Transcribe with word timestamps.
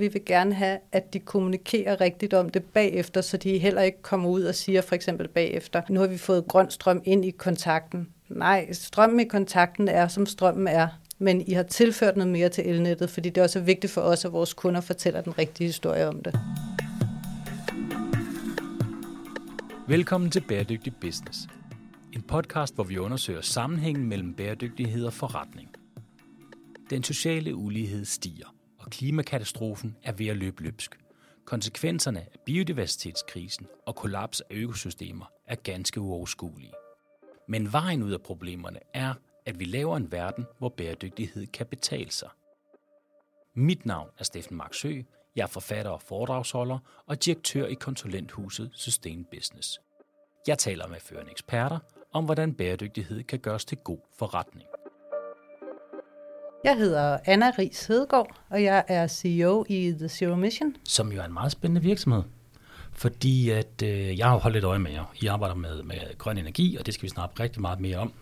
Vi 0.00 0.08
vil 0.08 0.24
gerne 0.24 0.54
have, 0.54 0.78
at 0.92 1.12
de 1.12 1.18
kommunikerer 1.18 2.00
rigtigt 2.00 2.34
om 2.34 2.48
det 2.48 2.64
bagefter, 2.64 3.20
så 3.20 3.36
de 3.36 3.58
heller 3.58 3.82
ikke 3.82 4.02
kommer 4.02 4.28
ud 4.28 4.42
og 4.42 4.54
siger 4.54 4.80
for 4.80 4.94
eksempel 4.94 5.28
bagefter, 5.28 5.82
nu 5.88 6.00
har 6.00 6.06
vi 6.06 6.18
fået 6.18 6.44
grøn 6.48 6.70
strøm 6.70 7.02
ind 7.04 7.24
i 7.24 7.30
kontakten. 7.30 8.08
Nej, 8.28 8.72
strømmen 8.72 9.20
i 9.20 9.24
kontakten 9.24 9.88
er, 9.88 10.08
som 10.08 10.26
strømmen 10.26 10.68
er, 10.68 10.88
men 11.18 11.40
I 11.40 11.52
har 11.52 11.62
tilført 11.62 12.16
noget 12.16 12.32
mere 12.32 12.48
til 12.48 12.68
elnettet, 12.68 13.10
fordi 13.10 13.28
det 13.28 13.38
er 13.38 13.42
også 13.42 13.60
vigtigt 13.60 13.92
for 13.92 14.00
os, 14.00 14.24
at 14.24 14.32
vores 14.32 14.54
kunder 14.54 14.80
fortæller 14.80 15.20
den 15.20 15.38
rigtige 15.38 15.66
historie 15.66 16.08
om 16.08 16.22
det. 16.22 16.40
Velkommen 19.88 20.30
til 20.30 20.40
Bæredygtig 20.48 20.92
Business. 21.00 21.38
En 22.12 22.22
podcast, 22.22 22.74
hvor 22.74 22.84
vi 22.84 22.98
undersøger 22.98 23.40
sammenhængen 23.40 24.04
mellem 24.04 24.34
bæredygtighed 24.34 25.04
og 25.04 25.12
forretning. 25.12 25.68
Den 26.90 27.04
sociale 27.04 27.54
ulighed 27.54 28.04
stiger, 28.04 28.54
klimakatastrofen 28.90 29.96
er 30.02 30.12
ved 30.12 30.26
at 30.26 30.36
løbe 30.36 30.62
løbsk. 30.62 31.00
Konsekvenserne 31.44 32.20
af 32.20 32.38
biodiversitetskrisen 32.44 33.66
og 33.86 33.96
kollaps 33.96 34.40
af 34.40 34.54
økosystemer 34.54 35.32
er 35.46 35.54
ganske 35.54 36.00
uoverskuelige. 36.00 36.72
Men 37.48 37.72
vejen 37.72 38.02
ud 38.02 38.12
af 38.12 38.22
problemerne 38.22 38.78
er, 38.94 39.14
at 39.46 39.60
vi 39.60 39.64
laver 39.64 39.96
en 39.96 40.12
verden, 40.12 40.46
hvor 40.58 40.68
bæredygtighed 40.68 41.46
kan 41.46 41.66
betale 41.66 42.10
sig. 42.10 42.28
Mit 43.54 43.86
navn 43.86 44.08
er 44.18 44.24
Steffen 44.24 44.56
Marksø. 44.56 45.02
Jeg 45.36 45.42
er 45.42 45.46
forfatter 45.46 45.90
og 45.90 46.02
foredragsholder 46.02 46.78
og 47.06 47.24
direktør 47.24 47.66
i 47.66 47.74
konsulenthuset 47.74 48.70
Sustain 48.74 49.24
Business. 49.24 49.80
Jeg 50.46 50.58
taler 50.58 50.86
med 50.86 51.00
førende 51.00 51.30
eksperter 51.30 51.78
om, 52.12 52.24
hvordan 52.24 52.54
bæredygtighed 52.54 53.22
kan 53.22 53.38
gøres 53.38 53.64
til 53.64 53.78
god 53.78 53.98
forretning. 54.18 54.68
Jeg 56.64 56.76
hedder 56.76 57.18
Anna 57.24 57.50
Ries 57.58 57.86
Hedegaard, 57.86 58.40
og 58.50 58.62
jeg 58.62 58.84
er 58.88 59.06
CEO 59.06 59.64
i 59.68 59.94
The 59.98 60.08
Zero 60.08 60.34
Mission. 60.34 60.76
Som 60.84 61.12
jo 61.12 61.20
er 61.20 61.24
en 61.24 61.32
meget 61.32 61.52
spændende 61.52 61.82
virksomhed. 61.82 62.22
Fordi 62.92 63.50
at, 63.50 63.82
øh, 63.84 64.18
jeg 64.18 64.26
har 64.26 64.36
holdt 64.36 64.54
lidt 64.54 64.64
øje 64.64 64.78
med 64.78 64.90
jer. 64.90 65.04
I 65.20 65.26
arbejder 65.26 65.54
med, 65.54 65.82
med 65.82 66.18
grøn 66.18 66.38
energi, 66.38 66.76
og 66.76 66.86
det 66.86 66.94
skal 66.94 67.02
vi 67.02 67.08
snakke 67.08 67.42
rigtig 67.42 67.60
meget 67.60 67.80
mere 67.80 67.96
om. 67.96 68.12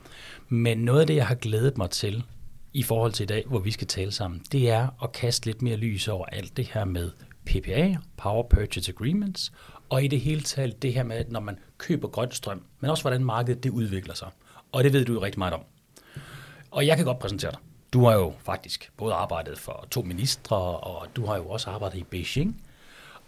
Men 0.48 0.78
noget 0.78 1.00
af 1.00 1.06
det, 1.06 1.16
jeg 1.16 1.26
har 1.26 1.34
glædet 1.34 1.78
mig 1.78 1.90
til 1.90 2.24
i 2.72 2.82
forhold 2.82 3.12
til 3.12 3.24
i 3.24 3.26
dag, 3.26 3.44
hvor 3.46 3.58
vi 3.58 3.70
skal 3.70 3.86
tale 3.86 4.12
sammen, 4.12 4.42
det 4.52 4.70
er 4.70 4.88
at 5.02 5.12
kaste 5.12 5.46
lidt 5.46 5.62
mere 5.62 5.76
lys 5.76 6.08
over 6.08 6.26
alt 6.26 6.56
det 6.56 6.66
her 6.66 6.84
med 6.84 7.10
PPA, 7.46 7.96
Power 8.16 8.42
Purchase 8.42 8.92
Agreements, 8.92 9.52
og 9.88 10.04
i 10.04 10.08
det 10.08 10.20
hele 10.20 10.40
taget 10.40 10.82
det 10.82 10.94
her 10.94 11.02
med, 11.02 11.24
når 11.28 11.40
man 11.40 11.58
køber 11.78 12.08
grøn 12.08 12.30
strøm, 12.30 12.62
men 12.80 12.90
også 12.90 13.02
hvordan 13.02 13.24
markedet 13.24 13.64
det 13.64 13.70
udvikler 13.70 14.14
sig. 14.14 14.28
Og 14.72 14.84
det 14.84 14.92
ved 14.92 15.04
du 15.04 15.12
jo 15.12 15.22
rigtig 15.22 15.38
meget 15.38 15.54
om. 15.54 15.60
Og 16.70 16.86
jeg 16.86 16.96
kan 16.96 17.04
godt 17.04 17.18
præsentere 17.18 17.50
dig. 17.50 17.60
Du 17.92 18.04
har 18.04 18.14
jo 18.14 18.32
faktisk 18.38 18.92
både 18.96 19.14
arbejdet 19.14 19.58
for 19.58 19.86
to 19.90 20.02
ministre, 20.02 20.56
og 20.56 21.06
du 21.16 21.26
har 21.26 21.36
jo 21.36 21.48
også 21.48 21.70
arbejdet 21.70 21.98
i 21.98 22.04
Beijing. 22.04 22.62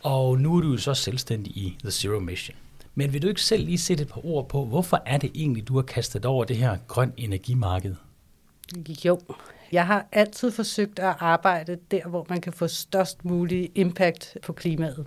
Og 0.03 0.41
nu 0.41 0.57
er 0.57 0.61
du 0.61 0.71
jo 0.71 0.77
så 0.77 0.95
selvstændig 0.95 1.57
i 1.57 1.77
The 1.83 1.91
Zero 1.91 2.21
Mission. 2.21 2.57
Men 2.95 3.13
vil 3.13 3.23
du 3.23 3.29
ikke 3.29 3.43
selv 3.43 3.65
lige 3.65 3.79
sætte 3.79 4.03
et 4.03 4.09
par 4.09 4.27
ord 4.27 4.49
på, 4.49 4.65
hvorfor 4.65 5.03
er 5.07 5.19
det 5.19 5.31
egentlig, 5.35 5.69
du 5.69 5.75
har 5.75 5.83
kastet 5.83 6.25
over 6.25 6.45
det 6.45 6.57
her 6.57 6.77
grøn 6.89 7.13
energimarked? 7.17 7.95
Jo, 9.05 9.21
jeg 9.73 9.87
har 9.87 10.07
altid 10.13 10.51
forsøgt 10.51 10.99
at 10.99 11.17
arbejde 11.19 11.79
der, 11.91 12.09
hvor 12.09 12.27
man 12.29 12.41
kan 12.41 12.53
få 12.53 12.69
størst 12.69 13.25
mulig 13.25 13.71
impact 13.75 14.37
på 14.43 14.53
klimaet. 14.53 15.07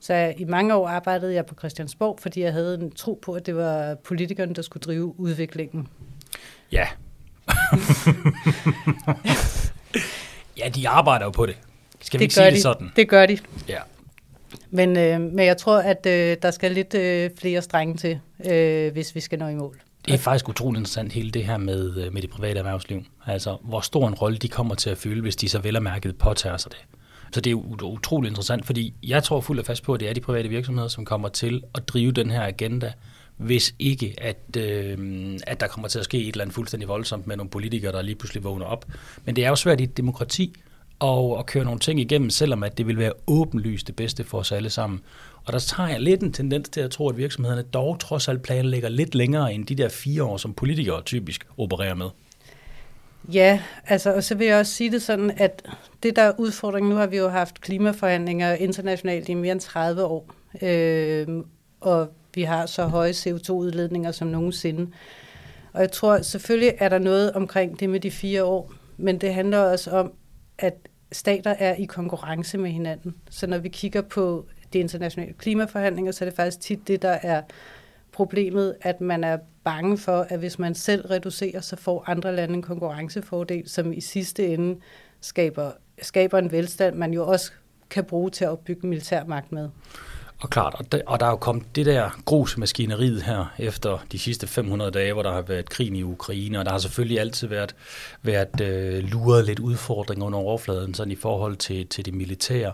Så 0.00 0.34
i 0.38 0.44
mange 0.44 0.74
år 0.74 0.88
arbejdede 0.88 1.34
jeg 1.34 1.46
på 1.46 1.54
Christiansborg, 1.54 2.18
fordi 2.20 2.40
jeg 2.40 2.52
havde 2.52 2.74
en 2.74 2.90
tro 2.90 3.18
på, 3.22 3.32
at 3.32 3.46
det 3.46 3.56
var 3.56 3.94
politikerne, 3.94 4.54
der 4.54 4.62
skulle 4.62 4.82
drive 4.82 5.20
udviklingen. 5.20 5.88
Ja. 6.72 6.88
Ja, 10.58 10.68
de 10.68 10.88
arbejder 10.88 11.24
jo 11.24 11.30
på 11.30 11.46
det. 11.46 11.56
Skal 12.00 12.20
vi 12.20 12.22
det 12.22 12.24
ikke 12.24 12.34
sige 12.34 12.46
de. 12.46 12.50
det 12.50 12.62
sådan? 12.62 12.92
Det 12.96 13.08
gør 13.08 13.26
de. 13.26 13.38
Ja. 13.68 13.78
Men, 14.70 14.96
øh, 14.96 15.20
men 15.20 15.46
jeg 15.46 15.56
tror, 15.56 15.78
at 15.78 16.06
øh, 16.06 16.36
der 16.42 16.50
skal 16.50 16.72
lidt 16.72 16.94
øh, 16.94 17.30
flere 17.38 17.62
strenge 17.62 17.96
til, 17.96 18.20
øh, 18.50 18.92
hvis 18.92 19.14
vi 19.14 19.20
skal 19.20 19.38
nå 19.38 19.48
i 19.48 19.54
mål. 19.54 19.80
Det 20.06 20.14
er 20.14 20.18
faktisk 20.18 20.48
utroligt 20.48 20.80
interessant, 20.80 21.12
hele 21.12 21.30
det 21.30 21.44
her 21.44 21.56
med, 21.56 21.96
øh, 21.96 22.12
med 22.12 22.22
det 22.22 22.30
private 22.30 22.58
erhvervsliv. 22.58 23.02
Altså, 23.26 23.56
hvor 23.62 23.80
stor 23.80 24.08
en 24.08 24.14
rolle 24.14 24.38
de 24.38 24.48
kommer 24.48 24.74
til 24.74 24.90
at 24.90 24.98
fylde, 24.98 25.22
hvis 25.22 25.36
de 25.36 25.48
så 25.48 25.58
vel 25.58 25.82
mærket 25.82 26.18
påtager 26.18 26.56
sig 26.56 26.72
det. 26.72 26.78
Så 27.32 27.40
det 27.40 27.50
er 27.50 27.54
utroligt 27.82 28.30
interessant, 28.30 28.66
fordi 28.66 28.94
jeg 29.02 29.22
tror 29.22 29.40
fuldt 29.40 29.60
og 29.60 29.66
fast 29.66 29.82
på, 29.82 29.94
at 29.94 30.00
det 30.00 30.08
er 30.08 30.14
de 30.14 30.20
private 30.20 30.48
virksomheder, 30.48 30.88
som 30.88 31.04
kommer 31.04 31.28
til 31.28 31.62
at 31.74 31.88
drive 31.88 32.12
den 32.12 32.30
her 32.30 32.42
agenda, 32.42 32.92
hvis 33.36 33.74
ikke 33.78 34.14
at, 34.18 34.56
øh, 34.56 35.38
at 35.46 35.60
der 35.60 35.66
kommer 35.66 35.88
til 35.88 35.98
at 35.98 36.04
ske 36.04 36.18
et 36.18 36.28
eller 36.28 36.44
andet 36.44 36.54
fuldstændig 36.54 36.88
voldsomt 36.88 37.26
med 37.26 37.36
nogle 37.36 37.50
politikere, 37.50 37.92
der 37.92 38.02
lige 38.02 38.14
pludselig 38.14 38.44
vågner 38.44 38.66
op. 38.66 38.86
Men 39.24 39.36
det 39.36 39.44
er 39.44 39.48
jo 39.48 39.56
svært 39.56 39.80
i 39.80 39.84
et 39.84 39.96
demokrati 39.96 40.54
at, 41.00 41.38
at 41.38 41.46
køre 41.46 41.64
nogle 41.64 41.80
ting 41.80 42.00
igennem, 42.00 42.30
selvom 42.30 42.62
at 42.62 42.78
det 42.78 42.86
vil 42.86 42.98
være 42.98 43.12
åbenlyst 43.26 43.86
det 43.86 43.96
bedste 43.96 44.24
for 44.24 44.38
os 44.38 44.52
alle 44.52 44.70
sammen. 44.70 45.00
Og 45.44 45.52
der 45.52 45.58
tager 45.58 45.88
jeg 45.88 46.00
lidt 46.00 46.22
en 46.22 46.32
tendens 46.32 46.68
til 46.68 46.80
at 46.80 46.90
tro, 46.90 47.08
at 47.08 47.16
virksomhederne 47.16 47.62
dog 47.62 48.00
trods 48.00 48.28
alt 48.28 48.42
planlægger 48.42 48.88
lidt 48.88 49.14
længere 49.14 49.54
end 49.54 49.66
de 49.66 49.74
der 49.74 49.88
fire 49.88 50.24
år, 50.24 50.36
som 50.36 50.54
politikere 50.54 51.02
typisk 51.02 51.46
opererer 51.58 51.94
med. 51.94 52.06
Ja, 53.32 53.60
altså, 53.86 54.14
og 54.14 54.24
så 54.24 54.34
vil 54.34 54.46
jeg 54.46 54.58
også 54.58 54.72
sige 54.72 54.90
det 54.90 55.02
sådan, 55.02 55.32
at 55.36 55.62
det 56.02 56.16
der 56.16 56.22
er 56.22 56.32
udfordringen, 56.38 56.90
nu 56.90 56.96
har 56.96 57.06
vi 57.06 57.16
jo 57.16 57.28
haft 57.28 57.60
klimaforhandlinger 57.60 58.54
internationalt 58.54 59.28
i 59.28 59.34
mere 59.34 59.52
end 59.52 59.60
30 59.60 60.04
år, 60.04 60.34
øh, 60.62 61.26
og 61.80 62.08
vi 62.36 62.42
har 62.42 62.66
så 62.66 62.86
høje 62.86 63.10
CO2-udledninger 63.10 64.12
som 64.12 64.28
nogensinde. 64.28 64.90
Og 65.72 65.80
jeg 65.80 65.92
tror 65.92 66.22
selvfølgelig 66.22 66.74
er 66.78 66.88
der 66.88 66.98
noget 66.98 67.32
omkring 67.32 67.80
det 67.80 67.90
med 67.90 68.00
de 68.00 68.10
fire 68.10 68.44
år, 68.44 68.72
men 68.96 69.18
det 69.18 69.34
handler 69.34 69.58
også 69.58 69.90
om, 69.90 70.12
at 70.58 70.74
stater 71.12 71.50
er 71.50 71.74
i 71.74 71.84
konkurrence 71.84 72.58
med 72.58 72.70
hinanden. 72.70 73.14
Så 73.30 73.46
når 73.46 73.58
vi 73.58 73.68
kigger 73.68 74.02
på 74.02 74.46
de 74.72 74.78
internationale 74.78 75.32
klimaforhandlinger, 75.32 76.12
så 76.12 76.24
er 76.24 76.28
det 76.28 76.36
faktisk 76.36 76.60
tit 76.60 76.88
det, 76.88 77.02
der 77.02 77.18
er 77.22 77.42
problemet, 78.12 78.74
at 78.80 79.00
man 79.00 79.24
er 79.24 79.38
bange 79.64 79.98
for, 79.98 80.26
at 80.28 80.38
hvis 80.38 80.58
man 80.58 80.74
selv 80.74 81.06
reducerer, 81.06 81.60
så 81.60 81.76
får 81.76 82.04
andre 82.06 82.36
lande 82.36 82.54
en 82.54 82.62
konkurrencefordel, 82.62 83.68
som 83.68 83.92
i 83.92 84.00
sidste 84.00 84.46
ende 84.46 84.80
skaber, 85.20 85.70
skaber 86.02 86.38
en 86.38 86.52
velstand, 86.52 86.96
man 86.96 87.12
jo 87.12 87.26
også 87.26 87.52
kan 87.90 88.04
bruge 88.04 88.30
til 88.30 88.44
at 88.44 88.50
opbygge 88.50 88.86
militærmagt 88.86 89.52
med. 89.52 89.68
Og 90.40 90.50
klart, 90.50 90.74
og 90.78 90.92
der, 90.92 91.00
og 91.06 91.20
der 91.20 91.26
er 91.26 91.30
jo 91.30 91.36
kommet 91.36 91.76
det 91.76 91.86
der 91.86 92.10
grus 92.24 92.58
maskineriet 92.58 93.22
her 93.22 93.54
efter 93.58 93.98
de 94.12 94.18
sidste 94.18 94.46
500 94.46 94.90
dage, 94.90 95.12
hvor 95.12 95.22
der 95.22 95.32
har 95.32 95.42
været 95.42 95.68
krig 95.70 95.88
i 95.88 96.02
Ukraine, 96.02 96.58
og 96.58 96.64
der 96.64 96.70
har 96.70 96.78
selvfølgelig 96.78 97.20
altid 97.20 97.48
været, 97.48 97.74
været 98.22 98.60
øh, 98.60 99.04
luret 99.04 99.44
lidt 99.44 99.58
udfordringer 99.58 100.26
under 100.26 100.38
overfladen 100.38 100.94
sådan 100.94 101.12
i 101.12 101.16
forhold 101.16 101.56
til, 101.56 101.86
til 101.86 102.04
det 102.04 102.14
militære. 102.14 102.72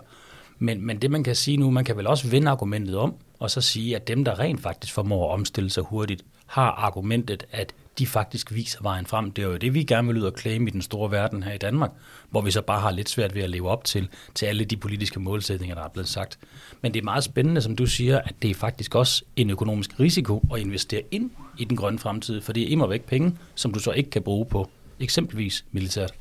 Men, 0.59 0.85
men 0.85 1.01
det 1.01 1.11
man 1.11 1.23
kan 1.23 1.35
sige 1.35 1.57
nu, 1.57 1.71
man 1.71 1.85
kan 1.85 1.97
vel 1.97 2.07
også 2.07 2.27
vende 2.27 2.51
argumentet 2.51 2.97
om, 2.97 3.15
og 3.39 3.51
så 3.51 3.61
sige, 3.61 3.95
at 3.95 4.07
dem, 4.07 4.25
der 4.25 4.39
rent 4.39 4.61
faktisk 4.61 4.93
formår 4.93 5.29
at 5.29 5.33
omstille 5.33 5.69
sig 5.69 5.83
hurtigt, 5.83 6.25
har 6.45 6.71
argumentet, 6.71 7.45
at 7.51 7.73
de 7.99 8.07
faktisk 8.07 8.53
viser 8.53 8.79
vejen 8.81 9.05
frem. 9.05 9.31
Det 9.31 9.43
er 9.43 9.47
jo 9.47 9.57
det, 9.57 9.73
vi 9.73 9.83
gerne 9.83 10.07
vil 10.07 10.17
ud 10.17 10.23
og 10.23 10.33
claim 10.39 10.67
i 10.67 10.69
den 10.69 10.81
store 10.81 11.11
verden 11.11 11.43
her 11.43 11.53
i 11.53 11.57
Danmark, 11.57 11.91
hvor 12.29 12.41
vi 12.41 12.51
så 12.51 12.61
bare 12.61 12.81
har 12.81 12.91
lidt 12.91 13.09
svært 13.09 13.35
ved 13.35 13.41
at 13.43 13.49
leve 13.49 13.69
op 13.69 13.83
til, 13.83 14.09
til 14.35 14.45
alle 14.45 14.65
de 14.65 14.77
politiske 14.77 15.19
målsætninger, 15.19 15.75
der 15.75 15.83
er 15.83 15.89
blevet 15.89 16.09
sagt. 16.09 16.39
Men 16.81 16.93
det 16.93 16.99
er 16.99 17.03
meget 17.03 17.23
spændende, 17.23 17.61
som 17.61 17.75
du 17.75 17.85
siger, 17.85 18.19
at 18.19 18.35
det 18.41 18.49
er 18.49 18.55
faktisk 18.55 18.95
også 18.95 19.23
en 19.35 19.49
økonomisk 19.49 19.99
risiko 19.99 20.43
at 20.53 20.59
investere 20.59 21.01
ind 21.11 21.31
i 21.59 21.65
den 21.65 21.77
grønne 21.77 21.99
fremtid, 21.99 22.41
for 22.41 22.53
det 22.53 22.63
er 22.63 22.67
immer 22.67 22.87
væk 22.87 23.03
penge, 23.03 23.37
som 23.55 23.73
du 23.73 23.79
så 23.79 23.91
ikke 23.91 24.09
kan 24.09 24.21
bruge 24.21 24.45
på 24.45 24.69
eksempelvis 24.99 25.65
militært. 25.71 26.13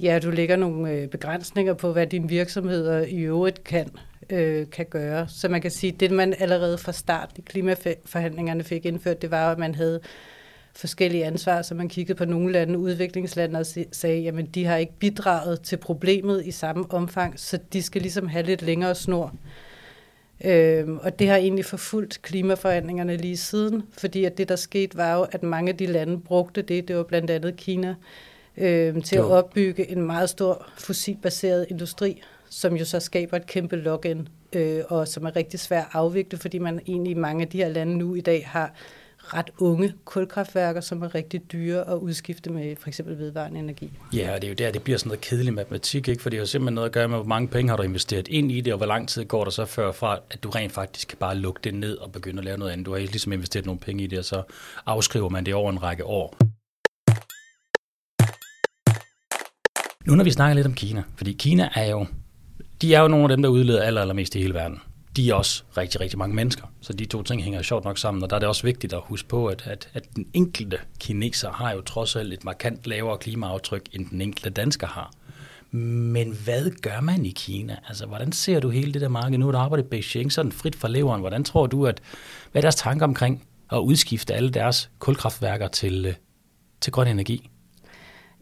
Ja, 0.00 0.18
du 0.22 0.30
lægger 0.30 0.56
nogle 0.56 0.90
øh, 0.90 1.08
begrænsninger 1.08 1.74
på, 1.74 1.92
hvad 1.92 2.06
din 2.06 2.30
virksomheder 2.30 3.00
i 3.00 3.20
øvrigt 3.20 3.64
kan 3.64 3.90
øh, 4.30 4.70
kan 4.70 4.86
gøre. 4.90 5.28
Så 5.28 5.48
man 5.48 5.62
kan 5.62 5.70
sige, 5.70 5.92
at 5.92 6.00
det 6.00 6.10
man 6.10 6.34
allerede 6.38 6.78
fra 6.78 6.92
start 6.92 7.30
i 7.36 7.40
klimaforhandlingerne 7.40 8.64
fik 8.64 8.86
indført, 8.86 9.22
det 9.22 9.30
var, 9.30 9.52
at 9.52 9.58
man 9.58 9.74
havde 9.74 10.00
forskellige 10.76 11.24
ansvar, 11.24 11.62
så 11.62 11.74
man 11.74 11.88
kiggede 11.88 12.18
på 12.18 12.24
nogle 12.24 12.52
lande, 12.52 12.78
udviklingslande, 12.78 13.60
og 13.60 13.66
sagde, 13.92 14.20
jamen 14.20 14.46
de 14.46 14.64
har 14.64 14.76
ikke 14.76 14.98
bidraget 14.98 15.60
til 15.60 15.76
problemet 15.76 16.46
i 16.46 16.50
samme 16.50 16.84
omfang, 16.90 17.40
så 17.40 17.58
de 17.72 17.82
skal 17.82 18.02
ligesom 18.02 18.28
have 18.28 18.46
lidt 18.46 18.62
længere 18.62 18.94
snor. 18.94 19.34
Øhm, 20.44 20.98
og 20.98 21.18
det 21.18 21.28
har 21.28 21.36
egentlig 21.36 21.64
forfulgt 21.64 22.22
klimaforhandlingerne 22.22 23.16
lige 23.16 23.36
siden, 23.36 23.82
fordi 23.98 24.24
at 24.24 24.38
det, 24.38 24.48
der 24.48 24.56
skete, 24.56 24.96
var 24.96 25.14
jo, 25.14 25.26
at 25.32 25.42
mange 25.42 25.72
af 25.72 25.76
de 25.76 25.86
lande 25.86 26.20
brugte 26.20 26.62
det, 26.62 26.88
det 26.88 26.96
var 26.96 27.02
blandt 27.02 27.30
andet 27.30 27.56
Kina, 27.56 27.94
øhm, 28.56 29.02
til 29.02 29.16
jo. 29.16 29.24
at 29.24 29.30
opbygge 29.30 29.90
en 29.90 30.02
meget 30.02 30.30
stor 30.30 30.66
fossilbaseret 30.76 31.66
industri, 31.70 32.22
som 32.50 32.76
jo 32.76 32.84
så 32.84 33.00
skaber 33.00 33.36
et 33.36 33.46
kæmpe 33.46 33.76
login, 33.76 34.28
øh, 34.52 34.82
og 34.88 35.08
som 35.08 35.24
er 35.24 35.36
rigtig 35.36 35.60
svært 35.60 35.84
at 35.84 35.90
afvikle, 35.92 36.38
fordi 36.38 36.58
man 36.58 36.80
egentlig 36.86 37.10
i 37.10 37.14
mange 37.14 37.42
af 37.42 37.48
de 37.48 37.58
her 37.58 37.68
lande 37.68 37.96
nu 37.98 38.14
i 38.14 38.20
dag 38.20 38.46
har 38.46 38.74
ret 39.24 39.50
unge 39.58 39.94
kulkraftværker, 40.04 40.80
som 40.80 41.02
er 41.02 41.14
rigtig 41.14 41.52
dyre 41.52 41.88
at 41.90 41.94
udskifte 41.94 42.50
med 42.50 42.76
for 42.76 42.88
eksempel 42.88 43.18
vedvarende 43.18 43.58
energi. 43.60 43.90
Ja, 44.12 44.34
og 44.34 44.42
det 44.42 44.46
er 44.46 44.48
jo 44.48 44.54
der, 44.54 44.70
det 44.70 44.82
bliver 44.82 44.98
sådan 44.98 45.08
noget 45.08 45.20
kedelig 45.20 45.54
matematik, 45.54 46.08
ikke? 46.08 46.22
for 46.22 46.30
det 46.30 46.38
har 46.38 46.46
simpelthen 46.46 46.74
noget 46.74 46.88
at 46.88 46.92
gøre 46.92 47.08
med, 47.08 47.16
hvor 47.16 47.26
mange 47.26 47.48
penge 47.48 47.70
har 47.70 47.76
du 47.76 47.82
investeret 47.82 48.28
ind 48.28 48.52
i 48.52 48.60
det, 48.60 48.72
og 48.72 48.76
hvor 48.76 48.86
lang 48.86 49.08
tid 49.08 49.24
går 49.24 49.44
der 49.44 49.50
så 49.50 49.64
før 49.64 49.92
fra, 49.92 50.18
at 50.30 50.42
du 50.42 50.50
rent 50.50 50.72
faktisk 50.72 51.08
kan 51.08 51.18
bare 51.18 51.36
lukke 51.36 51.60
det 51.64 51.74
ned 51.74 51.96
og 51.96 52.12
begynde 52.12 52.38
at 52.38 52.44
lave 52.44 52.58
noget 52.58 52.72
andet. 52.72 52.86
Du 52.86 52.90
har 52.90 52.98
ikke 52.98 53.12
ligesom 53.12 53.32
investeret 53.32 53.66
nogle 53.66 53.80
penge 53.80 54.04
i 54.04 54.06
det, 54.06 54.18
og 54.18 54.24
så 54.24 54.42
afskriver 54.86 55.28
man 55.28 55.46
det 55.46 55.54
over 55.54 55.70
en 55.70 55.82
række 55.82 56.04
år. 56.04 56.36
Nu 60.06 60.14
når 60.14 60.24
vi 60.24 60.30
snakker 60.30 60.54
lidt 60.54 60.66
om 60.66 60.74
Kina, 60.74 61.02
fordi 61.16 61.32
Kina 61.32 61.68
er 61.74 61.90
jo 61.90 62.06
de 62.82 62.94
er 62.94 63.00
jo 63.00 63.08
nogle 63.08 63.24
af 63.24 63.28
dem, 63.28 63.42
der 63.42 63.48
udleder 63.48 63.82
aller, 63.82 64.00
allermest 64.00 64.34
i 64.34 64.38
hele 64.38 64.54
verden. 64.54 64.80
De 65.16 65.30
er 65.30 65.34
også 65.34 65.62
rigtig, 65.76 66.00
rigtig 66.00 66.18
mange 66.18 66.34
mennesker. 66.34 66.66
Så 66.80 66.92
de 66.92 67.04
to 67.04 67.22
ting 67.22 67.42
hænger 67.42 67.62
sjovt 67.62 67.84
nok 67.84 67.98
sammen, 67.98 68.22
og 68.22 68.30
der 68.30 68.36
er 68.36 68.40
det 68.40 68.48
også 68.48 68.62
vigtigt 68.62 68.92
at 68.92 69.00
huske 69.04 69.28
på, 69.28 69.46
at, 69.46 69.66
at, 69.66 69.88
at 69.94 70.16
den 70.16 70.26
enkelte 70.32 70.78
kineser 71.00 71.50
har 71.50 71.72
jo 71.72 71.80
trods 71.80 72.16
alt 72.16 72.32
et 72.32 72.44
markant 72.44 72.86
lavere 72.86 73.18
klimaaftryk, 73.18 73.82
end 73.92 74.06
den 74.10 74.20
enkelte 74.20 74.50
dansker 74.50 74.86
har. 74.86 75.12
Men 75.70 76.32
hvad 76.44 76.70
gør 76.70 77.00
man 77.00 77.26
i 77.26 77.30
Kina? 77.30 77.76
Altså, 77.88 78.06
hvordan 78.06 78.32
ser 78.32 78.60
du 78.60 78.70
hele 78.70 78.92
det 78.92 79.00
der 79.00 79.08
marked 79.08 79.38
nu, 79.38 79.52
der 79.52 79.58
arbejdet 79.58 79.84
i 79.84 79.88
Beijing, 79.88 80.32
sådan 80.32 80.52
frit 80.52 80.76
fra 80.76 80.88
leveren? 80.88 81.20
Hvordan 81.20 81.44
tror 81.44 81.66
du, 81.66 81.86
at, 81.86 82.00
hvad 82.52 82.60
er 82.60 82.64
deres 82.64 82.74
tanker 82.74 83.06
omkring 83.06 83.46
at 83.72 83.78
udskifte 83.78 84.34
alle 84.34 84.50
deres 84.50 84.90
kulkraftværker 84.98 85.68
til, 85.68 86.06
øh, 86.06 86.14
til 86.80 86.92
grøn 86.92 87.08
energi? 87.08 87.50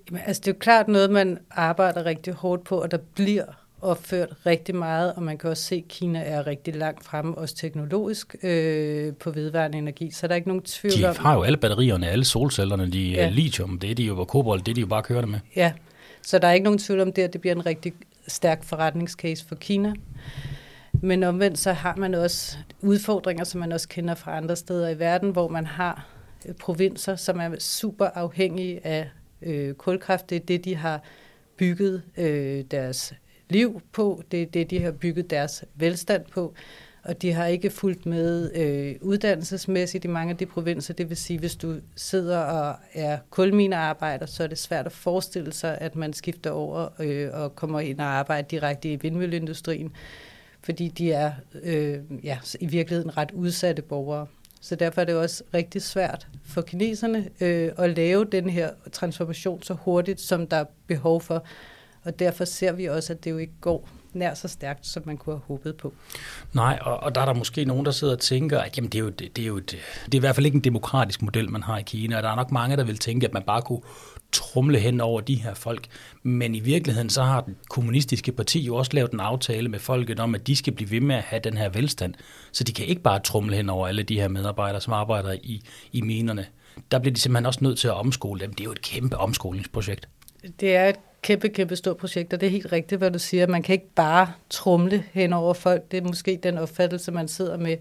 Jamen, 0.06 0.22
altså, 0.26 0.40
det 0.40 0.48
er 0.48 0.52
jo 0.52 0.58
klart 0.60 0.88
noget, 0.88 1.10
man 1.10 1.38
arbejder 1.50 2.04
rigtig 2.04 2.34
hårdt 2.34 2.64
på, 2.64 2.82
og 2.82 2.90
der 2.90 2.98
bliver 3.14 3.44
opført 3.82 4.28
rigtig 4.46 4.74
meget, 4.74 5.12
og 5.14 5.22
man 5.22 5.38
kan 5.38 5.50
også 5.50 5.62
se, 5.62 5.74
at 5.74 5.88
Kina 5.88 6.22
er 6.22 6.46
rigtig 6.46 6.76
langt 6.76 7.04
fremme, 7.04 7.38
også 7.38 7.56
teknologisk, 7.56 8.36
øh, 8.42 9.14
på 9.14 9.30
vedvarende 9.30 9.78
energi, 9.78 10.10
så 10.10 10.26
der 10.26 10.32
er 10.32 10.36
ikke 10.36 10.48
nogen 10.48 10.62
tvivl 10.62 10.98
de 10.98 11.08
om... 11.08 11.14
De 11.14 11.20
har 11.20 11.34
jo 11.34 11.42
alle 11.42 11.56
batterierne, 11.56 12.08
alle 12.08 12.24
solcellerne, 12.24 12.90
de 12.90 13.02
ja. 13.02 13.28
lithium, 13.28 13.78
det 13.78 13.90
er 13.90 13.94
de 13.94 14.02
jo, 14.02 14.20
og 14.20 14.28
kobolt, 14.28 14.66
det 14.66 14.72
er 14.72 14.74
de 14.74 14.80
jo 14.80 14.86
bare 14.86 15.02
kører 15.02 15.26
med. 15.26 15.38
Ja, 15.56 15.72
så 16.22 16.38
der 16.38 16.48
er 16.48 16.52
ikke 16.52 16.64
nogen 16.64 16.78
tvivl 16.78 17.00
om 17.00 17.12
det, 17.12 17.22
at 17.22 17.32
det 17.32 17.40
bliver 17.40 17.54
en 17.54 17.66
rigtig 17.66 17.92
stærk 18.28 18.64
forretningscase 18.64 19.46
for 19.46 19.54
Kina. 19.54 19.92
Men 20.92 21.22
omvendt 21.22 21.58
så 21.58 21.72
har 21.72 21.96
man 21.96 22.14
også 22.14 22.56
udfordringer, 22.80 23.44
som 23.44 23.60
man 23.60 23.72
også 23.72 23.88
kender 23.88 24.14
fra 24.14 24.36
andre 24.36 24.56
steder 24.56 24.88
i 24.88 24.98
verden, 24.98 25.30
hvor 25.30 25.48
man 25.48 25.66
har 25.66 26.06
øh, 26.48 26.54
provinser, 26.54 27.16
som 27.16 27.40
er 27.40 27.50
super 27.58 28.06
afhængige 28.14 28.86
af 28.86 29.08
øh, 29.42 29.74
kulkraft. 29.74 30.30
Det 30.30 30.36
er 30.36 30.40
det, 30.40 30.64
de 30.64 30.76
har 30.76 31.02
bygget 31.56 32.02
øh, 32.16 32.64
deres 32.70 33.14
liv 33.52 33.82
på. 33.92 34.22
Det 34.30 34.42
er 34.42 34.46
det, 34.46 34.70
de 34.70 34.82
har 34.82 34.90
bygget 34.90 35.30
deres 35.30 35.64
velstand 35.74 36.24
på 36.32 36.54
og 37.04 37.22
de 37.22 37.32
har 37.32 37.46
ikke 37.46 37.70
fulgt 37.70 38.06
med 38.06 38.50
øh, 38.54 38.94
uddannelsesmæssigt 39.00 40.04
i 40.04 40.08
mange 40.08 40.30
af 40.30 40.36
de 40.36 40.46
provinser. 40.46 40.94
Det 40.94 41.08
vil 41.08 41.16
sige, 41.16 41.38
hvis 41.38 41.56
du 41.56 41.76
sidder 41.96 42.38
og 42.38 42.76
er 42.92 43.18
kulminearbejder, 43.30 44.26
så 44.26 44.42
er 44.42 44.46
det 44.46 44.58
svært 44.58 44.86
at 44.86 44.92
forestille 44.92 45.52
sig, 45.52 45.78
at 45.80 45.96
man 45.96 46.12
skifter 46.12 46.50
over 46.50 46.88
øh, 46.98 47.28
og 47.32 47.56
kommer 47.56 47.80
ind 47.80 48.00
og 48.00 48.06
arbejder 48.06 48.48
direkte 48.48 48.92
i 48.92 48.96
vindmølleindustrien, 48.96 49.92
fordi 50.60 50.88
de 50.88 51.12
er 51.12 51.32
øh, 51.62 51.98
ja, 52.24 52.38
i 52.60 52.66
virkeligheden 52.66 53.16
ret 53.16 53.30
udsatte 53.30 53.82
borgere. 53.82 54.26
Så 54.60 54.76
derfor 54.76 55.00
er 55.00 55.04
det 55.04 55.14
også 55.14 55.42
rigtig 55.54 55.82
svært 55.82 56.28
for 56.44 56.62
kineserne 56.62 57.28
øh, 57.40 57.72
at 57.78 57.96
lave 57.96 58.24
den 58.24 58.50
her 58.50 58.70
transformation 58.92 59.62
så 59.62 59.74
hurtigt, 59.74 60.20
som 60.20 60.46
der 60.46 60.56
er 60.56 60.64
behov 60.86 61.20
for. 61.20 61.44
Og 62.04 62.18
derfor 62.18 62.44
ser 62.44 62.72
vi 62.72 62.84
også, 62.84 63.12
at 63.12 63.24
det 63.24 63.30
jo 63.30 63.38
ikke 63.38 63.52
går 63.60 63.88
nær 64.12 64.34
så 64.34 64.48
stærkt, 64.48 64.86
som 64.86 65.02
man 65.06 65.16
kunne 65.16 65.34
have 65.34 65.42
håbet 65.46 65.76
på. 65.76 65.94
Nej, 66.52 66.78
og, 66.82 67.00
og 67.00 67.14
der 67.14 67.20
er 67.20 67.24
der 67.24 67.34
måske 67.34 67.64
nogen, 67.64 67.84
der 67.84 67.90
sidder 67.90 68.12
og 68.12 68.20
tænker, 68.20 68.58
at 68.60 68.76
jamen, 68.76 68.90
det, 68.90 68.98
er 68.98 69.02
jo, 69.02 69.08
det, 69.08 69.36
det, 69.36 69.42
er 69.42 69.46
jo 69.46 69.58
det, 69.58 69.78
det 70.04 70.14
er 70.14 70.18
i 70.18 70.20
hvert 70.20 70.34
fald 70.34 70.46
ikke 70.46 70.56
en 70.56 70.64
demokratisk 70.64 71.22
model, 71.22 71.50
man 71.50 71.62
har 71.62 71.78
i 71.78 71.82
Kina, 71.82 72.16
og 72.16 72.22
der 72.22 72.28
er 72.28 72.36
nok 72.36 72.50
mange, 72.50 72.76
der 72.76 72.84
vil 72.84 72.98
tænke, 72.98 73.26
at 73.26 73.32
man 73.32 73.42
bare 73.42 73.62
kunne 73.62 73.82
trumle 74.32 74.78
hen 74.78 75.00
over 75.00 75.20
de 75.20 75.34
her 75.34 75.54
folk. 75.54 75.86
Men 76.22 76.54
i 76.54 76.60
virkeligheden, 76.60 77.10
så 77.10 77.22
har 77.22 77.40
den 77.40 77.56
kommunistiske 77.68 78.32
parti 78.32 78.60
jo 78.60 78.76
også 78.76 78.90
lavet 78.94 79.12
en 79.12 79.20
aftale 79.20 79.68
med 79.68 79.78
folket 79.78 80.20
om, 80.20 80.34
at 80.34 80.46
de 80.46 80.56
skal 80.56 80.72
blive 80.72 80.90
ved 80.90 81.00
med 81.00 81.16
at 81.16 81.22
have 81.22 81.40
den 81.44 81.56
her 81.56 81.68
velstand. 81.68 82.14
Så 82.52 82.64
de 82.64 82.72
kan 82.72 82.86
ikke 82.86 83.02
bare 83.02 83.20
trumle 83.20 83.56
hen 83.56 83.68
over 83.68 83.88
alle 83.88 84.02
de 84.02 84.20
her 84.20 84.28
medarbejdere, 84.28 84.80
som 84.80 84.92
arbejder 84.92 85.32
i, 85.32 85.62
i 85.92 86.00
minerne. 86.00 86.46
Der 86.90 86.98
bliver 86.98 87.14
de 87.14 87.20
simpelthen 87.20 87.46
også 87.46 87.58
nødt 87.62 87.78
til 87.78 87.88
at 87.88 87.94
omskole 87.94 88.40
dem. 88.40 88.52
Det 88.52 88.60
er 88.60 88.64
jo 88.64 88.72
et 88.72 88.82
kæmpe 88.82 89.16
omskolingsprojekt. 89.16 90.08
Det 90.60 90.76
er 90.76 90.88
et 90.88 90.96
kæmpe, 91.22 91.48
kæmpe 91.48 91.76
stort 91.76 91.96
projekt, 91.96 92.32
og 92.32 92.40
det 92.40 92.46
er 92.46 92.50
helt 92.50 92.72
rigtigt, 92.72 92.98
hvad 92.98 93.10
du 93.10 93.18
siger. 93.18 93.46
Man 93.46 93.62
kan 93.62 93.72
ikke 93.72 93.94
bare 93.94 94.32
trumle 94.50 95.04
hen 95.12 95.32
over 95.32 95.54
folk. 95.54 95.90
Det 95.90 95.98
er 95.98 96.02
måske 96.02 96.40
den 96.42 96.58
opfattelse, 96.58 97.12
man 97.12 97.28
sidder 97.28 97.56
med, 97.56 97.76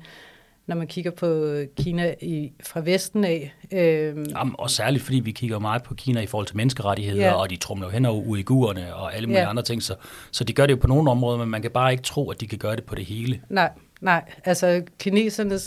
når 0.68 0.76
man 0.76 0.88
kigger 0.88 1.12
på 1.12 1.58
Kina 1.78 2.16
i, 2.22 2.52
fra 2.64 2.82
Vesten 2.84 3.24
af. 3.24 3.54
Øhm. 3.72 4.26
Jamen, 4.30 4.56
og 4.58 4.70
særligt 4.70 5.04
fordi 5.04 5.20
vi 5.20 5.32
kigger 5.32 5.60
meget 5.60 5.84
på 5.84 5.94
Kina 5.94 6.22
i 6.22 6.26
forhold 6.26 6.48
til 6.48 6.58
menneskerettigheder, 6.58 7.26
ja. 7.26 7.34
og 7.34 7.50
de 7.50 7.56
trumler 7.56 7.90
hen 7.90 8.06
over 8.06 8.24
uigurerne 8.24 8.96
og 8.96 9.16
alle 9.16 9.28
mulige 9.28 9.42
ja. 9.42 9.50
andre 9.50 9.64
ting. 9.64 9.84
Så, 9.84 9.96
så 10.32 10.44
de 10.44 10.54
gør 10.54 10.66
det 10.66 10.74
jo 10.74 10.78
på 10.78 10.88
nogle 10.88 11.12
områder, 11.12 11.38
men 11.38 11.50
man 11.50 11.62
kan 11.62 11.72
bare 11.72 11.92
ikke 11.92 12.04
tro, 12.04 12.32
at 12.32 12.42
de 12.42 12.48
kan 12.48 12.58
gøre 12.58 12.76
det 12.76 12.84
på 12.84 12.96
det 12.96 13.06
hele. 13.06 13.42
Nej, 13.50 13.70
nej. 14.02 14.24
Altså 14.46 14.84
kineserne 15.00 15.60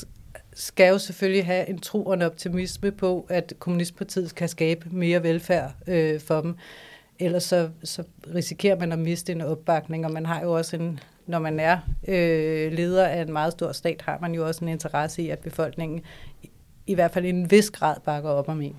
skal 0.55 0.89
jo 0.89 0.99
selvfølgelig 0.99 1.47
have 1.47 1.69
en 1.69 1.79
tro 1.79 2.05
og 2.05 2.15
en 2.15 2.23
optimisme 2.23 2.91
på, 2.91 3.27
at 3.29 3.53
Kommunistpartiet 3.59 4.35
kan 4.35 4.49
skabe 4.49 4.89
mere 4.91 5.23
velfærd 5.23 5.73
øh, 5.87 6.21
for 6.21 6.41
dem. 6.41 6.57
Ellers 7.25 7.43
så, 7.43 7.69
så 7.85 8.05
risikerer 8.35 8.79
man 8.79 8.93
at 8.93 8.99
miste 8.99 9.33
en 9.33 9.41
opbakning, 9.41 10.07
og 10.07 10.13
man 10.13 10.27
har 10.27 10.41
jo 10.43 10.53
også 10.53 10.77
en, 10.77 11.01
når 11.27 11.39
man 11.39 11.61
er 11.61 11.79
øh, 12.09 12.73
leder 12.73 13.07
af 13.07 13.23
en 13.23 13.33
meget 13.33 13.53
stor 13.53 13.73
stat, 13.73 14.03
har 14.03 14.19
man 14.21 14.35
jo 14.35 14.47
også 14.47 14.65
en 14.65 14.69
interesse 14.69 15.23
i, 15.23 15.29
at 15.29 15.39
befolkningen 15.39 16.01
i, 16.43 16.51
i 16.87 16.95
hvert 16.95 17.11
fald 17.11 17.25
i 17.25 17.29
en 17.29 17.51
vis 17.51 17.71
grad 17.71 17.97
bakker 18.05 18.31
op 18.31 18.49
om 18.49 18.61
en. 18.61 18.77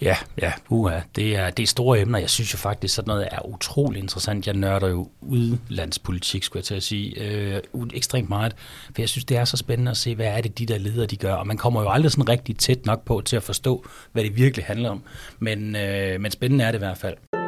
Ja, 0.00 0.16
ja, 0.42 0.52
uha, 0.68 1.00
det 1.16 1.36
er, 1.36 1.50
det 1.50 1.62
er 1.62 1.66
store 1.66 2.00
emner. 2.00 2.18
Jeg 2.18 2.30
synes 2.30 2.52
jo 2.52 2.58
faktisk, 2.58 2.94
sådan 2.94 3.08
noget 3.08 3.28
er 3.32 3.46
utrolig 3.46 4.02
interessant. 4.02 4.46
Jeg 4.46 4.54
nørder 4.54 4.88
jo 4.88 5.08
udlandspolitik, 5.20 6.42
skulle 6.42 6.60
jeg 6.60 6.64
til 6.64 6.74
at 6.74 6.82
sige, 6.82 7.20
øh, 7.20 7.60
ekstremt 7.94 8.28
meget. 8.28 8.56
For 8.94 9.02
jeg 9.02 9.08
synes, 9.08 9.24
det 9.24 9.36
er 9.36 9.44
så 9.44 9.56
spændende 9.56 9.90
at 9.90 9.96
se, 9.96 10.14
hvad 10.14 10.26
er 10.26 10.40
det, 10.40 10.58
de 10.58 10.66
der 10.66 10.78
ledere, 10.78 11.06
de 11.06 11.16
gør. 11.16 11.34
Og 11.34 11.46
man 11.46 11.56
kommer 11.56 11.82
jo 11.82 11.90
aldrig 11.90 12.12
sådan 12.12 12.28
rigtig 12.28 12.58
tæt 12.58 12.86
nok 12.86 13.04
på 13.04 13.20
til 13.20 13.36
at 13.36 13.42
forstå, 13.42 13.84
hvad 14.12 14.24
det 14.24 14.36
virkelig 14.36 14.64
handler 14.64 14.90
om. 14.90 15.02
Men, 15.38 15.76
øh, 15.76 16.20
men 16.20 16.30
spændende 16.30 16.64
er 16.64 16.70
det 16.70 16.78
i 16.78 16.84
hvert 16.84 16.98
fald. 16.98 17.43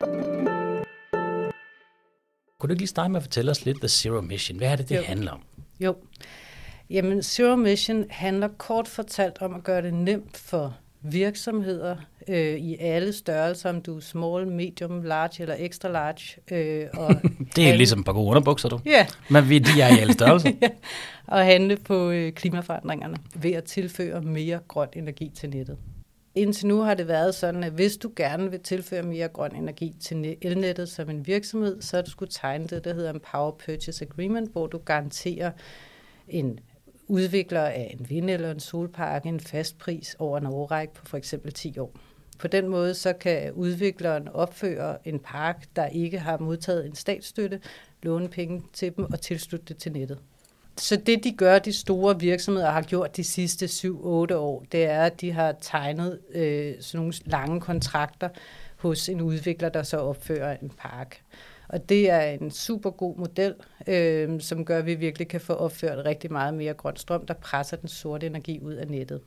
Kunne 0.00 0.84
du 2.68 2.72
ikke 2.72 2.80
lige 2.80 2.86
starte 2.86 3.10
med 3.10 3.16
at 3.16 3.22
fortælle 3.22 3.50
os 3.50 3.64
lidt 3.64 3.78
The 3.78 3.88
Zero 3.88 4.20
Mission? 4.20 4.58
Hvad 4.58 4.68
er 4.68 4.76
det, 4.76 4.88
det 4.88 4.96
jo. 4.96 5.02
handler 5.02 5.32
om? 5.32 5.40
Jo. 5.80 5.96
Jamen, 6.90 7.22
Zero 7.22 7.56
Mission 7.56 8.04
handler 8.10 8.48
kort 8.48 8.88
fortalt 8.88 9.42
om 9.42 9.54
at 9.54 9.64
gøre 9.64 9.82
det 9.82 9.94
nemt 9.94 10.36
for 10.36 10.76
virksomheder 11.02 11.96
øh, 12.28 12.58
i 12.58 12.76
alle 12.80 13.12
størrelser, 13.12 13.70
om 13.70 13.82
du 13.82 13.96
er 13.96 14.00
small, 14.00 14.46
medium, 14.46 15.02
large 15.02 15.42
eller 15.42 15.56
extra 15.58 15.88
large. 15.88 16.40
Øh, 16.50 16.86
og 16.94 17.08
det 17.56 17.58
er 17.58 17.62
handle... 17.62 17.76
ligesom 17.76 18.04
på 18.04 18.12
gode 18.12 18.28
underbukser, 18.28 18.68
du. 18.68 18.80
Ja. 18.86 19.06
Men 19.30 19.48
vi, 19.48 19.58
de 19.58 19.80
er 19.80 19.96
i 19.96 19.98
alle 19.98 20.12
størrelser. 20.12 20.52
ja. 20.62 20.68
Og 21.26 21.44
handle 21.44 21.76
på 21.76 22.10
øh, 22.10 22.32
klimaforandringerne 22.32 23.16
ved 23.34 23.52
at 23.52 23.64
tilføre 23.64 24.20
mere 24.20 24.60
grøn 24.68 24.88
energi 24.92 25.30
til 25.34 25.50
nettet. 25.50 25.78
Indtil 26.38 26.66
nu 26.66 26.80
har 26.80 26.94
det 26.94 27.08
været 27.08 27.34
sådan, 27.34 27.64
at 27.64 27.72
hvis 27.72 27.96
du 27.96 28.12
gerne 28.16 28.50
vil 28.50 28.60
tilføre 28.60 29.02
mere 29.02 29.28
grøn 29.28 29.56
energi 29.56 29.96
til 30.00 30.36
elnettet 30.42 30.88
som 30.88 31.10
en 31.10 31.26
virksomhed, 31.26 31.82
så 31.82 31.96
har 31.96 32.02
du 32.02 32.10
skulle 32.10 32.30
tegne 32.32 32.66
det, 32.66 32.84
der 32.84 32.94
hedder 32.94 33.12
en 33.12 33.20
Power 33.32 33.50
Purchase 33.50 34.04
Agreement, 34.04 34.52
hvor 34.52 34.66
du 34.66 34.78
garanterer 34.78 35.50
en 36.28 36.60
udvikler 37.08 37.60
af 37.60 37.96
en 38.00 38.10
vind- 38.10 38.30
eller 38.30 38.50
en 38.50 38.60
solpark 38.60 39.26
en 39.26 39.40
fast 39.40 39.78
pris 39.78 40.16
over 40.18 40.38
en 40.38 40.46
årrække 40.46 40.94
på 40.94 41.06
for 41.06 41.16
eksempel 41.16 41.52
10 41.52 41.78
år. 41.78 41.92
På 42.38 42.48
den 42.48 42.68
måde 42.68 42.94
så 42.94 43.12
kan 43.12 43.52
udvikleren 43.52 44.28
opføre 44.28 45.08
en 45.08 45.18
park, 45.18 45.66
der 45.76 45.86
ikke 45.86 46.18
har 46.18 46.38
modtaget 46.38 46.86
en 46.86 46.94
statsstøtte, 46.94 47.60
låne 48.02 48.28
penge 48.28 48.62
til 48.72 48.96
dem 48.96 49.04
og 49.04 49.20
tilslutte 49.20 49.66
det 49.66 49.76
til 49.76 49.92
nettet. 49.92 50.18
Så 50.78 50.96
det, 50.96 51.24
de 51.24 51.32
gør, 51.32 51.58
de 51.58 51.72
store 51.72 52.20
virksomheder 52.20 52.70
har 52.70 52.82
gjort 52.82 53.16
de 53.16 53.24
sidste 53.24 53.66
7-8 53.66 53.88
år, 54.34 54.64
det 54.72 54.84
er, 54.84 55.02
at 55.02 55.20
de 55.20 55.32
har 55.32 55.54
tegnet 55.60 56.20
øh, 56.34 56.74
sådan 56.80 56.98
nogle 56.98 57.14
lange 57.24 57.60
kontrakter 57.60 58.28
hos 58.76 59.08
en 59.08 59.20
udvikler, 59.20 59.68
der 59.68 59.82
så 59.82 59.96
opfører 59.96 60.56
en 60.62 60.70
park. 60.78 61.22
Og 61.68 61.88
det 61.88 62.10
er 62.10 62.20
en 62.20 62.50
super 62.50 62.90
god 62.90 63.16
model, 63.16 63.54
øh, 63.86 64.40
som 64.40 64.64
gør, 64.64 64.78
at 64.78 64.86
vi 64.86 64.94
virkelig 64.94 65.28
kan 65.28 65.40
få 65.40 65.52
opført 65.52 66.04
rigtig 66.04 66.32
meget 66.32 66.54
mere 66.54 66.74
grøn 66.74 66.96
strøm, 66.96 67.26
der 67.26 67.34
presser 67.34 67.76
den 67.76 67.88
sorte 67.88 68.26
energi 68.26 68.60
ud 68.62 68.72
af 68.72 68.88
nettet. 68.88 69.20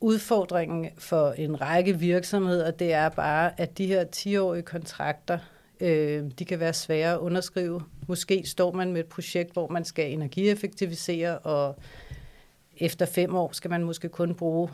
Udfordringen 0.00 0.90
for 0.98 1.30
en 1.30 1.60
række 1.60 1.98
virksomheder, 1.98 2.70
det 2.70 2.92
er 2.92 3.08
bare, 3.08 3.60
at 3.60 3.78
de 3.78 3.86
her 3.86 4.04
10-årige 4.16 4.62
kontrakter, 4.62 5.38
øh, 5.80 6.24
de 6.38 6.44
kan 6.44 6.60
være 6.60 6.72
svære 6.72 7.12
at 7.12 7.18
underskrive. 7.18 7.82
Måske 8.08 8.42
står 8.46 8.72
man 8.72 8.92
med 8.92 9.00
et 9.00 9.06
projekt, 9.06 9.52
hvor 9.52 9.68
man 9.68 9.84
skal 9.84 10.12
energieffektivisere, 10.12 11.38
og 11.38 11.76
efter 12.76 13.06
fem 13.06 13.34
år 13.34 13.50
skal 13.52 13.70
man 13.70 13.84
måske 13.84 14.08
kun 14.08 14.34
bruge 14.34 14.68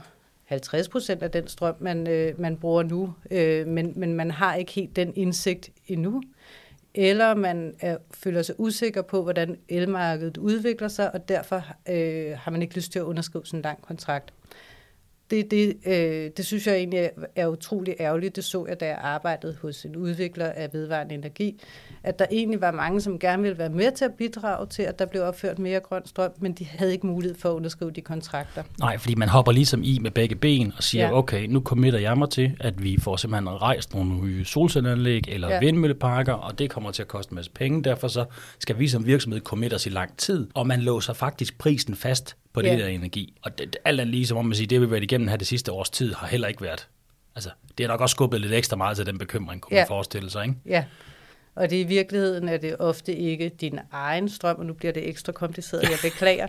50 0.45 0.89
procent 0.89 1.23
af 1.23 1.31
den 1.31 1.49
strøm, 1.49 1.75
man, 1.81 2.09
øh, 2.09 2.41
man 2.41 2.57
bruger 2.57 2.83
nu, 2.83 3.15
øh, 3.31 3.67
men, 3.67 3.93
men 3.97 4.15
man 4.15 4.31
har 4.31 4.55
ikke 4.55 4.73
helt 4.73 4.97
den 4.97 5.13
indsigt 5.17 5.71
endnu. 5.87 6.23
Eller 6.95 7.35
man 7.35 7.75
er, 7.81 7.97
føler 8.15 8.43
sig 8.43 8.61
usikker 8.61 9.03
på, 9.03 9.23
hvordan 9.23 9.59
elmarkedet 9.69 10.37
udvikler 10.37 10.89
sig, 10.89 11.15
og 11.15 11.29
derfor 11.29 11.65
øh, 11.89 12.39
har 12.39 12.51
man 12.51 12.63
ikke 12.63 12.75
lyst 12.75 12.93
til 12.93 12.99
at 12.99 13.03
underskrive 13.03 13.47
sådan 13.47 13.59
en 13.59 13.63
lang 13.63 13.83
kontrakt 13.83 14.33
det, 15.31 15.51
det, 15.51 15.77
øh, 15.87 16.31
det 16.37 16.47
synes 16.47 16.67
jeg 16.67 16.77
egentlig 16.77 17.11
er, 17.37 17.47
utrolig 17.47 17.95
ærgerligt. 18.01 18.37
Det 18.37 18.45
så 18.45 18.67
jeg, 18.69 18.81
da 18.81 18.87
jeg 18.87 18.99
arbejdede 19.03 19.57
hos 19.63 19.85
en 19.85 19.97
udvikler 19.97 20.47
af 20.47 20.69
vedvarende 20.73 21.15
energi, 21.15 21.61
at 22.03 22.19
der 22.19 22.27
egentlig 22.31 22.61
var 22.61 22.71
mange, 22.71 23.01
som 23.01 23.19
gerne 23.19 23.43
ville 23.43 23.59
være 23.59 23.69
med 23.69 23.93
til 23.93 24.05
at 24.05 24.15
bidrage 24.15 24.67
til, 24.67 24.83
at 24.83 24.99
der 24.99 25.07
blev 25.07 25.23
opført 25.23 25.59
mere 25.59 25.81
grøn 25.81 26.07
strøm, 26.07 26.31
men 26.39 26.53
de 26.53 26.65
havde 26.65 26.93
ikke 26.93 27.07
mulighed 27.07 27.39
for 27.39 27.51
at 27.51 27.55
underskrive 27.55 27.91
de 27.91 28.01
kontrakter. 28.01 28.63
Nej, 28.79 28.99
fordi 28.99 29.15
man 29.15 29.29
hopper 29.29 29.53
ligesom 29.53 29.83
i 29.85 29.99
med 29.99 30.11
begge 30.11 30.35
ben 30.35 30.73
og 30.77 30.83
siger, 30.83 31.07
ja. 31.07 31.19
okay, 31.19 31.47
nu 31.47 31.61
committer 31.61 31.99
jeg 31.99 32.19
mig 32.19 32.31
til, 32.31 32.57
at 32.61 32.83
vi 32.83 32.99
får 33.01 33.17
simpelthen 33.17 33.49
rejst 33.49 33.95
nogle 33.95 34.11
nye 34.11 34.45
solcelleanlæg 34.45 35.25
eller 35.29 35.49
ja. 35.49 35.59
vindmølleparker, 35.59 36.33
og 36.33 36.59
det 36.59 36.71
kommer 36.71 36.91
til 36.91 37.03
at 37.03 37.09
koste 37.09 37.33
en 37.33 37.35
masse 37.35 37.51
penge. 37.51 37.83
Derfor 37.83 38.09
så 38.09 38.25
skal 38.59 38.79
vi 38.79 38.89
som 38.89 39.07
virksomhed 39.07 39.41
committe 39.41 39.75
os 39.75 39.87
i 39.87 39.91
lang 39.91 40.17
tid, 40.17 40.49
og 40.55 40.67
man 40.67 40.81
låser 40.81 41.13
faktisk 41.13 41.59
prisen 41.59 41.95
fast 41.95 42.37
på 42.57 42.63
det 42.63 42.69
ja. 42.69 42.77
der 42.77 42.87
energi. 42.87 43.35
Og 43.43 43.59
det, 43.59 43.77
alt 43.85 44.01
andet 44.01 44.15
lige, 44.15 44.27
som 44.27 44.39
om 44.39 44.45
man 44.45 44.55
siger, 44.55 44.69
det 44.69 44.81
vi 44.81 44.91
været 44.91 45.03
igennem 45.03 45.29
her 45.29 45.37
det 45.37 45.47
sidste 45.47 45.73
års 45.73 45.91
tid, 45.91 46.15
har 46.15 46.27
heller 46.27 46.49
ikke 46.49 46.63
været. 46.63 46.89
Altså, 47.35 47.51
det 47.79 47.85
er 47.85 47.89
nok 47.89 48.01
også 48.01 48.13
skubbet 48.13 48.41
lidt 48.41 48.53
ekstra 48.53 48.77
meget 48.77 48.97
til 48.97 49.07
den 49.07 49.19
bekymring, 49.19 49.61
kunne 49.61 49.77
ja. 49.77 49.83
man 49.83 49.89
forestille 49.89 50.31
sig, 50.31 50.43
ikke? 50.43 50.55
Ja, 50.67 50.85
og 51.55 51.71
det 51.71 51.77
i 51.77 51.83
virkeligheden 51.83 52.49
er 52.49 52.57
det 52.57 52.77
ofte 52.79 53.17
ikke 53.17 53.49
din 53.49 53.79
egen 53.93 54.29
strøm, 54.29 54.57
og 54.59 54.67
nu 54.67 54.73
bliver 54.73 54.93
det 54.93 55.09
ekstra 55.09 55.33
kompliceret, 55.33 55.83
jeg 55.83 55.99
beklager, 56.03 56.49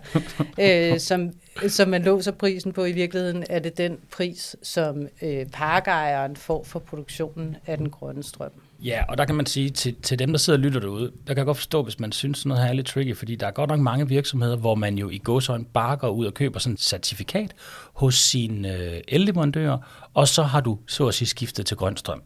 øh, 0.94 1.00
som, 1.00 1.32
som 1.68 1.90
man 1.90 2.04
låser 2.04 2.32
prisen 2.32 2.74
på. 2.74 2.86
I 2.86 2.92
virkeligheden 2.92 3.44
er 3.50 3.60
det 3.60 3.78
den 3.78 4.00
pris, 4.12 4.56
som 4.64 5.08
øh, 5.22 5.46
parkejeren 5.46 6.36
får 6.36 6.64
for 6.64 6.80
produktionen 6.80 7.58
af 7.66 7.78
den 7.78 7.90
grønne 7.90 8.24
strøm. 8.24 8.52
Ja, 8.84 9.04
og 9.10 9.18
der 9.18 9.26
kan 9.26 9.36
man 9.36 9.46
sige, 9.46 9.70
til, 9.70 9.96
til 9.96 10.20
dem, 10.20 10.32
der 10.32 10.38
sidder 10.38 10.60
og 10.60 10.64
lytter 10.64 10.80
derude, 10.80 11.12
der 11.28 11.34
kan 11.34 11.38
jeg 11.38 11.46
godt 11.46 11.58
forstå, 11.58 11.84
hvis 11.84 12.00
man 12.00 12.12
synes, 12.12 12.46
noget 12.46 12.64
her 12.64 12.70
er 12.70 12.74
lidt 12.74 12.88
tricky, 12.88 13.16
fordi 13.16 13.36
der 13.36 13.48
er 13.48 13.52
godt 13.52 13.70
nok 13.70 13.80
mange 13.80 14.08
virksomheder, 14.08 14.56
hvor 14.56 14.76
man 14.76 14.98
jo 14.98 15.10
i 15.10 15.18
gåsøjne 15.18 15.66
bare 15.66 15.98
går 15.98 16.10
ud 16.10 16.26
og 16.26 16.34
køber 16.34 16.60
sådan 16.60 16.74
et 16.74 16.82
certifikat 16.82 17.54
hos 17.94 18.16
sine 18.16 18.74
øh, 18.74 19.02
elleverandører, 19.08 19.78
og 20.14 20.28
så 20.28 20.44
har 20.44 20.62
du 20.62 20.80
så 20.88 21.08
at 21.08 21.14
sige 21.14 21.28
skiftet 21.28 21.66
til 21.66 21.78
grøn 21.78 21.98
strøm. 21.98 22.22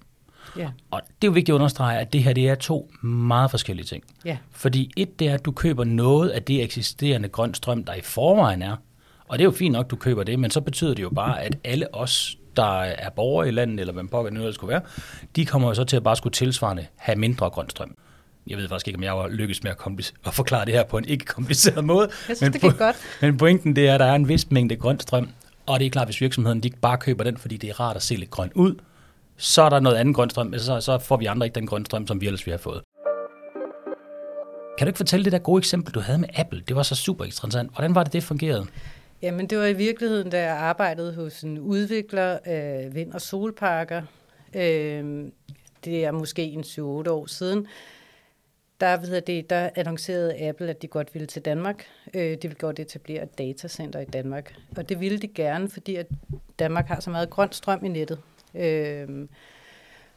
Ja. 0.58 0.70
Og 0.91 1.01
det 1.01 1.27
er 1.27 1.31
jo 1.31 1.31
vigtigt 1.31 1.50
at 1.50 1.55
understrege, 1.55 2.00
at 2.00 2.13
det 2.13 2.24
her 2.24 2.34
det 2.34 2.50
er 2.50 2.55
to 2.55 2.91
meget 3.03 3.51
forskellige 3.51 3.86
ting. 3.86 4.03
Ja. 4.25 4.38
Fordi 4.51 4.91
et, 4.98 5.20
det 5.20 5.27
er, 5.27 5.34
at 5.34 5.46
du 5.46 5.51
køber 5.51 5.84
noget 5.84 6.29
af 6.29 6.43
det 6.43 6.63
eksisterende 6.63 7.29
grøn 7.29 7.53
strøm, 7.53 7.84
der 7.84 7.93
i 7.93 8.01
forvejen 8.01 8.62
er. 8.62 8.75
Og 9.27 9.38
det 9.38 9.43
er 9.43 9.46
jo 9.46 9.51
fint 9.51 9.74
nok, 9.74 9.91
du 9.91 9.96
køber 9.96 10.24
det, 10.24 10.39
men 10.39 10.51
så 10.51 10.62
betyder 10.62 10.93
det 10.93 11.03
jo 11.03 11.10
bare, 11.10 11.41
at 11.41 11.58
alle 11.63 11.96
os, 11.96 12.38
der 12.58 12.81
er 12.81 13.10
borgere 13.10 13.48
i 13.48 13.51
landet, 13.51 13.79
eller 13.79 13.93
hvem 13.93 14.08
pokker 14.08 14.31
det 14.31 14.39
nu 14.39 14.51
skulle 14.51 14.72
være, 14.72 14.81
de 15.36 15.46
kommer 15.46 15.67
jo 15.67 15.74
så 15.74 15.84
til 15.84 15.98
at 15.98 16.03
bare 16.03 16.15
skulle 16.15 16.34
tilsvarende 16.34 16.86
have 16.96 17.15
mindre 17.15 17.50
grøn 17.50 17.70
strøm. 17.70 17.96
Jeg 18.48 18.58
ved 18.58 18.70
faktisk 18.70 18.88
ikke, 18.88 18.98
om 18.98 19.03
jeg 19.03 19.12
har 19.12 19.27
lykkes 19.27 19.63
med 19.63 19.72
at, 19.72 20.13
at 20.25 20.34
forklare 20.34 20.65
det 20.65 20.74
her 20.74 20.84
på 20.84 20.98
en 20.98 21.05
ikke 21.05 21.25
kompliceret 21.25 21.84
måde. 21.84 22.10
Jeg 22.27 22.38
synes, 22.38 22.41
men, 22.41 22.53
det 22.53 22.62
gik 22.62 22.77
godt. 22.77 22.96
Men 23.22 23.38
pointen 23.38 23.75
det 23.75 23.88
er, 23.88 23.93
at 23.93 24.00
der 24.00 24.05
er 24.05 24.15
en 24.15 24.27
vis 24.27 24.51
mængde 24.51 24.75
grøn 24.75 25.00
strøm, 25.00 25.29
og 25.65 25.79
det 25.79 25.86
er 25.86 25.89
klart, 25.89 26.08
hvis 26.08 26.22
virksomheden 26.22 26.63
de 26.63 26.72
bare 26.81 26.98
køber 26.98 27.24
den, 27.24 27.38
fordi 27.38 27.58
det 27.58 27.70
er 27.70 27.79
rart 27.79 27.96
at 27.96 28.01
se 28.01 28.15
lidt 28.15 28.29
grøn 28.29 28.51
ud, 28.55 28.75
så 29.38 29.62
er 29.62 29.70
der 29.70 29.79
noget 29.79 29.98
andet 29.98 30.15
grønstrøm, 30.15 30.53
så, 30.58 30.81
så 30.81 30.98
får 30.98 31.17
vi 31.17 31.25
andre 31.25 31.46
ikke 31.48 31.55
den 31.55 31.67
grønstrøm, 31.67 32.08
som 32.08 32.22
vi 32.22 32.25
ellers 32.25 32.46
vi 32.46 32.51
har 32.51 32.58
fået. 32.58 32.81
Kan 34.77 34.86
du 34.86 34.89
ikke 34.89 34.98
fortælle 34.98 35.24
det 35.24 35.31
der 35.31 35.39
gode 35.39 35.60
eksempel, 35.60 35.93
du 35.93 36.00
havde 36.00 36.20
med 36.20 36.29
Apple? 36.36 36.62
Det 36.67 36.75
var 36.75 36.84
så 36.84 36.96
super 36.96 37.25
interessant. 37.25 37.72
Hvordan 37.74 37.96
var 37.96 38.03
det, 38.03 38.13
det 38.13 38.24
fungerede? 38.24 38.67
Jamen, 39.21 39.47
det 39.47 39.57
var 39.57 39.65
i 39.65 39.73
virkeligheden, 39.73 40.29
da 40.29 40.43
jeg 40.43 40.57
arbejdede 40.57 41.15
hos 41.15 41.41
en 41.41 41.59
udvikler 41.59 42.39
af 42.43 42.95
vind- 42.95 43.13
og 43.13 43.21
solparker. 43.21 44.01
Øh, 44.53 45.25
det 45.85 46.05
er 46.05 46.11
måske 46.11 46.43
en 46.43 46.63
7-8 46.63 46.81
år 47.11 47.25
siden. 47.25 47.67
Der, 48.79 48.97
ved 48.97 49.21
det, 49.21 49.49
der 49.49 49.69
annoncerede 49.75 50.41
Apple, 50.47 50.69
at 50.69 50.81
de 50.81 50.87
godt 50.87 51.13
ville 51.13 51.27
til 51.27 51.41
Danmark. 51.41 51.85
Øh, 52.13 52.21
de 52.21 52.37
ville 52.41 52.55
godt 52.55 52.79
etablere 52.79 53.23
et 53.23 53.37
datacenter 53.37 53.99
i 53.99 54.05
Danmark. 54.05 54.55
Og 54.77 54.89
det 54.89 54.99
ville 54.99 55.17
de 55.17 55.27
gerne, 55.27 55.69
fordi 55.69 55.95
at 55.95 56.07
Danmark 56.59 56.87
har 56.87 56.99
så 56.99 57.09
meget 57.09 57.29
grøn 57.29 57.51
strøm 57.51 57.85
i 57.85 57.89
nettet. 57.89 58.19
Øh, 58.55 59.27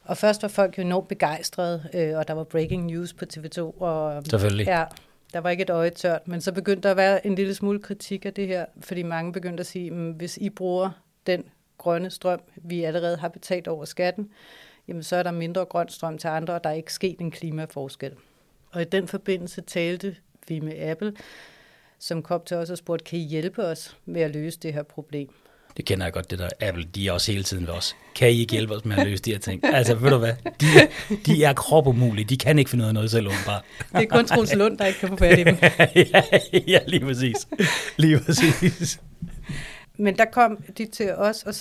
og 0.02 0.16
først 0.16 0.42
var 0.42 0.48
folk 0.48 0.78
jo 0.78 0.82
enormt 0.82 1.08
begejstrede, 1.08 1.88
øh, 1.94 2.18
og 2.18 2.28
der 2.28 2.34
var 2.34 2.44
breaking 2.44 2.86
news 2.86 3.12
på 3.12 3.24
TV2. 3.34 3.60
Og, 3.60 4.22
Selvfølgelig. 4.26 4.66
Ja, 4.66 4.84
der 5.34 5.40
var 5.40 5.50
ikke 5.50 5.62
et 5.62 5.70
øje 5.70 5.90
tørt, 5.90 6.28
men 6.28 6.40
så 6.40 6.52
begyndte 6.52 6.82
der 6.82 6.90
at 6.90 6.96
være 6.96 7.26
en 7.26 7.34
lille 7.34 7.54
smule 7.54 7.78
kritik 7.78 8.26
af 8.26 8.34
det 8.34 8.46
her, 8.46 8.66
fordi 8.80 9.02
mange 9.02 9.32
begyndte 9.32 9.60
at 9.60 9.66
sige, 9.66 9.86
at 9.86 10.14
hvis 10.14 10.36
I 10.36 10.50
bruger 10.50 10.90
den 11.26 11.44
grønne 11.78 12.10
strøm, 12.10 12.40
vi 12.56 12.84
allerede 12.84 13.16
har 13.16 13.28
betalt 13.28 13.68
over 13.68 13.84
skatten, 13.84 14.30
jamen 14.88 15.02
så 15.02 15.16
er 15.16 15.22
der 15.22 15.30
mindre 15.30 15.64
grøn 15.64 15.88
strøm 15.88 16.18
til 16.18 16.28
andre, 16.28 16.54
og 16.54 16.64
der 16.64 16.70
er 16.70 16.74
ikke 16.74 16.92
sket 16.92 17.18
en 17.20 17.30
klimaforskel. 17.30 18.12
Og 18.72 18.82
i 18.82 18.84
den 18.84 19.08
forbindelse 19.08 19.60
talte 19.60 20.16
vi 20.48 20.60
med 20.60 20.80
Apple, 20.80 21.12
som 21.98 22.22
kom 22.22 22.42
til 22.46 22.56
os 22.56 22.70
og 22.70 22.78
spurgte, 22.78 23.04
kan 23.04 23.18
I 23.18 23.22
hjælpe 23.22 23.64
os 23.64 23.98
med 24.04 24.20
at 24.20 24.30
løse 24.30 24.58
det 24.58 24.74
her 24.74 24.82
problem? 24.82 25.34
Det 25.76 25.84
kender 25.84 26.06
jeg 26.06 26.12
godt, 26.12 26.30
det 26.30 26.38
der 26.38 26.48
Apple, 26.60 26.84
de 26.94 27.08
er 27.08 27.12
også 27.12 27.32
hele 27.32 27.44
tiden 27.44 27.66
ved 27.66 27.74
os. 27.74 27.96
Kan 28.14 28.30
I 28.30 28.40
ikke 28.40 28.52
hjælpe 28.52 28.74
os 28.74 28.84
med 28.84 28.96
at 28.96 29.06
løse 29.06 29.22
de 29.22 29.30
her 29.30 29.38
ting? 29.38 29.64
Altså, 29.64 29.94
ved 29.94 30.10
du 30.10 30.18
hvad? 30.18 30.32
De, 30.60 30.66
de 31.26 31.44
er 31.44 31.52
kropumulige. 31.52 32.24
De 32.24 32.36
kan 32.36 32.58
ikke 32.58 32.70
finde 32.70 32.84
ud 32.84 32.88
af 32.88 32.94
noget 32.94 33.10
selv 33.10 33.28
bare. 33.46 33.60
Det 33.92 34.02
er 34.02 34.06
kun 34.06 34.26
Troels 34.26 34.54
Lund, 34.54 34.78
der 34.78 34.86
ikke 34.86 34.98
kan 34.98 35.08
få 35.08 35.16
fat 35.16 35.38
i 35.38 35.44
dem. 35.44 35.56
ja, 36.12 36.22
ja, 36.66 36.78
lige 36.86 37.00
præcis. 37.00 37.36
Lige 37.96 38.20
præcis. 38.20 39.00
Men 39.96 40.16
der 40.16 40.24
kom 40.24 40.56
de 40.78 40.86
til 40.86 41.14
os, 41.14 41.42
og 41.42 41.54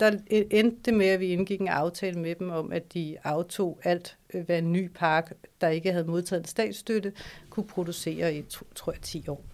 der 0.00 0.12
endte 0.50 0.76
det 0.84 0.94
med, 0.94 1.06
at 1.06 1.20
vi 1.20 1.26
indgik 1.26 1.60
en 1.60 1.68
aftale 1.68 2.18
med 2.18 2.34
dem 2.34 2.50
om, 2.50 2.72
at 2.72 2.94
de 2.94 3.16
aftog 3.24 3.80
alt, 3.84 4.16
øh, 4.34 4.44
hvad 4.46 4.58
en 4.58 4.72
ny 4.72 4.90
park, 4.94 5.32
der 5.60 5.68
ikke 5.68 5.92
havde 5.92 6.04
modtaget 6.04 6.40
en 6.40 6.48
statsstøtte, 6.48 7.12
kunne 7.50 7.66
producere 7.66 8.34
i, 8.34 8.42
tror 8.74 8.92
jeg, 8.92 9.00
10 9.00 9.28
år. 9.28 9.44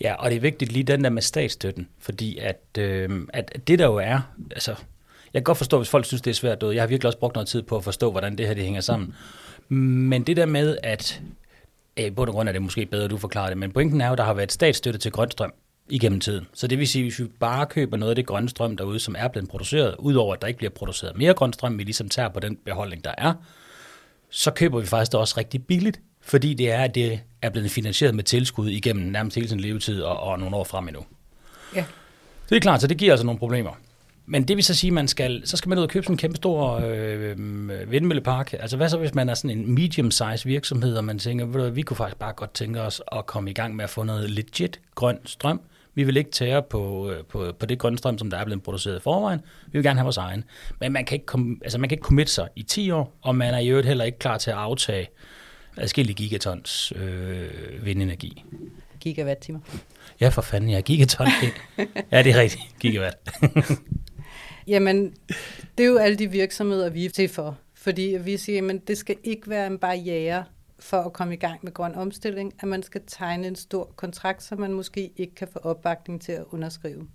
Ja, 0.00 0.14
og 0.14 0.30
det 0.30 0.36
er 0.36 0.40
vigtigt 0.40 0.72
lige 0.72 0.82
den 0.82 1.04
der 1.04 1.10
med 1.10 1.22
statsstøtten, 1.22 1.88
fordi 1.98 2.38
at, 2.38 2.62
øh, 2.78 3.26
at 3.28 3.52
det 3.66 3.78
der 3.78 3.86
jo 3.86 3.96
er, 3.96 4.20
altså, 4.50 4.70
jeg 5.34 5.40
kan 5.40 5.44
godt 5.44 5.58
forstå, 5.58 5.76
hvis 5.76 5.88
folk 5.88 6.04
synes, 6.04 6.22
det 6.22 6.30
er 6.30 6.34
svært. 6.34 6.62
Jeg 6.62 6.82
har 6.82 6.86
virkelig 6.86 7.06
også 7.06 7.18
brugt 7.18 7.34
noget 7.34 7.48
tid 7.48 7.62
på 7.62 7.76
at 7.76 7.84
forstå, 7.84 8.10
hvordan 8.10 8.38
det 8.38 8.46
her 8.46 8.54
det 8.54 8.64
hænger 8.64 8.80
sammen. 8.80 9.14
Men 9.68 10.22
det 10.22 10.36
der 10.36 10.46
med, 10.46 10.78
at 10.82 11.22
i 11.96 12.10
bund 12.10 12.28
og 12.28 12.34
grund 12.34 12.48
er 12.48 12.52
det 12.52 12.62
måske 12.62 12.86
bedre, 12.86 13.04
at 13.04 13.10
du 13.10 13.16
forklarer 13.16 13.48
det, 13.48 13.58
men 13.58 13.72
pointen 13.72 14.00
er 14.00 14.06
jo, 14.06 14.12
at 14.12 14.18
der 14.18 14.24
har 14.24 14.34
været 14.34 14.52
statsstøtte 14.52 14.98
til 14.98 15.12
grønstrøm 15.12 15.54
igennem 15.88 16.20
tiden. 16.20 16.46
Så 16.54 16.66
det 16.66 16.78
vil 16.78 16.88
sige, 16.88 17.02
hvis 17.02 17.20
vi 17.20 17.24
bare 17.40 17.66
køber 17.66 17.96
noget 17.96 18.10
af 18.10 18.16
det 18.16 18.26
grønne 18.26 18.48
strøm 18.48 18.76
derude, 18.76 18.98
som 18.98 19.14
er 19.18 19.28
blevet 19.28 19.48
produceret, 19.48 19.94
udover 19.98 20.34
at 20.34 20.42
der 20.42 20.48
ikke 20.48 20.58
bliver 20.58 20.70
produceret 20.70 21.16
mere 21.16 21.34
grøn 21.34 21.52
strøm, 21.52 21.78
vi 21.78 21.84
ligesom 21.84 22.08
tager 22.08 22.28
på 22.28 22.40
den 22.40 22.56
beholdning, 22.56 23.04
der 23.04 23.14
er, 23.18 23.34
så 24.30 24.50
køber 24.50 24.80
vi 24.80 24.86
faktisk 24.86 25.12
det 25.12 25.20
også 25.20 25.34
rigtig 25.38 25.66
billigt, 25.66 26.00
fordi 26.26 26.54
det 26.54 26.70
er, 26.72 26.82
at 26.82 26.94
det 26.94 27.20
er 27.42 27.50
blevet 27.50 27.70
finansieret 27.70 28.14
med 28.14 28.24
tilskud 28.24 28.68
igennem 28.68 29.06
nærmest 29.06 29.34
hele 29.34 29.48
sin 29.48 29.60
levetid 29.60 30.02
og, 30.02 30.20
og 30.20 30.38
nogle 30.38 30.56
år 30.56 30.64
frem 30.64 30.88
endnu. 30.88 31.02
Ja. 31.74 31.84
Det 32.48 32.56
er 32.56 32.60
klart, 32.60 32.80
så 32.80 32.86
det 32.86 32.96
giver 32.96 33.12
altså 33.12 33.26
nogle 33.26 33.38
problemer. 33.38 33.70
Men 34.26 34.48
det 34.48 34.56
vil 34.56 34.64
så 34.64 34.74
sige, 34.74 34.90
man 34.90 35.08
skal, 35.08 35.42
så 35.44 35.56
skal 35.56 35.68
man 35.68 35.78
ud 35.78 35.82
og 35.82 35.88
købe 35.88 36.04
sådan 36.04 36.14
en 36.14 36.18
kæmpe 36.18 36.36
stor 36.36 36.80
øh, 36.84 37.38
vindmøllepark. 37.90 38.52
Altså 38.52 38.76
hvad 38.76 38.88
så, 38.88 38.98
hvis 38.98 39.14
man 39.14 39.28
er 39.28 39.34
sådan 39.34 39.58
en 39.58 39.74
medium-size 39.74 40.44
virksomhed, 40.44 40.96
og 40.96 41.04
man 41.04 41.18
tænker, 41.18 41.46
ved 41.46 41.64
du, 41.64 41.70
vi 41.70 41.82
kunne 41.82 41.96
faktisk 41.96 42.18
bare 42.18 42.32
godt 42.32 42.54
tænke 42.54 42.80
os 42.80 43.02
at 43.12 43.26
komme 43.26 43.50
i 43.50 43.54
gang 43.54 43.76
med 43.76 43.84
at 43.84 43.90
få 43.90 44.02
noget 44.02 44.30
legit 44.30 44.80
grøn 44.94 45.18
strøm. 45.24 45.60
Vi 45.94 46.04
vil 46.04 46.16
ikke 46.16 46.30
tære 46.30 46.62
på, 46.62 47.10
øh, 47.10 47.24
på, 47.24 47.52
på 47.58 47.66
det 47.66 47.78
grønne 47.78 47.98
strøm, 47.98 48.18
som 48.18 48.30
der 48.30 48.38
er 48.38 48.44
blevet 48.44 48.62
produceret 48.62 48.96
i 48.96 49.02
forvejen. 49.02 49.40
Vi 49.66 49.78
vil 49.78 49.82
gerne 49.82 49.98
have 49.98 50.04
vores 50.04 50.16
egen. 50.16 50.44
Men 50.80 50.92
man 50.92 51.04
kan 51.04 51.14
ikke, 51.14 51.26
kom, 51.26 51.60
altså 51.62 51.78
man 51.78 51.88
kan 51.88 51.96
ikke 51.96 52.04
committe 52.04 52.32
sig 52.32 52.48
i 52.56 52.62
10 52.62 52.90
år, 52.90 53.16
og 53.22 53.36
man 53.36 53.54
er 53.54 53.58
i 53.58 53.68
øvrigt 53.68 53.86
heller 53.88 54.04
ikke 54.04 54.18
klar 54.18 54.38
til 54.38 54.50
at 54.50 54.56
aftage 54.56 55.08
adskillige 55.76 56.16
gigatons 56.16 56.92
øh, 56.96 57.84
vindenergi. 57.84 58.44
Gigawatt-timer. 59.00 59.60
Ja, 60.20 60.28
for 60.28 60.42
fanden, 60.42 60.70
ja. 60.70 60.80
Gigaton. 60.80 61.26
Det, 61.26 61.52
ja, 62.12 62.22
det 62.22 62.32
er 62.32 62.40
rigtigt. 62.40 62.62
Gigawatt. 62.80 63.16
Jamen, 64.66 65.14
det 65.78 65.84
er 65.84 65.88
jo 65.88 65.96
alle 65.96 66.16
de 66.16 66.30
virksomheder, 66.30 66.90
vi 66.90 67.04
er 67.04 67.10
til 67.10 67.28
for. 67.28 67.58
Fordi 67.74 68.16
vi 68.20 68.36
siger, 68.36 68.70
at 68.70 68.88
det 68.88 68.98
skal 68.98 69.16
ikke 69.24 69.50
være 69.50 69.66
en 69.66 69.78
barriere 69.78 70.44
for 70.78 70.96
at 70.96 71.12
komme 71.12 71.34
i 71.34 71.36
gang 71.36 71.60
med 71.62 71.74
grøn 71.74 71.94
omstilling, 71.94 72.54
at 72.60 72.68
man 72.68 72.82
skal 72.82 73.00
tegne 73.06 73.46
en 73.46 73.56
stor 73.56 73.92
kontrakt, 73.96 74.42
som 74.42 74.60
man 74.60 74.72
måske 74.72 75.12
ikke 75.16 75.34
kan 75.34 75.48
få 75.52 75.58
opbakning 75.58 76.22
til 76.22 76.32
at 76.32 76.44
underskrive. 76.50 77.08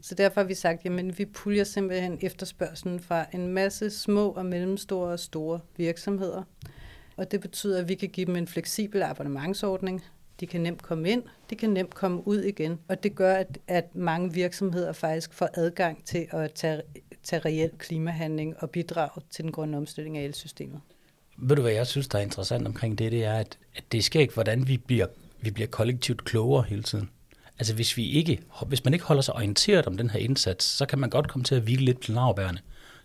Så 0.00 0.14
derfor 0.14 0.40
har 0.40 0.48
vi 0.48 0.54
sagt, 0.54 0.86
at 0.86 1.18
vi 1.18 1.24
puljer 1.24 1.64
simpelthen 1.64 2.18
efterspørgselen 2.20 3.00
fra 3.00 3.26
en 3.32 3.48
masse 3.48 3.90
små 3.90 4.28
og 4.28 4.46
mellemstore 4.46 5.12
og 5.12 5.20
store 5.20 5.60
virksomheder. 5.76 6.42
Og 7.20 7.30
det 7.30 7.40
betyder, 7.40 7.78
at 7.78 7.88
vi 7.88 7.94
kan 7.94 8.08
give 8.08 8.26
dem 8.26 8.36
en 8.36 8.46
fleksibel 8.46 9.02
abonnementsordning. 9.02 10.04
De 10.40 10.46
kan 10.46 10.60
nemt 10.60 10.82
komme 10.82 11.10
ind, 11.10 11.22
de 11.50 11.56
kan 11.56 11.70
nemt 11.70 11.94
komme 11.94 12.28
ud 12.28 12.42
igen. 12.42 12.78
Og 12.88 13.02
det 13.02 13.14
gør, 13.14 13.34
at, 13.34 13.58
at 13.68 13.94
mange 13.94 14.32
virksomheder 14.32 14.92
faktisk 14.92 15.34
får 15.34 15.48
adgang 15.54 16.04
til 16.04 16.26
at 16.30 16.52
tage, 16.52 16.82
tage 17.22 17.42
reel 17.44 17.70
klimahandling 17.78 18.54
og 18.58 18.70
bidrage 18.70 19.22
til 19.30 19.44
den 19.44 19.52
grønne 19.52 19.76
omstilling 19.76 20.18
af 20.18 20.22
elsystemet. 20.22 20.80
Ved 21.36 21.56
du, 21.56 21.62
hvad 21.62 21.72
jeg 21.72 21.86
synes, 21.86 22.08
der 22.08 22.18
er 22.18 22.22
interessant 22.22 22.66
omkring 22.66 22.98
det? 22.98 23.12
Det 23.12 23.24
er, 23.24 23.34
at, 23.34 23.58
at 23.76 23.84
det 23.92 24.04
sker 24.04 24.20
ikke, 24.20 24.34
hvordan 24.34 24.68
vi 24.68 24.76
bliver, 24.76 25.06
vi 25.40 25.50
bliver 25.50 25.68
kollektivt 25.68 26.24
klogere 26.24 26.64
hele 26.68 26.82
tiden. 26.82 27.10
Altså 27.58 27.74
hvis, 27.74 27.96
vi 27.96 28.10
ikke, 28.10 28.40
hvis 28.66 28.84
man 28.84 28.94
ikke 28.94 29.06
holder 29.06 29.22
sig 29.22 29.34
orienteret 29.34 29.86
om 29.86 29.96
den 29.96 30.10
her 30.10 30.20
indsats, 30.20 30.64
så 30.64 30.86
kan 30.86 30.98
man 30.98 31.10
godt 31.10 31.28
komme 31.28 31.44
til 31.44 31.54
at 31.54 31.62
hvile 31.62 31.84
lidt 31.84 32.00
på 32.06 32.12
lavbærene. 32.12 32.58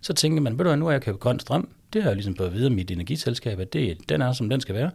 Så 0.06 0.14
tænker 0.14 0.42
man, 0.42 0.54
ved 0.54 0.66
du 0.66 0.70
hvad, 0.70 0.78
nu 0.78 0.86
har 0.86 0.92
jeg 0.92 1.02
købt 1.02 1.20
grøn 1.20 1.40
strøm, 1.40 1.70
det 1.94 2.04
har 2.04 2.10
jeg 2.10 2.16
ligesom 2.16 2.34
på 2.34 2.44
at 2.44 2.54
vide 2.54 2.70
mit 2.70 2.92
energiselskab, 2.92 3.60
at 3.60 3.74
det, 3.74 4.10
den 4.10 4.22
er, 4.22 4.34
som 4.34 4.50
den 4.50 4.62
skal 4.62 4.76
være. 4.76 4.92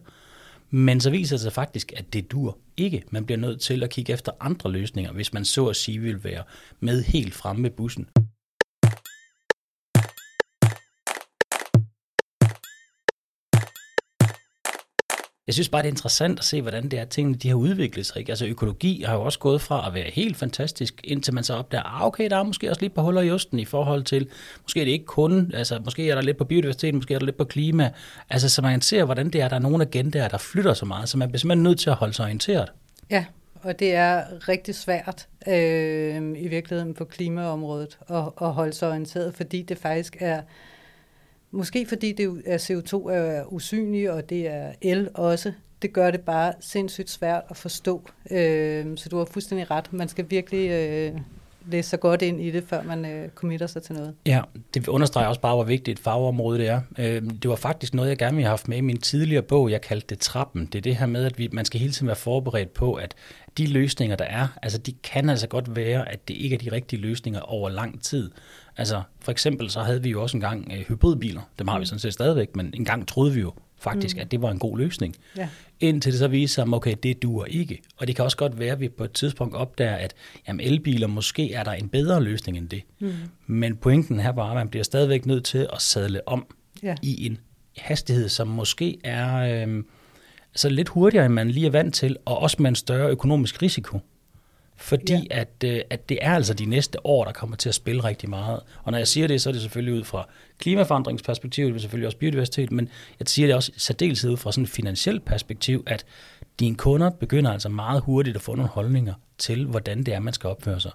Men 0.70 1.00
så 1.00 1.10
viser 1.10 1.36
det 1.36 1.40
sig 1.40 1.52
faktisk, 1.52 1.92
at 1.96 2.12
det 2.12 2.30
dur 2.32 2.58
ikke. 2.76 3.02
Man 3.10 3.24
bliver 3.24 3.38
nødt 3.38 3.60
til 3.60 3.82
at 3.82 3.90
kigge 3.90 4.12
efter 4.12 4.32
andre 4.40 4.72
løsninger, 4.72 5.12
hvis 5.12 5.32
man 5.32 5.44
så 5.44 5.66
at 5.66 5.76
sige 5.76 5.98
vil 5.98 6.24
være 6.24 6.42
med 6.80 7.02
helt 7.02 7.34
fremme 7.34 7.62
med 7.62 7.70
bussen. 7.70 8.06
Jeg 15.50 15.54
synes 15.54 15.68
bare, 15.68 15.82
det 15.82 15.88
er 15.88 15.92
interessant 15.92 16.38
at 16.38 16.44
se, 16.44 16.62
hvordan 16.62 16.88
det 16.88 16.98
er, 16.98 17.04
tingene 17.04 17.36
de 17.36 17.48
har 17.48 17.54
udviklet 17.54 18.06
sig. 18.06 18.18
Ikke? 18.18 18.32
Altså 18.32 18.46
økologi 18.46 19.04
har 19.06 19.14
jo 19.14 19.22
også 19.22 19.38
gået 19.38 19.60
fra 19.60 19.86
at 19.86 19.94
være 19.94 20.10
helt 20.12 20.36
fantastisk, 20.36 21.00
indtil 21.04 21.34
man 21.34 21.44
så 21.44 21.54
opdager, 21.54 21.82
ah, 21.82 22.06
okay, 22.06 22.30
der 22.30 22.36
er 22.36 22.42
måske 22.42 22.70
også 22.70 22.82
lidt 22.82 22.94
på 22.94 23.02
huller 23.02 23.20
i 23.20 23.30
osten 23.30 23.58
i 23.58 23.64
forhold 23.64 24.02
til, 24.02 24.28
måske 24.62 24.80
er 24.80 24.84
det 24.84 24.92
ikke 24.92 25.04
kun, 25.04 25.50
altså 25.54 25.80
måske 25.84 26.10
er 26.10 26.14
der 26.14 26.22
lidt 26.22 26.36
på 26.36 26.44
biodiversitet, 26.44 26.94
måske 26.94 27.14
er 27.14 27.18
der 27.18 27.26
lidt 27.26 27.36
på 27.36 27.44
klima. 27.44 27.90
Altså 28.30 28.48
så 28.48 28.62
man 28.62 28.80
ser, 28.80 29.04
hvordan 29.04 29.30
det 29.30 29.40
er, 29.40 29.48
der 29.48 29.56
er 29.56 29.60
nogle 29.60 29.84
agendaer, 29.84 30.28
der 30.28 30.38
flytter 30.38 30.74
så 30.74 30.86
meget, 30.86 31.08
så 31.08 31.18
man 31.18 31.28
bliver 31.28 31.38
simpelthen 31.38 31.62
nødt 31.62 31.78
til 31.78 31.90
at 31.90 31.96
holde 31.96 32.14
sig 32.14 32.24
orienteret. 32.24 32.68
Ja, 33.10 33.24
og 33.62 33.78
det 33.78 33.94
er 33.94 34.22
rigtig 34.48 34.74
svært 34.74 35.28
øh, 35.48 36.32
i 36.36 36.48
virkeligheden 36.48 36.94
på 36.94 37.04
klimaområdet 37.04 37.98
at, 38.08 38.24
at 38.42 38.52
holde 38.52 38.72
sig 38.72 38.88
orienteret, 38.88 39.34
fordi 39.34 39.62
det 39.62 39.78
faktisk 39.78 40.16
er 40.20 40.40
Måske 41.50 41.86
fordi 41.86 42.12
det 42.12 42.42
er 42.46 42.58
CO2 42.58 43.10
er 43.10 43.52
usynlig, 43.52 44.10
og 44.10 44.30
det 44.30 44.48
er 44.48 44.72
el 44.80 45.08
også. 45.14 45.52
Det 45.82 45.92
gør 45.92 46.10
det 46.10 46.20
bare 46.20 46.52
sindssygt 46.60 47.10
svært 47.10 47.42
at 47.50 47.56
forstå. 47.56 48.10
Øh, 48.30 48.86
så 48.96 49.08
du 49.08 49.18
har 49.18 49.24
fuldstændig 49.24 49.70
ret. 49.70 49.92
Man 49.92 50.08
skal 50.08 50.26
virkelig 50.28 50.70
øh, 50.70 51.20
læse 51.66 51.90
sig 51.90 52.00
godt 52.00 52.22
ind 52.22 52.40
i 52.40 52.50
det, 52.50 52.64
før 52.64 52.82
man 52.82 53.04
øh, 53.04 53.28
committer 53.28 53.66
sig 53.66 53.82
til 53.82 53.94
noget. 53.94 54.14
Ja, 54.26 54.40
det 54.74 54.88
understreger 54.88 55.28
også 55.28 55.40
bare, 55.40 55.54
hvor 55.54 55.64
vigtigt 55.64 55.98
et 55.98 56.04
fagområde 56.04 56.58
det 56.58 56.68
er. 56.68 56.80
Øh, 56.98 57.22
det 57.42 57.50
var 57.50 57.56
faktisk 57.56 57.94
noget, 57.94 58.08
jeg 58.08 58.18
gerne 58.18 58.34
ville 58.34 58.46
have 58.46 58.52
haft 58.52 58.68
med 58.68 58.76
i 58.76 58.80
min 58.80 58.98
tidligere 58.98 59.42
bog. 59.42 59.70
Jeg 59.70 59.80
kaldte 59.80 60.06
det 60.08 60.18
trappen. 60.18 60.66
Det 60.66 60.74
er 60.74 60.82
det 60.82 60.96
her 60.96 61.06
med, 61.06 61.24
at 61.24 61.38
vi, 61.38 61.48
man 61.52 61.64
skal 61.64 61.80
hele 61.80 61.92
tiden 61.92 62.06
være 62.06 62.16
forberedt 62.16 62.74
på, 62.74 62.94
at 62.94 63.14
de 63.58 63.66
løsninger, 63.66 64.16
der 64.16 64.24
er, 64.24 64.46
altså 64.62 64.78
de 64.78 64.92
kan 64.92 65.30
altså 65.30 65.46
godt 65.46 65.76
være, 65.76 66.12
at 66.12 66.28
det 66.28 66.34
ikke 66.34 66.54
er 66.54 66.58
de 66.58 66.72
rigtige 66.72 67.00
løsninger 67.00 67.40
over 67.40 67.68
lang 67.68 68.02
tid. 68.02 68.30
Altså 68.76 69.02
for 69.20 69.32
eksempel 69.32 69.70
så 69.70 69.80
havde 69.80 70.02
vi 70.02 70.10
jo 70.10 70.22
også 70.22 70.36
engang 70.36 70.72
øh, 70.72 70.78
hybridbiler. 70.78 71.40
Dem 71.58 71.68
har 71.68 71.78
vi 71.78 71.82
mm. 71.82 71.86
sådan 71.86 71.98
set 71.98 72.12
stadigvæk, 72.12 72.56
men 72.56 72.74
engang 72.76 73.08
troede 73.08 73.34
vi 73.34 73.40
jo 73.40 73.52
faktisk, 73.80 74.16
mm. 74.16 74.20
at 74.20 74.30
det 74.30 74.42
var 74.42 74.50
en 74.50 74.58
god 74.58 74.78
løsning. 74.78 75.16
Ja. 75.36 75.48
Indtil 75.80 76.12
det 76.12 76.18
så 76.18 76.28
viser 76.28 76.64
sig, 76.64 76.74
okay, 76.74 76.94
det 77.02 77.22
duer 77.22 77.44
ikke. 77.44 77.82
Og 77.96 78.06
det 78.06 78.16
kan 78.16 78.24
også 78.24 78.36
godt 78.36 78.58
være, 78.58 78.72
at 78.72 78.80
vi 78.80 78.88
på 78.88 79.04
et 79.04 79.12
tidspunkt 79.12 79.54
opdager, 79.54 79.94
at 79.94 80.14
jamen, 80.48 80.66
elbiler 80.66 81.06
måske 81.06 81.52
er 81.52 81.64
der 81.64 81.72
en 81.72 81.88
bedre 81.88 82.22
løsning 82.22 82.58
end 82.58 82.68
det. 82.68 82.82
Mm. 83.00 83.12
Men 83.46 83.76
pointen 83.76 84.20
her 84.20 84.32
var, 84.32 84.50
at 84.50 84.54
man 84.54 84.68
bliver 84.68 84.84
stadigvæk 84.84 85.26
nødt 85.26 85.44
til 85.44 85.68
at 85.72 85.82
sadle 85.82 86.28
om 86.28 86.46
ja. 86.82 86.94
i 87.02 87.26
en 87.26 87.38
hastighed, 87.78 88.28
som 88.28 88.48
måske 88.48 88.98
er 89.04 89.64
øh, 89.66 89.84
så 90.56 90.68
lidt 90.68 90.88
hurtigere, 90.88 91.26
end 91.26 91.34
man 91.34 91.50
lige 91.50 91.66
er 91.66 91.70
vant 91.70 91.94
til, 91.94 92.16
og 92.24 92.38
også 92.38 92.56
med 92.60 92.68
en 92.68 92.74
større 92.74 93.10
økonomisk 93.10 93.62
risiko. 93.62 94.00
Fordi 94.80 95.12
ja. 95.12 95.40
at, 95.40 95.64
øh, 95.64 95.80
at 95.90 96.08
det 96.08 96.18
er 96.20 96.34
altså 96.34 96.54
de 96.54 96.66
næste 96.66 97.06
år, 97.06 97.24
der 97.24 97.32
kommer 97.32 97.56
til 97.56 97.68
at 97.68 97.74
spille 97.74 98.04
rigtig 98.04 98.30
meget. 98.30 98.60
Og 98.82 98.92
når 98.92 98.98
jeg 98.98 99.08
siger 99.08 99.26
det, 99.26 99.42
så 99.42 99.50
er 99.50 99.52
det 99.52 99.62
selvfølgelig 99.62 99.94
ud 99.94 100.04
fra 100.04 100.28
klimaforandringsperspektiv, 100.58 101.66
det 101.68 101.74
er 101.74 101.78
selvfølgelig 101.78 102.06
også 102.06 102.18
biodiversitet, 102.18 102.72
men 102.72 102.88
jeg 103.18 103.28
siger 103.28 103.48
det 103.48 103.56
også 103.56 103.72
særdeles 103.76 104.24
ud 104.24 104.36
fra 104.36 104.52
sådan 104.52 104.64
et 104.64 104.70
finansielt 104.70 105.24
perspektiv, 105.24 105.82
at 105.86 106.04
dine 106.60 106.76
kunder 106.76 107.10
begynder 107.10 107.52
altså 107.52 107.68
meget 107.68 108.02
hurtigt 108.02 108.36
at 108.36 108.42
få 108.42 108.54
nogle 108.54 108.70
holdninger 108.70 109.14
til, 109.38 109.66
hvordan 109.66 110.02
det 110.02 110.14
er, 110.14 110.18
man 110.18 110.32
skal 110.32 110.50
opføre 110.50 110.80
sig. 110.80 110.92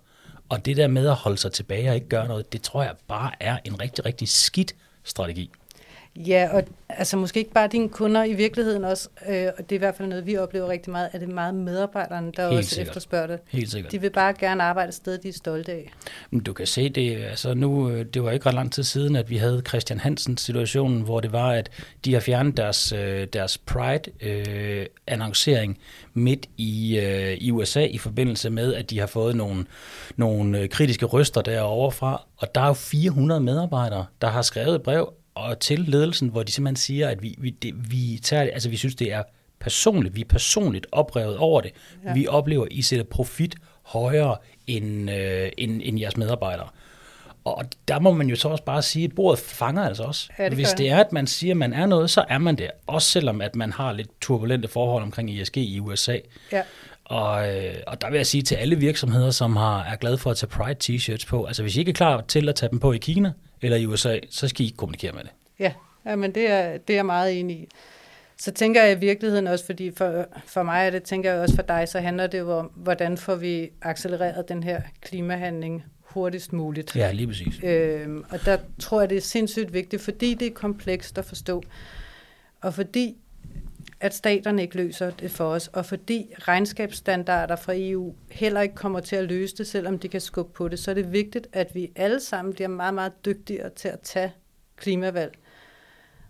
Og 0.49 0.65
det 0.65 0.77
der 0.77 0.87
med 0.87 1.07
at 1.07 1.15
holde 1.15 1.37
sig 1.37 1.51
tilbage 1.51 1.89
og 1.89 1.95
ikke 1.95 2.09
gøre 2.09 2.27
noget, 2.27 2.53
det 2.53 2.61
tror 2.61 2.83
jeg 2.83 2.93
bare 3.07 3.31
er 3.39 3.57
en 3.65 3.81
rigtig, 3.81 4.05
rigtig 4.05 4.27
skidt 4.27 4.75
strategi. 5.03 5.51
Ja, 6.17 6.49
og 6.53 6.63
altså 6.89 7.17
måske 7.17 7.39
ikke 7.39 7.51
bare 7.51 7.67
dine 7.67 7.89
kunder 7.89 8.23
i 8.23 8.33
virkeligheden 8.33 8.85
også, 8.85 9.09
øh, 9.29 9.47
og 9.57 9.63
det 9.63 9.71
er 9.71 9.75
i 9.75 9.77
hvert 9.77 9.95
fald 9.95 10.07
noget, 10.07 10.25
vi 10.25 10.37
oplever 10.37 10.67
rigtig 10.67 10.91
meget, 10.91 11.09
at 11.11 11.21
det 11.21 11.29
er 11.29 11.33
meget 11.33 11.55
medarbejderne, 11.55 12.31
der 12.37 12.47
Helt 12.47 12.57
også 12.57 12.69
sikkert. 12.69 12.87
efterspørger 12.87 13.27
det. 13.27 13.39
Helt 13.47 13.71
sikkert. 13.71 13.91
De 13.91 14.01
vil 14.01 14.09
bare 14.09 14.33
gerne 14.33 14.63
arbejde 14.63 14.89
et 14.89 14.95
sted, 14.95 15.17
de 15.17 15.29
er 15.29 15.33
stolte 15.33 15.71
af. 15.71 15.91
Men 16.31 16.43
du 16.43 16.53
kan 16.53 16.67
se 16.67 16.89
det, 16.89 17.23
altså 17.23 17.53
nu, 17.53 17.89
øh, 17.89 18.05
det 18.05 18.23
var 18.23 18.31
ikke 18.31 18.45
ret 18.45 18.53
lang 18.53 18.71
tid 18.71 18.83
siden, 18.83 19.15
at 19.15 19.29
vi 19.29 19.37
havde 19.37 19.61
Christian 19.67 19.99
Hansens 19.99 20.41
situation, 20.41 21.01
hvor 21.01 21.19
det 21.19 21.31
var, 21.31 21.51
at 21.51 21.69
de 22.05 22.13
har 22.13 22.19
fjernet 22.19 22.57
deres, 22.57 22.91
øh, 22.91 23.27
deres 23.33 23.57
Pride-annoncering 23.57 25.71
øh, 25.71 25.77
midt 26.21 26.45
i, 26.57 26.99
øh, 26.99 27.33
i 27.33 27.51
USA 27.51 27.85
i 27.85 27.97
forbindelse 27.97 28.49
med, 28.49 28.73
at 28.73 28.89
de 28.89 28.99
har 28.99 29.07
fået 29.07 29.35
nogle, 29.35 29.65
nogle 30.15 30.59
øh, 30.59 30.69
kritiske 30.69 31.05
røster 31.05 31.41
derovre 31.41 31.91
fra, 31.91 32.25
og 32.37 32.55
der 32.55 32.61
er 32.61 32.67
jo 32.67 32.73
400 32.73 33.41
medarbejdere, 33.41 34.05
der 34.21 34.27
har 34.27 34.41
skrevet 34.41 34.75
et 34.75 34.83
brev 34.83 35.13
og 35.35 35.59
til 35.59 35.79
ledelsen, 35.79 36.29
hvor 36.29 36.43
de 36.43 36.51
simpelthen 36.51 36.75
siger, 36.75 37.09
at 37.09 37.23
vi, 37.23 37.35
vi, 37.37 37.49
det, 37.49 37.91
vi, 37.91 38.19
tager, 38.23 38.43
altså 38.43 38.69
vi 38.69 38.77
synes, 38.77 38.95
det 38.95 39.13
er 39.13 39.23
personligt, 39.59 40.15
vi 40.15 40.21
er 40.21 40.25
personligt 40.25 40.87
oprevet 40.91 41.37
over 41.37 41.61
det. 41.61 41.71
Ja. 42.05 42.13
Vi 42.13 42.27
oplever, 42.27 42.65
at 42.65 42.71
I 42.71 42.81
sætter 42.81 43.05
profit 43.05 43.55
højere 43.83 44.37
end, 44.67 45.11
øh, 45.11 45.49
end, 45.57 45.81
end 45.83 45.99
jeres 45.99 46.17
medarbejdere. 46.17 46.67
Og 47.43 47.65
der 47.87 47.99
må 47.99 48.13
man 48.13 48.27
jo 48.27 48.35
så 48.35 48.47
også 48.47 48.63
bare 48.63 48.81
sige, 48.81 49.05
at 49.05 49.15
bordet 49.15 49.39
fanger 49.39 49.83
altså 49.83 50.03
også. 50.03 50.29
Ja, 50.39 50.45
det 50.45 50.53
Hvis 50.53 50.69
det 50.69 50.89
er, 50.89 50.97
at 50.97 51.11
man 51.11 51.27
siger, 51.27 51.53
at 51.53 51.57
man 51.57 51.73
er 51.73 51.85
noget, 51.85 52.09
så 52.09 52.25
er 52.29 52.37
man 52.37 52.55
det. 52.55 52.71
Også 52.87 53.11
selvom, 53.11 53.41
at 53.41 53.55
man 53.55 53.71
har 53.71 53.91
lidt 53.91 54.09
turbulente 54.21 54.67
forhold 54.67 55.03
omkring 55.03 55.41
ESG 55.41 55.57
i 55.57 55.79
USA. 55.79 56.17
Ja. 56.51 56.61
Og, 57.03 57.55
øh, 57.55 57.75
og 57.87 58.01
der 58.01 58.09
vil 58.09 58.17
jeg 58.17 58.27
sige 58.27 58.41
til 58.41 58.55
alle 58.55 58.75
virksomheder, 58.75 59.31
som 59.31 59.55
har, 59.55 59.83
er 59.83 59.95
glade 59.95 60.17
for 60.17 60.31
at 60.31 60.37
tage 60.37 60.49
Pride 60.49 60.77
t-shirts 60.83 61.27
på, 61.27 61.45
altså 61.45 61.61
hvis 61.61 61.75
I 61.75 61.79
ikke 61.79 61.89
er 61.89 61.93
klar 61.93 62.21
til 62.21 62.49
at 62.49 62.55
tage 62.55 62.69
dem 62.69 62.79
på 62.79 62.93
i 62.93 62.97
Kina 62.97 63.31
eller 63.61 63.77
i 63.77 63.85
USA, 63.85 64.19
så 64.29 64.47
skal 64.47 64.65
I 64.65 64.73
kommunikere 64.77 65.11
med 65.11 65.23
det. 65.23 65.31
Ja, 65.59 65.73
ja 66.05 66.15
men 66.15 66.35
det 66.35 66.49
er, 66.49 66.77
det 66.77 66.93
er 66.93 66.97
jeg 66.97 67.05
meget 67.05 67.39
enig 67.39 67.57
i. 67.57 67.67
Så 68.37 68.51
tænker 68.51 68.83
jeg 68.83 68.97
i 68.97 68.99
virkeligheden 68.99 69.47
også, 69.47 69.65
fordi 69.65 69.91
for, 69.91 70.25
for 70.45 70.63
mig, 70.63 70.87
og 70.87 70.93
det 70.93 71.03
tænker 71.03 71.31
jeg 71.31 71.41
også 71.41 71.55
for 71.55 71.63
dig, 71.63 71.87
så 71.87 71.99
handler 71.99 72.27
det 72.27 72.39
jo 72.39 72.57
om, 72.57 72.65
hvordan 72.75 73.17
får 73.17 73.35
vi 73.35 73.69
accelereret 73.81 74.49
den 74.49 74.63
her 74.63 74.81
klimahandling 75.01 75.83
hurtigst 76.01 76.53
muligt. 76.53 76.95
Ja, 76.95 77.11
lige 77.11 77.27
præcis. 77.27 77.59
Øhm, 77.63 78.25
og 78.29 78.45
der 78.45 78.57
tror 78.79 78.99
jeg, 78.99 79.09
det 79.09 79.17
er 79.17 79.21
sindssygt 79.21 79.73
vigtigt, 79.73 80.01
fordi 80.01 80.33
det 80.33 80.47
er 80.47 80.53
komplekst 80.53 81.17
at 81.17 81.25
forstå, 81.25 81.63
og 82.61 82.73
fordi 82.73 83.15
at 84.05 84.13
staterne 84.13 84.61
ikke 84.61 84.77
løser 84.77 85.09
det 85.09 85.31
for 85.31 85.45
os, 85.45 85.67
og 85.67 85.85
fordi 85.85 86.33
regnskabsstandarder 86.39 87.55
fra 87.55 87.73
EU 87.75 88.15
heller 88.31 88.61
ikke 88.61 88.75
kommer 88.75 88.99
til 88.99 89.15
at 89.15 89.23
løse 89.23 89.57
det, 89.57 89.67
selvom 89.67 89.99
de 89.99 90.07
kan 90.07 90.21
skubbe 90.21 90.53
på 90.53 90.67
det, 90.67 90.79
så 90.79 90.91
er 90.91 90.95
det 90.95 91.11
vigtigt, 91.11 91.47
at 91.53 91.75
vi 91.75 91.91
alle 91.95 92.19
sammen 92.19 92.53
bliver 92.53 92.67
meget, 92.67 92.93
meget 92.93 93.25
dygtigere 93.25 93.69
til 93.69 93.87
at 93.87 93.99
tage 93.99 94.33
klimavalg. 94.77 95.33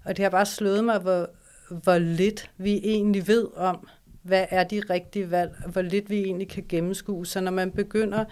Og 0.06 0.18
det 0.18 0.24
har 0.24 0.30
bare 0.30 0.46
slået 0.46 0.84
mig, 0.84 1.00
hvor, 1.00 1.30
hvor 1.70 1.98
lidt 1.98 2.52
vi 2.58 2.82
egentlig 2.84 3.28
ved 3.28 3.48
om, 3.56 3.88
hvad 4.22 4.46
er 4.50 4.64
de 4.64 4.82
rigtige 4.90 5.32
valg, 5.32 5.52
og 5.66 5.72
hvor 5.72 5.82
lidt 5.82 6.10
vi 6.10 6.24
egentlig 6.24 6.50
kan 6.50 6.66
gennemskue. 6.70 7.26
Så 7.26 7.42
når 7.42 7.52
man 7.52 7.72
begynder... 7.72 8.26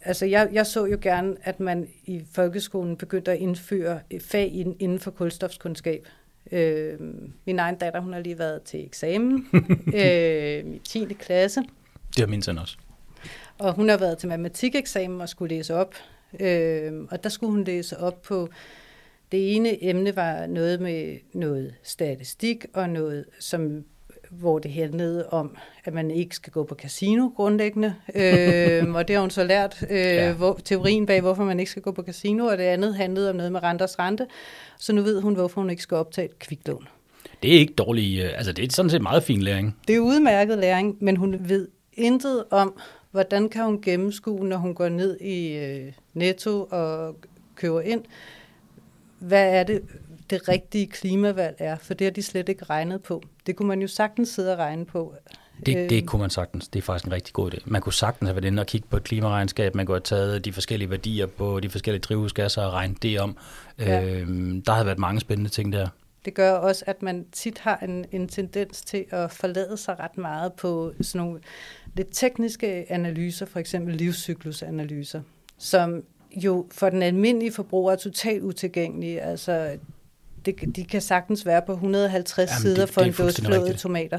Altså, 0.00 0.26
jeg, 0.26 0.48
jeg 0.52 0.66
så 0.66 0.86
jo 0.86 0.98
gerne, 1.02 1.36
at 1.42 1.60
man 1.60 1.88
i 2.04 2.24
folkeskolen 2.32 2.96
begyndte 2.96 3.32
at 3.32 3.38
indføre 3.38 4.00
fag 4.20 4.52
inden 4.54 4.98
for 4.98 5.10
kulstofskundskab. 5.10 6.06
Øh, 6.52 7.00
min 7.44 7.58
egen 7.58 7.76
datter, 7.76 8.00
hun 8.00 8.12
har 8.12 8.20
lige 8.20 8.38
været 8.38 8.62
til 8.62 8.84
eksamen 8.84 9.48
øh, 9.94 10.74
i 10.74 10.80
10. 10.84 11.04
klasse. 11.04 11.60
Det 12.08 12.18
har 12.18 12.26
min 12.26 12.42
søn 12.42 12.58
også. 12.58 12.76
Og 13.58 13.74
hun 13.74 13.88
har 13.88 13.96
været 13.96 14.18
til 14.18 14.28
matematikeksamen 14.28 15.20
og 15.20 15.28
skulle 15.28 15.56
læse 15.56 15.74
op. 15.74 15.94
Øh, 16.40 16.92
og 17.10 17.24
der 17.24 17.28
skulle 17.28 17.50
hun 17.50 17.64
læse 17.64 17.98
op 17.98 18.22
på, 18.22 18.48
det 19.32 19.56
ene 19.56 19.84
emne 19.84 20.16
var 20.16 20.46
noget 20.46 20.80
med 20.80 21.18
noget 21.32 21.74
statistik 21.82 22.66
og 22.74 22.90
noget, 22.90 23.24
som 23.40 23.84
hvor 24.30 24.58
det 24.58 24.72
handlede 24.72 25.28
om, 25.28 25.56
at 25.84 25.94
man 25.94 26.10
ikke 26.10 26.36
skal 26.36 26.52
gå 26.52 26.64
på 26.64 26.74
casino 26.74 27.28
grundlæggende. 27.36 27.94
øh, 28.14 28.94
og 28.94 29.08
det 29.08 29.16
har 29.16 29.20
hun 29.20 29.30
så 29.30 29.44
lært, 29.44 29.84
øh, 29.90 29.98
ja. 29.98 30.32
hvor, 30.32 30.60
teorien 30.64 31.06
bag, 31.06 31.20
hvorfor 31.20 31.44
man 31.44 31.60
ikke 31.60 31.70
skal 31.70 31.82
gå 31.82 31.92
på 31.92 32.02
casino, 32.02 32.46
og 32.46 32.58
det 32.58 32.64
andet 32.64 32.94
handlede 32.94 33.30
om 33.30 33.36
noget 33.36 33.52
med 33.52 33.62
renters 33.62 33.98
rente. 33.98 34.26
Så 34.78 34.92
nu 34.92 35.02
ved 35.02 35.20
hun, 35.20 35.34
hvorfor 35.34 35.60
hun 35.60 35.70
ikke 35.70 35.82
skal 35.82 35.96
optage 35.96 36.24
et 36.24 36.38
kviklån. 36.38 36.88
Det 37.42 37.54
er 37.54 37.58
ikke 37.58 37.74
dårlig, 37.74 38.20
øh, 38.20 38.30
altså 38.36 38.52
det 38.52 38.64
er 38.64 38.72
sådan 38.72 38.90
set 38.90 39.02
meget 39.02 39.22
fin 39.22 39.42
læring. 39.42 39.76
Det 39.88 39.96
er 39.96 40.00
udmærket 40.00 40.58
læring, 40.58 40.96
men 41.00 41.16
hun 41.16 41.36
ved 41.40 41.68
intet 41.92 42.44
om, 42.50 42.80
hvordan 43.10 43.48
kan 43.48 43.64
hun 43.64 43.80
gennemskue, 43.80 44.46
når 44.48 44.56
hun 44.56 44.74
går 44.74 44.88
ned 44.88 45.20
i 45.20 45.56
øh, 45.56 45.92
Netto 46.14 46.68
og 46.70 47.16
køber 47.54 47.80
ind, 47.80 48.04
hvad 49.18 49.54
er 49.54 49.62
det, 49.62 49.82
det 50.30 50.48
rigtige 50.48 50.86
klimavalg 50.86 51.56
er, 51.58 51.76
for 51.76 51.94
det 51.94 52.04
har 52.04 52.12
de 52.12 52.22
slet 52.22 52.48
ikke 52.48 52.64
regnet 52.64 53.02
på. 53.02 53.22
Det 53.46 53.56
kunne 53.56 53.68
man 53.68 53.80
jo 53.80 53.88
sagtens 53.88 54.28
sidde 54.28 54.52
og 54.52 54.58
regne 54.58 54.86
på. 54.86 55.14
Det, 55.66 55.90
det 55.90 56.06
kunne 56.06 56.20
man 56.20 56.30
sagtens. 56.30 56.68
Det 56.68 56.78
er 56.78 56.82
faktisk 56.82 57.06
en 57.06 57.12
rigtig 57.12 57.34
god 57.34 57.54
idé. 57.54 57.58
Man 57.66 57.80
kunne 57.80 57.92
sagtens 57.92 58.28
have 58.28 58.36
været 58.36 58.44
inde 58.44 58.60
og 58.60 58.66
kigge 58.66 58.88
på 58.90 58.96
et 58.96 59.04
klimaregnskab. 59.04 59.74
Man 59.74 59.86
kunne 59.86 59.94
have 59.94 60.00
taget 60.00 60.44
de 60.44 60.52
forskellige 60.52 60.90
værdier 60.90 61.26
på 61.26 61.60
de 61.60 61.70
forskellige 61.70 62.00
drivhusgasser 62.00 62.62
og 62.62 62.72
regnet 62.72 63.02
det 63.02 63.20
om. 63.20 63.36
Ja. 63.78 64.04
Øhm, 64.04 64.62
der 64.62 64.72
har 64.72 64.84
været 64.84 64.98
mange 64.98 65.20
spændende 65.20 65.50
ting 65.50 65.72
der. 65.72 65.88
Det 66.24 66.34
gør 66.34 66.52
også, 66.52 66.84
at 66.86 67.02
man 67.02 67.26
tit 67.32 67.58
har 67.58 67.76
en, 67.76 68.04
en 68.12 68.28
tendens 68.28 68.82
til 68.82 69.04
at 69.10 69.30
forlade 69.30 69.76
sig 69.76 70.00
ret 70.00 70.18
meget 70.18 70.52
på 70.52 70.92
sådan 71.00 71.26
nogle 71.26 71.40
lidt 71.94 72.08
tekniske 72.12 72.92
analyser, 72.92 73.46
for 73.46 73.58
eksempel 73.58 73.94
livscyklusanalyser, 73.94 75.20
som 75.58 76.02
jo 76.36 76.66
for 76.70 76.90
den 76.90 77.02
almindelige 77.02 77.52
forbruger 77.52 77.92
er 77.92 77.96
totalt 77.96 78.42
utilgængelige. 78.42 79.20
Altså, 79.20 79.78
det, 80.56 80.76
de 80.76 80.84
kan 80.84 81.00
sagtens 81.00 81.46
være 81.46 81.62
på 81.66 81.72
150 81.72 82.50
Jamen, 82.50 82.62
sider 82.62 82.86
det, 82.86 82.94
for 82.94 83.00
det 83.00 83.08
en 83.08 83.26
dåse 83.26 83.42
flåede 83.42 83.74
tomater. 83.74 84.18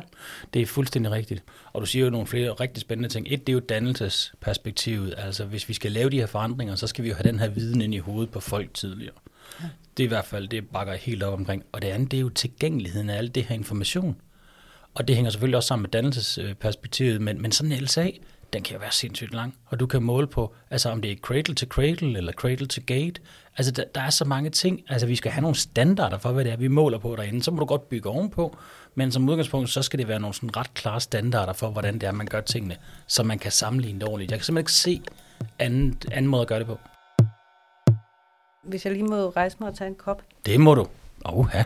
Det 0.54 0.62
er 0.62 0.66
fuldstændig 0.66 1.12
rigtigt. 1.12 1.44
Og 1.74 1.82
du 1.82 1.86
siger 1.86 2.06
jo 2.06 2.12
nogle 2.12 2.28
flere 2.28 2.52
rigtig 2.52 2.82
spændende 2.82 3.10
ting. 3.10 3.28
Et, 3.30 3.48
det 3.48 3.54
er 3.54 3.54
jo 3.54 3.60
dannelsesperspektivet. 3.60 5.14
Altså, 5.18 5.46
hvis 5.46 5.70
vi 5.70 5.74
skal 5.74 5.92
lave 5.92 6.10
de 6.10 6.20
her 6.20 6.26
forandringer, 6.26 6.76
så 6.76 6.88
skal 6.88 7.04
vi 7.04 7.10
jo 7.10 7.16
have 7.16 7.32
den 7.32 7.40
her 7.40 7.48
viden 7.48 7.82
ind 7.82 7.94
i 7.94 7.98
hovedet 7.98 8.32
på 8.32 8.40
folk 8.40 8.74
tidligere. 8.74 9.16
Ja. 9.62 9.68
Det 9.98 10.04
er 10.04 10.08
i 10.08 10.10
hvert 10.10 10.26
fald, 10.26 10.48
det 10.48 10.68
bakker 10.70 10.94
helt 10.94 11.24
op 11.24 11.34
omkring. 11.34 11.64
Og 11.72 11.82
det 11.82 11.88
andet, 11.88 12.12
det 12.12 12.18
er 12.18 12.22
jo 12.22 12.30
tilgængeligheden 12.30 13.10
af 13.10 13.18
alt 13.18 13.36
det 13.36 13.44
her 13.44 13.56
information. 13.56 14.16
Og 14.94 15.08
det 15.08 15.16
hænger 15.16 15.32
selvfølgelig 15.32 15.58
også 15.58 15.68
sammen 15.68 15.82
med 15.84 15.90
dannelsesperspektivet, 15.90 17.22
men, 17.22 17.42
men 17.42 17.52
sådan 17.52 17.72
en 17.72 17.84
LSA, 17.84 18.10
den 18.54 18.64
kan 18.64 18.74
jo 18.74 18.80
være 18.80 18.92
sindssygt 18.92 19.34
lang. 19.34 19.56
Og 19.66 19.80
du 19.80 19.86
kan 19.88 20.04
måle 20.04 20.28
på, 20.28 20.54
altså 20.70 20.90
om 20.90 21.02
det 21.02 21.12
er 21.12 21.16
cradle 21.16 21.56
to 21.56 21.66
cradle 21.66 22.18
eller 22.18 22.32
cradle 22.32 22.68
to 22.68 22.82
gate. 22.86 23.22
Altså 23.58 23.72
der, 23.72 23.84
der 23.96 24.02
er 24.02 24.10
så 24.10 24.26
mange 24.26 24.50
ting. 24.50 24.82
Altså 24.90 25.08
vi 25.08 25.16
skal 25.16 25.32
have 25.32 25.42
nogle 25.42 25.56
standarder 25.56 26.18
for, 26.18 26.32
hvad 26.32 26.46
det 26.46 26.52
er, 26.52 26.58
vi 26.58 26.68
måler 26.68 26.98
på 26.98 27.16
derinde. 27.16 27.44
Så 27.44 27.52
må 27.52 27.60
du 27.60 27.66
godt 27.66 27.90
bygge 27.90 28.10
ovenpå. 28.10 28.58
Men 28.96 29.12
som 29.12 29.30
udgangspunkt, 29.30 29.70
så 29.70 29.82
skal 29.82 30.00
det 30.00 30.08
være 30.08 30.20
nogle 30.20 30.34
sådan 30.34 30.58
ret 30.58 30.74
klare 30.74 31.02
standarder 31.02 31.54
for, 31.54 31.70
hvordan 31.70 31.94
det 31.94 32.04
er, 32.04 32.12
man 32.12 32.28
gør 32.28 32.42
tingene, 32.42 32.78
så 33.08 33.24
man 33.24 33.40
kan 33.40 33.52
sammenligne 33.52 34.00
det 34.00 34.08
ordentligt. 34.08 34.32
Jeg 34.32 34.40
kan 34.40 34.46
simpelthen 34.46 34.64
ikke 34.64 34.72
se 34.72 35.12
anden, 35.60 36.02
anden 36.12 36.32
måde 36.32 36.42
at 36.42 36.48
gøre 36.48 36.60
det 36.60 36.68
på. 36.68 36.80
Hvis 38.64 38.86
jeg 38.86 38.94
lige 38.94 39.04
må 39.04 39.30
rejse 39.30 39.58
mig 39.60 39.70
og 39.70 39.78
tage 39.78 39.88
en 39.88 39.96
kop. 39.96 40.22
Det 40.46 40.60
må 40.60 40.76
du. 40.76 40.88
Åh, 41.26 41.48
ja. 41.54 41.64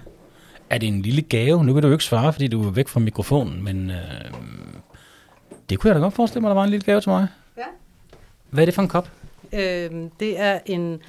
Er 0.69 0.77
det 0.77 0.87
en 0.87 1.01
lille 1.01 1.21
gave? 1.21 1.65
Nu 1.65 1.73
kan 1.73 1.81
du 1.81 1.87
jo 1.87 1.93
ikke 1.93 2.03
svare, 2.03 2.33
fordi 2.33 2.47
du 2.47 2.67
er 2.67 2.71
væk 2.71 2.87
fra 2.87 2.99
mikrofonen, 2.99 3.63
men 3.63 3.91
øh, 3.91 3.97
det 5.69 5.79
kunne 5.79 5.89
jeg 5.89 5.95
da 5.95 6.01
godt 6.01 6.13
forestille 6.13 6.41
mig, 6.41 6.49
der 6.49 6.55
var 6.55 6.63
en 6.63 6.69
lille 6.69 6.85
gave 6.85 7.01
til 7.01 7.09
mig. 7.09 7.27
Ja. 7.57 7.65
Hvad 8.49 8.63
er 8.63 8.65
det 8.65 8.73
for 8.73 8.81
en 8.81 8.87
kop? 8.87 9.11
Øh, 9.53 10.09
det 10.19 10.39
er 10.39 10.59
en, 10.65 11.01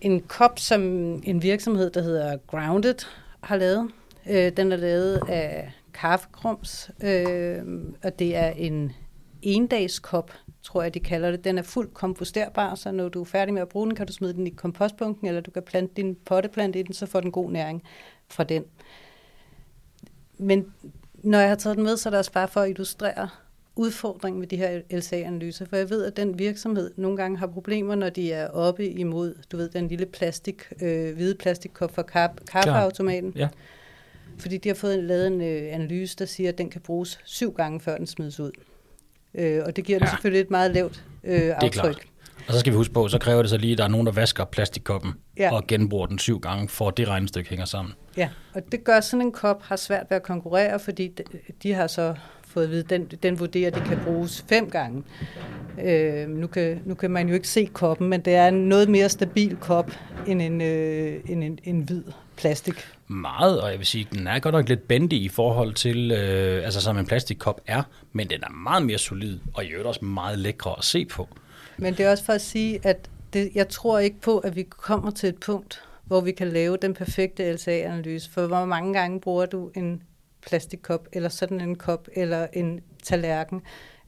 en 0.00 0.20
kop, 0.20 0.58
som 0.58 0.82
en 1.24 1.42
virksomhed, 1.42 1.90
der 1.90 2.02
hedder 2.02 2.36
Grounded, 2.46 2.94
har 3.42 3.56
lavet. 3.56 3.90
Øh, 4.30 4.52
den 4.56 4.72
er 4.72 4.76
lavet 4.76 5.20
af 5.28 5.72
kaffekrums, 5.94 6.90
øh, 7.02 7.62
og 8.02 8.18
det 8.18 8.36
er 8.36 8.50
en 8.50 8.92
endagskop, 9.42 10.32
tror 10.62 10.82
jeg, 10.82 10.94
de 10.94 11.00
kalder 11.00 11.30
det. 11.30 11.44
Den 11.44 11.58
er 11.58 11.62
fuldt 11.62 11.94
komposterbar, 11.94 12.74
så 12.74 12.92
når 12.92 13.08
du 13.08 13.20
er 13.20 13.24
færdig 13.24 13.54
med 13.54 13.62
at 13.62 13.68
bruge 13.68 13.86
den, 13.86 13.94
kan 13.94 14.06
du 14.06 14.12
smide 14.12 14.32
den 14.34 14.46
i 14.46 14.50
kompostbunken, 14.50 15.26
eller 15.26 15.40
du 15.40 15.50
kan 15.50 15.62
plante 15.62 15.94
din 15.94 16.16
potteplante 16.26 16.78
i 16.78 16.82
den, 16.82 16.94
så 16.94 17.06
får 17.06 17.20
den 17.20 17.32
god 17.32 17.50
næring 17.50 17.82
fra 18.28 18.44
den. 18.44 18.64
Men 20.38 20.72
når 21.14 21.38
jeg 21.38 21.48
har 21.48 21.56
taget 21.56 21.76
den 21.76 21.84
med, 21.84 21.96
så 21.96 22.08
er 22.08 22.10
det 22.10 22.18
også 22.18 22.32
bare 22.32 22.48
for 22.48 22.60
at 22.60 22.70
illustrere 22.70 23.28
udfordringen 23.78 24.40
med 24.40 24.48
de 24.48 24.56
her 24.56 24.80
LSA-analyser, 24.90 25.66
for 25.66 25.76
jeg 25.76 25.90
ved, 25.90 26.04
at 26.04 26.16
den 26.16 26.38
virksomhed 26.38 26.90
nogle 26.96 27.16
gange 27.16 27.38
har 27.38 27.46
problemer, 27.46 27.94
når 27.94 28.10
de 28.10 28.32
er 28.32 28.48
oppe 28.48 28.88
imod, 28.88 29.34
du 29.52 29.56
ved, 29.56 29.68
den 29.68 29.88
lille 29.88 30.06
plastik, 30.06 30.62
øh, 30.82 31.14
hvide 31.14 31.34
plastikkop 31.34 31.94
fra 31.94 32.02
kaffeautomaten. 32.52 33.32
Ja. 33.36 33.48
Fordi 34.38 34.56
de 34.56 34.68
har 34.68 34.74
fået 34.74 35.04
lavet 35.04 35.26
en 35.26 35.40
øh, 35.40 35.74
analyse, 35.74 36.16
der 36.16 36.24
siger, 36.24 36.48
at 36.48 36.58
den 36.58 36.70
kan 36.70 36.80
bruges 36.80 37.18
syv 37.24 37.52
gange, 37.52 37.80
før 37.80 37.96
den 37.96 38.06
smides 38.06 38.40
ud. 38.40 38.50
Øh, 39.34 39.62
og 39.66 39.76
det 39.76 39.84
giver 39.84 39.98
den 39.98 40.06
ja. 40.06 40.10
selvfølgelig 40.10 40.40
et 40.40 40.50
meget 40.50 40.70
lavt 40.70 41.04
øh, 41.24 41.52
aftryk. 41.56 42.08
Og 42.48 42.54
så 42.54 42.60
skal 42.60 42.72
vi 42.72 42.76
huske 42.76 42.94
på, 42.94 43.08
så 43.08 43.18
kræver 43.18 43.42
det 43.42 43.50
så 43.50 43.56
lige, 43.56 43.72
at 43.72 43.78
der 43.78 43.84
er 43.84 43.88
nogen, 43.88 44.06
der 44.06 44.12
vasker 44.12 44.44
plastikkoppen 44.44 45.14
ja. 45.36 45.54
og 45.54 45.66
genbruger 45.66 46.06
den 46.06 46.18
syv 46.18 46.40
gange, 46.40 46.68
for 46.68 46.88
at 46.88 46.96
det 46.96 47.08
regnestykke 47.08 47.50
hænger 47.50 47.64
sammen. 47.64 47.94
Ja, 48.16 48.28
og 48.54 48.62
det 48.72 48.84
gør 48.84 49.00
sådan 49.00 49.26
en 49.26 49.32
kop 49.32 49.62
har 49.62 49.76
svært 49.76 50.06
ved 50.10 50.16
at 50.16 50.22
konkurrere, 50.22 50.78
fordi 50.78 51.08
de, 51.08 51.24
de 51.62 51.72
har 51.72 51.86
så 51.86 52.14
fået 52.48 52.64
at 52.64 52.70
vide, 52.70 52.82
den, 52.82 53.10
den 53.22 53.40
vurderer, 53.40 53.66
at 53.66 53.74
det 53.74 53.84
kan 53.84 53.98
bruges 54.04 54.44
fem 54.48 54.70
gange. 54.70 55.02
Øh, 55.84 56.28
nu, 56.28 56.46
kan, 56.46 56.80
nu 56.84 56.94
kan 56.94 57.10
man 57.10 57.28
jo 57.28 57.34
ikke 57.34 57.48
se 57.48 57.68
koppen, 57.72 58.08
men 58.08 58.20
det 58.20 58.34
er 58.34 58.48
en 58.48 58.68
noget 58.68 58.88
mere 58.88 59.08
stabil 59.08 59.56
kop 59.56 59.90
end 60.26 60.42
en, 60.42 60.60
øh, 60.60 61.20
end 61.28 61.44
en, 61.44 61.58
en 61.64 61.80
hvid 61.80 62.02
plastik. 62.36 62.74
Meget, 63.08 63.60
og 63.60 63.70
jeg 63.70 63.78
vil 63.78 63.86
sige, 63.86 64.06
den 64.12 64.26
er 64.26 64.38
godt 64.38 64.52
nok 64.52 64.68
lidt 64.68 64.88
bendig 64.88 65.22
i 65.22 65.28
forhold 65.28 65.74
til, 65.74 66.10
øh, 66.10 66.64
altså 66.64 66.80
som 66.80 66.98
en 66.98 67.06
plastikkop 67.06 67.60
er, 67.66 67.82
men 68.12 68.30
den 68.30 68.42
er 68.42 68.50
meget 68.50 68.86
mere 68.86 68.98
solid, 68.98 69.38
og 69.54 69.64
i 69.64 69.68
øvrigt 69.68 69.86
også 69.86 70.04
meget 70.04 70.38
lækre 70.38 70.74
at 70.78 70.84
se 70.84 71.04
på. 71.04 71.28
Men 71.76 71.94
det 71.94 72.06
er 72.06 72.10
også 72.10 72.24
for 72.24 72.32
at 72.32 72.40
sige, 72.40 72.80
at 72.82 73.10
det, 73.32 73.50
jeg 73.54 73.68
tror 73.68 73.98
ikke 73.98 74.20
på, 74.20 74.38
at 74.38 74.56
vi 74.56 74.62
kommer 74.62 75.10
til 75.10 75.28
et 75.28 75.36
punkt, 75.36 75.82
hvor 76.04 76.20
vi 76.20 76.32
kan 76.32 76.48
lave 76.48 76.76
den 76.82 76.94
perfekte 76.94 77.52
LSA-analyse. 77.52 78.30
For 78.30 78.46
hvor 78.46 78.64
mange 78.64 78.92
gange 78.92 79.20
bruger 79.20 79.46
du 79.46 79.70
en 79.74 80.02
plastikkop, 80.42 81.08
eller 81.12 81.28
sådan 81.28 81.60
en 81.60 81.76
kop, 81.76 82.08
eller 82.14 82.46
en 82.52 82.80
tallerken, 83.02 83.62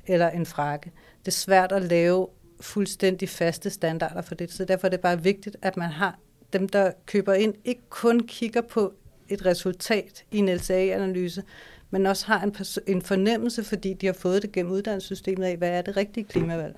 eller 0.06 0.30
en 0.30 0.46
frakke. 0.46 0.92
Det 1.18 1.28
er 1.28 1.32
svært 1.32 1.72
at 1.72 1.82
lave 1.82 2.28
fuldstændig 2.60 3.28
faste 3.28 3.70
standarder 3.70 4.22
for 4.22 4.34
det, 4.34 4.52
så 4.52 4.64
derfor 4.64 4.86
er 4.86 4.90
det 4.90 5.00
bare 5.00 5.22
vigtigt, 5.22 5.56
at 5.62 5.76
man 5.76 5.90
har 5.90 6.18
dem, 6.52 6.68
der 6.68 6.92
køber 7.06 7.34
ind, 7.34 7.54
ikke 7.64 7.82
kun 7.88 8.20
kigger 8.20 8.60
på 8.60 8.92
et 9.28 9.46
resultat 9.46 10.24
i 10.30 10.38
en 10.38 10.48
LCA-analyse, 10.48 11.42
men 11.90 12.06
også 12.06 12.26
har 12.26 12.40
en, 12.40 12.56
en 12.86 13.02
fornemmelse, 13.02 13.64
fordi 13.64 13.94
de 13.94 14.06
har 14.06 14.12
fået 14.12 14.42
det 14.42 14.52
gennem 14.52 14.72
uddannelsessystemet 14.72 15.44
af, 15.44 15.56
hvad 15.56 15.70
er 15.70 15.82
det 15.82 15.96
rigtige 15.96 16.24
klimavalg. 16.24 16.76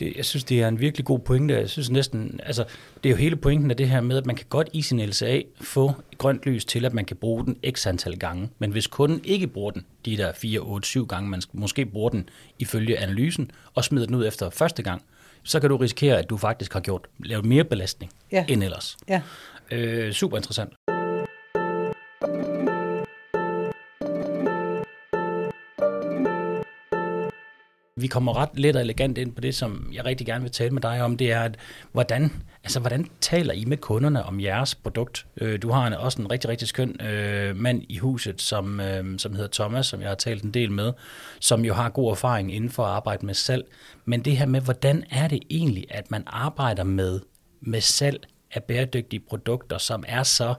Det, 0.00 0.16
jeg 0.16 0.24
synes, 0.24 0.44
det 0.44 0.62
er 0.62 0.68
en 0.68 0.80
virkelig 0.80 1.06
god 1.06 1.18
pointe. 1.18 1.54
Jeg 1.54 1.70
synes 1.70 1.90
næsten, 1.90 2.40
altså, 2.42 2.64
det 3.02 3.08
er 3.08 3.10
jo 3.10 3.16
hele 3.16 3.36
pointen 3.36 3.70
af 3.70 3.76
det 3.76 3.88
her 3.88 4.00
med, 4.00 4.16
at 4.16 4.26
man 4.26 4.36
kan 4.36 4.46
godt 4.48 4.68
i 4.72 4.82
sin 4.82 5.00
LCA 5.00 5.42
få 5.60 5.92
grønt 6.18 6.46
lys 6.46 6.64
til, 6.64 6.84
at 6.84 6.94
man 6.94 7.04
kan 7.04 7.16
bruge 7.16 7.44
den 7.44 7.56
x 7.70 7.86
antal 7.86 8.18
gange. 8.18 8.50
Men 8.58 8.70
hvis 8.70 8.86
kunden 8.86 9.20
ikke 9.24 9.46
bruger 9.46 9.70
den, 9.70 9.84
de 10.04 10.16
der 10.16 10.32
4, 10.32 10.60
8, 10.60 10.88
7 10.88 11.06
gange, 11.06 11.30
man 11.30 11.42
måske 11.52 11.86
bruger 11.86 12.10
den 12.10 12.28
ifølge 12.58 12.98
analysen, 12.98 13.50
og 13.74 13.84
smider 13.84 14.06
den 14.06 14.14
ud 14.14 14.26
efter 14.26 14.50
første 14.50 14.82
gang, 14.82 15.02
så 15.42 15.60
kan 15.60 15.70
du 15.70 15.76
risikere, 15.76 16.18
at 16.18 16.30
du 16.30 16.36
faktisk 16.36 16.72
har 16.72 16.80
gjort 16.80 17.06
lavet 17.24 17.44
mere 17.44 17.64
belastning 17.64 18.12
ja. 18.32 18.44
end 18.48 18.62
ellers. 18.62 18.96
Ja. 19.08 19.22
Øh, 19.70 20.12
super 20.12 20.36
interessant. 20.36 20.72
Vi 28.02 28.06
kommer 28.06 28.36
ret 28.36 28.48
let 28.54 28.76
og 28.76 28.82
elegant 28.82 29.18
ind 29.18 29.32
på 29.34 29.40
det, 29.40 29.54
som 29.54 29.90
jeg 29.92 30.04
rigtig 30.04 30.26
gerne 30.26 30.42
vil 30.42 30.50
tale 30.50 30.70
med 30.70 30.82
dig 30.82 31.02
om, 31.02 31.16
det 31.16 31.32
er, 31.32 31.40
at 31.40 31.56
hvordan, 31.92 32.32
altså, 32.64 32.80
hvordan 32.80 33.06
taler 33.20 33.52
I 33.52 33.64
med 33.64 33.76
kunderne 33.76 34.24
om 34.24 34.40
jeres 34.40 34.74
produkt? 34.74 35.26
Øh, 35.40 35.62
du 35.62 35.70
har 35.70 35.86
en, 35.86 35.92
også 35.92 36.22
en 36.22 36.30
rigtig, 36.30 36.50
rigtig 36.50 36.68
skøn 36.68 37.00
øh, 37.00 37.56
mand 37.56 37.82
i 37.88 37.98
huset, 37.98 38.40
som, 38.40 38.80
øh, 38.80 39.18
som 39.18 39.34
hedder 39.34 39.48
Thomas, 39.52 39.86
som 39.86 40.00
jeg 40.00 40.08
har 40.08 40.14
talt 40.14 40.42
en 40.42 40.54
del 40.54 40.72
med, 40.72 40.92
som 41.40 41.64
jo 41.64 41.74
har 41.74 41.88
god 41.88 42.10
erfaring 42.10 42.54
inden 42.54 42.70
for 42.70 42.84
at 42.84 42.90
arbejde 42.90 43.26
med 43.26 43.34
salg. 43.34 43.64
Men 44.04 44.24
det 44.24 44.36
her 44.36 44.46
med, 44.46 44.60
hvordan 44.60 45.04
er 45.10 45.28
det 45.28 45.42
egentlig, 45.50 45.86
at 45.90 46.10
man 46.10 46.22
arbejder 46.26 46.84
med, 46.84 47.20
med 47.60 47.80
salg 47.80 48.26
af 48.54 48.64
bæredygtige 48.64 49.20
produkter, 49.28 49.78
som 49.78 50.04
er 50.08 50.22
så 50.22 50.48
øh, 50.48 50.54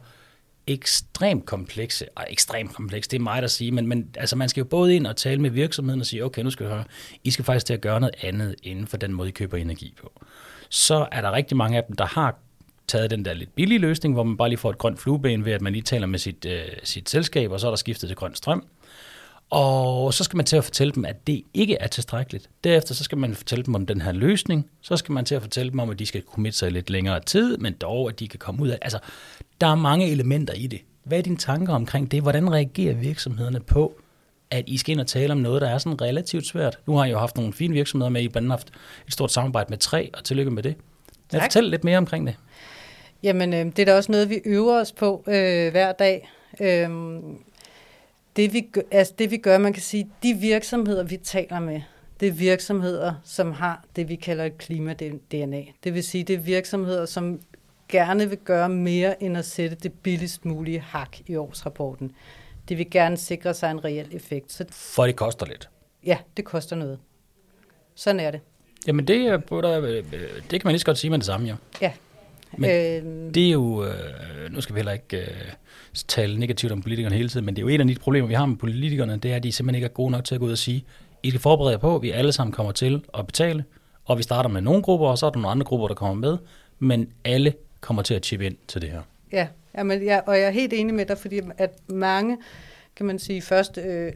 ekstremt 0.67 1.45
komplekse, 1.45 2.05
og 2.15 2.25
ekstremt 2.29 2.73
komplekse, 2.73 3.09
det 3.09 3.17
er 3.17 3.21
mig, 3.21 3.41
der 3.41 3.47
siger, 3.47 3.71
men, 3.71 3.87
men 3.87 4.09
altså, 4.17 4.35
man 4.35 4.49
skal 4.49 4.61
jo 4.61 4.65
både 4.65 4.95
ind 4.95 5.07
og 5.07 5.15
tale 5.15 5.41
med 5.41 5.49
virksomheden 5.49 5.99
og 5.99 6.05
sige, 6.05 6.25
okay, 6.25 6.41
nu 6.41 6.49
skal 6.49 6.65
vi 6.65 6.71
høre, 6.71 6.83
I 7.23 7.31
skal 7.31 7.45
faktisk 7.45 7.65
til 7.65 7.73
at 7.73 7.81
gøre 7.81 7.99
noget 7.99 8.15
andet 8.21 8.55
inden 8.63 8.87
for 8.87 8.97
den 8.97 9.13
måde, 9.13 9.29
I 9.29 9.31
køber 9.31 9.57
energi 9.57 9.93
på. 10.01 10.11
Så 10.69 11.07
er 11.11 11.21
der 11.21 11.31
rigtig 11.31 11.57
mange 11.57 11.77
af 11.77 11.83
dem, 11.83 11.95
der 11.95 12.05
har 12.05 12.35
taget 12.87 13.11
den 13.11 13.25
der 13.25 13.33
lidt 13.33 13.55
billige 13.55 13.79
løsning, 13.79 14.13
hvor 14.13 14.23
man 14.23 14.37
bare 14.37 14.49
lige 14.49 14.57
får 14.57 14.69
et 14.69 14.77
grønt 14.77 14.99
flueben 14.99 15.45
ved, 15.45 15.53
at 15.53 15.61
man 15.61 15.73
lige 15.73 15.83
taler 15.83 16.07
med 16.07 16.19
sit, 16.19 16.45
øh, 16.45 16.61
sit 16.83 17.09
selskab, 17.09 17.51
og 17.51 17.59
så 17.59 17.67
er 17.67 17.71
der 17.71 17.75
skiftet 17.75 18.09
til 18.09 18.15
grøn 18.15 18.35
strøm. 18.35 18.65
Og 19.51 20.13
så 20.13 20.23
skal 20.23 20.37
man 20.37 20.45
til 20.45 20.55
at 20.55 20.63
fortælle 20.63 20.93
dem, 20.93 21.05
at 21.05 21.27
det 21.27 21.43
ikke 21.53 21.75
er 21.75 21.87
tilstrækkeligt. 21.87 22.49
Derefter 22.63 22.93
så 22.93 23.03
skal 23.03 23.17
man 23.17 23.35
fortælle 23.35 23.65
dem 23.65 23.75
om 23.75 23.85
den 23.85 24.01
her 24.01 24.11
løsning. 24.11 24.69
Så 24.81 24.97
skal 24.97 25.13
man 25.13 25.25
til 25.25 25.35
at 25.35 25.41
fortælle 25.41 25.71
dem 25.71 25.79
om, 25.79 25.89
at 25.89 25.99
de 25.99 26.05
skal 26.05 26.23
commit 26.31 26.55
sig 26.55 26.71
lidt 26.71 26.89
længere 26.89 27.19
tid, 27.19 27.57
men 27.57 27.73
dog, 27.73 28.09
at 28.09 28.19
de 28.19 28.27
kan 28.27 28.39
komme 28.39 28.63
ud 28.63 28.67
af 28.69 28.79
Altså, 28.81 28.99
der 29.61 29.67
er 29.67 29.75
mange 29.75 30.11
elementer 30.11 30.53
i 30.53 30.67
det. 30.67 30.81
Hvad 31.03 31.17
er 31.17 31.21
dine 31.21 31.37
tanker 31.37 31.73
omkring 31.73 32.11
det? 32.11 32.21
Hvordan 32.21 32.51
reagerer 32.51 32.93
virksomhederne 32.93 33.59
på, 33.59 33.95
at 34.51 34.63
I 34.67 34.77
skal 34.77 34.91
ind 34.91 35.01
og 35.01 35.07
tale 35.07 35.31
om 35.31 35.37
noget, 35.37 35.61
der 35.61 35.69
er 35.69 35.77
sådan 35.77 36.01
relativt 36.01 36.47
svært? 36.47 36.79
Nu 36.85 36.95
har 36.95 37.05
I 37.05 37.09
jo 37.09 37.19
haft 37.19 37.37
nogle 37.37 37.53
fine 37.53 37.73
virksomheder 37.73 38.09
med, 38.09 38.21
I 38.21 38.29
har 38.33 38.49
haft 38.49 38.71
et 39.07 39.13
stort 39.13 39.31
samarbejde 39.31 39.69
med 39.69 39.77
tre, 39.77 40.09
og 40.13 40.23
tillykke 40.23 40.51
med 40.51 40.63
det. 40.63 40.75
Jeg 41.33 41.41
fortæl 41.41 41.63
lidt 41.63 41.83
mere 41.83 41.97
omkring 41.97 42.27
det. 42.27 42.35
Jamen, 43.23 43.53
øh, 43.53 43.65
det 43.65 43.79
er 43.79 43.85
da 43.85 43.95
også 43.95 44.11
noget, 44.11 44.29
vi 44.29 44.39
øver 44.45 44.81
os 44.81 44.91
på 44.91 45.23
øh, 45.27 45.71
hver 45.71 45.91
dag. 45.91 46.29
Øh, 46.61 46.89
det 48.35 48.53
vi, 48.53 48.61
gør, 48.61 48.81
altså 48.91 49.13
det 49.19 49.31
vi 49.31 49.37
gør, 49.37 49.57
man 49.57 49.73
kan 49.73 49.81
sige, 49.81 50.09
de 50.23 50.33
virksomheder, 50.33 51.03
vi 51.03 51.17
taler 51.17 51.59
med, 51.59 51.81
det 52.19 52.27
er 52.27 52.31
virksomheder, 52.31 53.13
som 53.23 53.51
har 53.51 53.83
det, 53.95 54.09
vi 54.09 54.15
kalder 54.15 54.45
et 54.45 54.57
klima-DNA. 54.57 55.63
Det 55.83 55.93
vil 55.93 56.03
sige, 56.03 56.23
det 56.23 56.33
er 56.33 56.39
virksomheder, 56.39 57.05
som 57.05 57.39
gerne 57.89 58.29
vil 58.29 58.37
gøre 58.37 58.69
mere 58.69 59.23
end 59.23 59.37
at 59.37 59.45
sætte 59.45 59.75
det 59.75 59.93
billigst 59.93 60.45
mulige 60.45 60.79
hak 60.79 61.17
i 61.27 61.35
årsrapporten. 61.35 62.11
Det 62.69 62.77
vil 62.77 62.89
gerne 62.89 63.17
sikre 63.17 63.53
sig 63.53 63.71
en 63.71 63.85
reel 63.85 64.07
effekt. 64.11 64.51
Så, 64.51 64.65
For 64.69 65.05
det 65.05 65.15
koster 65.15 65.45
lidt? 65.45 65.69
Ja, 66.05 66.17
det 66.37 66.45
koster 66.45 66.75
noget. 66.75 66.99
Sådan 67.95 68.19
er 68.19 68.31
det. 68.31 68.39
Jamen 68.87 69.07
det, 69.07 69.25
er, 69.25 69.37
det 69.37 70.49
kan 70.49 70.61
man 70.63 70.71
lige 70.71 70.79
så 70.79 70.85
godt 70.85 70.97
sige 70.97 71.11
med 71.11 71.19
det 71.19 71.25
samme, 71.25 71.49
jo. 71.49 71.55
Ja. 71.81 71.91
Men 72.57 72.69
øh, 72.69 73.33
det 73.33 73.47
er 73.47 73.51
jo, 73.51 73.85
øh, 73.85 74.51
nu 74.51 74.61
skal 74.61 74.75
vi 74.75 74.79
heller 74.79 74.91
ikke 74.91 75.17
øh, 75.17 75.27
tale 76.07 76.39
negativt 76.39 76.71
om 76.71 76.81
politikerne 76.81 77.15
hele 77.15 77.29
tiden, 77.29 77.45
men 77.45 77.55
det 77.55 77.61
er 77.61 77.63
jo 77.63 77.75
et 77.75 77.81
af 77.81 77.87
de 77.87 77.95
problemer, 77.95 78.27
vi 78.27 78.33
har 78.33 78.45
med 78.45 78.57
politikerne, 78.57 79.17
det 79.17 79.31
er, 79.31 79.35
at 79.35 79.43
de 79.43 79.51
simpelthen 79.51 79.75
ikke 79.75 79.85
er 79.85 79.93
gode 79.93 80.11
nok 80.11 80.23
til 80.23 80.35
at 80.35 80.39
gå 80.41 80.45
ud 80.45 80.51
og 80.51 80.57
sige, 80.57 80.85
I 81.23 81.29
skal 81.29 81.41
forberede 81.41 81.71
jer 81.71 81.77
på, 81.77 81.95
at 81.95 82.01
vi 82.01 82.11
alle 82.11 82.31
sammen 82.31 82.53
kommer 82.53 82.71
til 82.71 83.03
at 83.17 83.27
betale, 83.27 83.63
og 84.05 84.17
vi 84.17 84.23
starter 84.23 84.49
med 84.49 84.61
nogle 84.61 84.81
grupper, 84.81 85.07
og 85.07 85.17
så 85.17 85.25
er 85.25 85.29
der 85.29 85.39
nogle 85.39 85.51
andre 85.51 85.65
grupper, 85.65 85.87
der 85.87 85.95
kommer 85.95 86.15
med, 86.15 86.37
men 86.79 87.09
alle 87.25 87.53
kommer 87.81 88.01
til 88.01 88.13
at 88.13 88.25
chippe 88.25 88.45
ind 88.45 88.55
til 88.67 88.81
det 88.81 88.89
her. 88.89 89.01
Ja, 89.31 89.47
Jamen, 89.77 90.03
ja, 90.03 90.19
og 90.25 90.37
jeg 90.37 90.45
er 90.45 90.51
helt 90.51 90.73
enig 90.73 90.95
med 90.95 91.05
dig, 91.05 91.17
fordi 91.17 91.41
at 91.57 91.71
mange, 91.87 92.37
kan 92.95 93.05
man 93.05 93.19
sige, 93.19 93.41
først, 93.41 93.77
øh, 93.77 94.13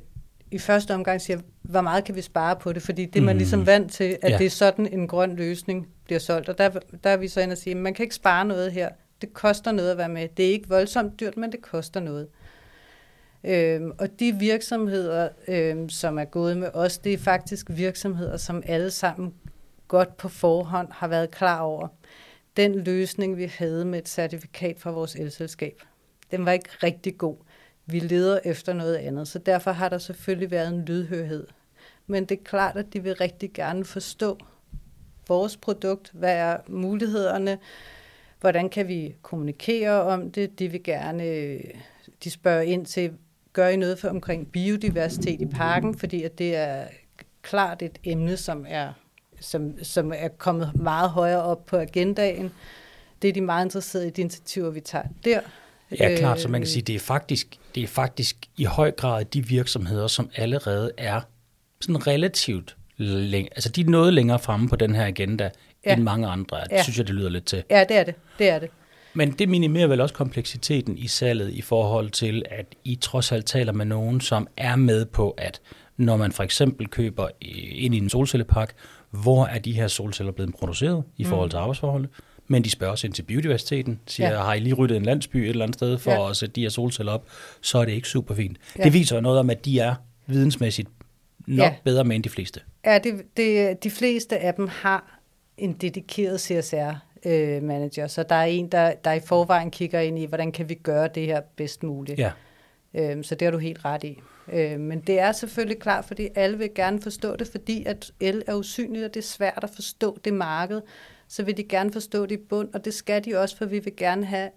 i 0.52 0.58
første 0.58 0.94
omgang 0.94 1.22
siger, 1.22 1.40
hvor 1.62 1.82
meget 1.82 2.04
kan 2.04 2.16
vi 2.16 2.22
spare 2.22 2.56
på 2.56 2.74
det? 2.74 2.82
Fordi 2.82 3.06
det 3.06 3.20
er 3.20 3.24
man 3.24 3.36
mm. 3.36 3.38
ligesom 3.38 3.66
vant 3.66 3.92
til, 3.92 4.18
at 4.22 4.32
ja. 4.32 4.38
det 4.38 4.46
er 4.46 4.50
sådan 4.50 4.94
en 4.94 5.08
grøn 5.08 5.36
løsning 5.36 5.88
bliver 6.06 6.20
solgt. 6.20 6.50
Og 6.50 6.58
der, 6.58 6.70
der 7.04 7.10
er 7.10 7.18
vi 7.18 7.28
så 7.28 7.42
inde 7.42 7.52
og 7.52 7.58
sige, 7.58 7.72
at 7.72 7.78
man 7.78 7.94
kan 7.94 8.04
ikke 8.04 8.16
spare 8.16 8.46
noget 8.46 8.72
her. 8.72 8.90
Det 9.22 9.34
koster 9.34 9.72
noget 9.72 9.92
at 9.92 9.98
være 9.98 10.10
med. 10.10 10.30
Det 10.38 10.46
er 10.46 10.52
ikke 10.52 10.70
voldsomt 10.70 11.20
dyrt, 11.20 11.38
men 11.38 11.52
det 11.52 11.62
koster 11.62 12.00
noget. 12.00 12.28
Øhm, 13.44 13.92
og 13.98 14.20
de 14.20 14.36
virksomheder, 14.40 15.30
øhm, 15.48 15.90
som 15.90 16.20
er 16.20 16.26
gået 16.26 16.58
med 16.58 16.70
os, 16.74 16.98
det 16.98 17.14
er 17.14 17.18
faktisk 17.18 17.66
virksomheder, 17.70 18.38
som 18.38 18.64
alle 18.66 18.92
sammen 18.92 19.34
godt 19.88 20.18
på 20.18 20.30
forhånd 20.30 20.88
har 20.92 21.08
været 21.08 21.32
klar 21.32 21.62
over. 21.62 21.88
Den 22.58 22.80
løsning, 22.80 23.38
vi 23.38 23.52
havde 23.58 23.86
med 23.86 24.00
et 24.00 24.10
certifikat 24.10 24.80
fra 24.80 24.92
vores 24.92 25.16
elselskab, 25.16 25.82
den 26.32 26.46
var 26.46 26.52
ikke 26.52 26.70
rigtig 26.84 27.18
god. 27.18 27.38
Vi 27.86 28.00
leder 28.00 28.40
efter 28.46 28.74
noget 28.74 28.96
andet, 28.96 29.28
så 29.28 29.40
derfor 29.40 29.72
har 29.72 29.90
der 29.90 29.98
selvfølgelig 29.98 30.52
været 30.52 30.68
en 30.68 30.86
lydhørhed. 30.86 31.48
Men 32.08 32.26
det 32.26 32.40
er 32.40 32.44
klart, 32.44 32.78
at 32.78 32.94
de 32.94 33.04
vil 33.04 33.16
rigtig 33.16 33.54
gerne 33.54 33.86
forstå 33.86 34.38
vores 35.28 35.58
produkt, 35.58 36.12
hvad 36.14 36.36
er 36.36 36.58
mulighederne, 36.68 37.58
hvordan 38.40 38.70
kan 38.70 38.88
vi 38.88 39.16
kommunikere 39.22 40.02
om 40.02 40.32
det, 40.32 40.60
de 40.60 40.68
vil 40.68 40.84
gerne, 40.84 41.58
de 42.24 42.32
spørger 42.32 42.62
ind 42.62 42.86
til, 42.86 43.12
gør 43.54 43.68
I 43.68 43.76
noget 43.76 44.00
for 44.00 44.10
omkring 44.10 44.52
biodiversitet 44.52 45.42
i 45.42 45.46
parken, 45.46 45.98
fordi 45.98 46.24
at 46.24 46.38
det 46.38 46.56
er 46.56 46.84
klart 47.42 47.82
et 47.82 48.00
emne, 48.04 48.38
som 48.38 48.66
er, 48.70 48.94
som, 49.40 49.84
som 49.84 50.14
er 50.16 50.28
kommet 50.28 50.72
meget 50.76 51.10
højere 51.10 51.44
op 51.44 51.66
på 51.66 51.78
agendaen. 51.78 52.52
Det 53.22 53.28
er 53.30 53.34
de 53.34 53.42
meget 53.42 53.66
interesserede 53.66 54.08
i 54.08 54.12
de 54.12 54.22
initiativer, 54.22 54.70
vi 54.70 54.80
tager 54.80 55.06
der. 55.26 55.40
Ja, 56.00 56.16
klart, 56.18 56.42
så 56.42 56.48
man 56.48 56.62
kan 56.62 56.68
sige, 56.68 56.82
det 56.82 56.96
er 56.96 57.00
faktisk, 57.00 57.58
det 57.76 57.84
er 57.84 57.88
faktisk 57.88 58.38
i 58.58 58.64
høj 58.64 58.92
grad 58.92 59.26
de 59.26 59.48
virksomheder, 59.48 60.08
som 60.08 60.30
allerede 60.36 60.92
er 60.98 61.22
sådan 61.82 62.08
relativt 62.08 62.78
længe, 62.98 63.50
altså 63.56 63.70
de 63.70 63.82
er 63.82 63.86
noget 63.86 64.14
længere 64.14 64.40
fremme 64.40 64.70
på 64.70 64.76
den 64.76 64.96
her 64.96 65.06
agenda, 65.06 65.50
ja. 65.86 65.94
end 65.94 66.04
mange 66.04 66.28
andre. 66.28 66.58
Det 66.58 66.72
ja. 66.72 66.84
synes 66.84 66.98
jeg, 66.98 67.08
det 67.08 67.16
lyder 67.16 67.30
lidt 67.30 67.46
til. 67.46 67.64
Ja, 67.70 67.84
det 67.90 67.98
er 67.98 68.04
det. 68.04 68.16
det 68.40 68.50
er 68.50 68.60
det. 68.60 68.70
Men 69.14 69.32
det 69.32 69.50
minimerer 69.50 69.88
vel 69.88 70.02
også 70.02 70.16
kompleksiteten 70.16 70.98
i 70.98 71.08
salget 71.08 71.54
i 71.54 71.62
forhold 71.62 72.10
til, 72.10 72.44
at 72.52 72.66
I 72.84 72.96
trods 72.96 73.32
alt 73.32 73.46
taler 73.46 73.74
med 73.74 73.86
nogen, 73.86 74.22
som 74.22 74.48
er 74.58 74.76
med 74.76 75.06
på, 75.06 75.30
at 75.30 75.62
når 75.98 76.18
man 76.18 76.32
for 76.32 76.44
eksempel 76.44 76.88
køber 76.88 77.28
ind 77.72 77.96
i 77.96 77.98
en 77.98 78.10
solcellepark, 78.10 78.76
hvor 79.12 79.46
er 79.46 79.60
de 79.60 79.72
her 79.72 79.88
solceller 79.88 80.32
blevet 80.32 80.56
produceret 80.56 81.04
i 81.18 81.24
mm. 81.24 81.30
forhold 81.30 81.50
til 81.50 81.58
arbejdsforholdet? 81.58 82.10
Men 82.48 82.64
de 82.64 82.70
spørger 82.70 82.92
også 82.92 83.08
ind 83.08 83.14
til 83.14 83.24
biodiversiteten, 83.24 84.00
siger, 84.08 84.32
ja. 84.32 84.38
har 84.38 84.54
I 84.54 84.60
lige 84.60 84.74
ryddet 84.74 84.98
en 84.98 85.04
landsby 85.04 85.38
et 85.38 85.50
eller 85.50 85.64
andet 85.64 85.76
sted 85.76 85.98
for 85.98 86.12
ja. 86.12 86.30
at 86.30 86.38
sætte 86.38 86.56
de 86.56 86.62
her 86.62 86.70
solceller 86.70 87.12
op, 87.12 87.26
så 87.62 87.78
er 87.78 87.86
det 87.86 87.92
ikke 87.92 88.08
super 88.08 88.36
fint. 88.36 88.58
Ja. 88.78 88.84
Det 88.84 88.94
viser 88.94 89.20
noget 89.20 89.40
om, 89.40 89.50
at 89.50 89.66
de 89.66 89.80
er 89.80 89.96
vidensmæssigt 90.28 90.90
nok 91.48 91.66
ja. 91.66 91.76
bedre 91.84 92.04
med 92.04 92.16
end 92.16 92.24
de 92.24 92.30
fleste. 92.30 92.62
Ja, 92.86 92.98
det, 92.98 93.22
det, 93.38 93.84
de 93.84 93.92
fleste 93.92 94.38
af 94.38 94.54
dem 94.54 94.68
har 94.68 95.20
en 95.58 95.74
dedikeret 95.74 96.42
CSR 96.42 96.94
øh. 97.26 97.90
Så 98.08 98.26
der 98.30 98.36
er 98.36 98.46
en, 98.46 98.68
der, 98.68 98.94
der 98.94 99.14
i 99.14 99.20
forvejen 99.20 99.72
kigger 99.72 100.00
ind 100.00 100.20
i, 100.20 100.26
hvordan 100.26 100.52
kan 100.52 100.70
vi 100.70 100.74
gøre 100.74 101.08
det 101.08 101.26
her 101.26 101.42
bedst 101.56 101.84
muligt. 101.84 102.20
Ja. 102.20 102.32
Øh, 102.94 103.24
så 103.24 103.36
det 103.36 103.46
har 103.46 103.52
du 103.52 103.58
helt 103.58 103.86
ret 103.86 104.04
i. 104.04 104.22
Øh, 104.54 104.80
men 104.80 105.00
det 105.00 105.20
er 105.20 105.32
selvfølgelig 105.32 105.80
klart, 105.80 106.06
fordi 106.06 106.30
alle 106.36 106.58
vil 106.58 106.74
gerne 106.76 107.02
forstå 107.02 107.36
det, 107.36 107.48
fordi 107.48 107.86
at 107.86 108.12
el 108.20 108.44
er 108.48 108.56
usynligt, 108.56 109.06
og 109.06 109.14
det 109.14 109.20
er 109.20 109.24
svært 109.24 109.60
at 109.64 109.70
forstå 109.70 110.18
det 110.26 110.34
marked. 110.34 110.82
Så 111.28 111.44
vil 111.44 111.58
de 111.58 111.64
gerne 111.64 111.94
forstå 111.94 112.26
det 112.26 112.36
i 112.36 112.44
bund, 112.50 112.70
og 112.74 112.86
det 112.86 112.94
skal 112.94 113.26
de 113.26 113.38
også, 113.38 113.58
for 113.58 113.66
vi 113.66 113.80
vil 113.80 113.96
gerne 113.96 114.26
have, 114.26 114.50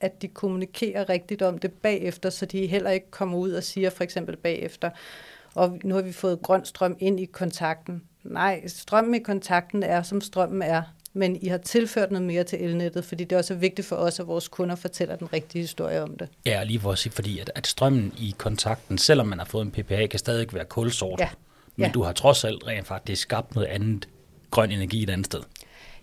at 0.00 0.22
de 0.22 0.28
kommunikerer 0.28 1.08
rigtigt 1.08 1.42
om 1.42 1.58
det 1.58 1.72
bagefter, 1.72 2.30
så 2.30 2.46
de 2.46 2.66
heller 2.66 2.90
ikke 2.90 3.10
kommer 3.10 3.38
ud 3.38 3.52
og 3.52 3.62
siger 3.62 3.90
for 3.90 4.04
eksempel 4.04 4.36
bagefter, 4.36 4.90
og 5.54 5.78
nu 5.84 5.94
har 5.94 6.02
vi 6.02 6.12
fået 6.12 6.42
grøn 6.42 6.64
strøm 6.64 6.96
ind 6.98 7.20
i 7.20 7.24
kontakten. 7.24 8.02
Nej, 8.24 8.66
strømmen 8.66 9.14
i 9.14 9.18
kontakten 9.18 9.82
er, 9.82 10.02
som 10.02 10.20
strømmen 10.20 10.62
er 10.62 10.82
men 11.14 11.38
I 11.42 11.48
har 11.48 11.58
tilført 11.58 12.10
noget 12.10 12.26
mere 12.26 12.44
til 12.44 12.64
elnettet, 12.64 13.04
fordi 13.04 13.24
det 13.24 13.32
er 13.32 13.38
også 13.38 13.54
vigtigt 13.54 13.88
for 13.88 13.96
os, 13.96 14.20
at 14.20 14.26
vores 14.26 14.48
kunder 14.48 14.76
fortæller 14.76 15.16
den 15.16 15.32
rigtige 15.32 15.62
historie 15.62 16.02
om 16.02 16.16
det. 16.16 16.28
Ja, 16.46 16.62
lige 16.64 16.80
for 16.80 16.92
at 16.92 16.98
sige, 16.98 17.12
fordi 17.12 17.38
at, 17.38 17.50
at 17.54 17.66
strømmen 17.66 18.12
i 18.18 18.34
kontakten, 18.38 18.98
selvom 18.98 19.26
man 19.26 19.38
har 19.38 19.46
fået 19.46 19.64
en 19.64 19.70
PPA, 19.70 20.06
kan 20.06 20.18
stadig 20.18 20.46
være 20.52 20.64
kulsort. 20.64 21.20
Ja. 21.20 21.28
Men 21.76 21.86
ja. 21.86 21.92
du 21.92 22.02
har 22.02 22.12
trods 22.12 22.44
alt 22.44 22.66
rent 22.66 22.86
faktisk 22.86 23.22
skabt 23.22 23.54
noget 23.54 23.68
andet 23.68 24.08
grøn 24.50 24.70
energi 24.70 25.02
et 25.02 25.10
andet 25.10 25.26
sted. 25.26 25.40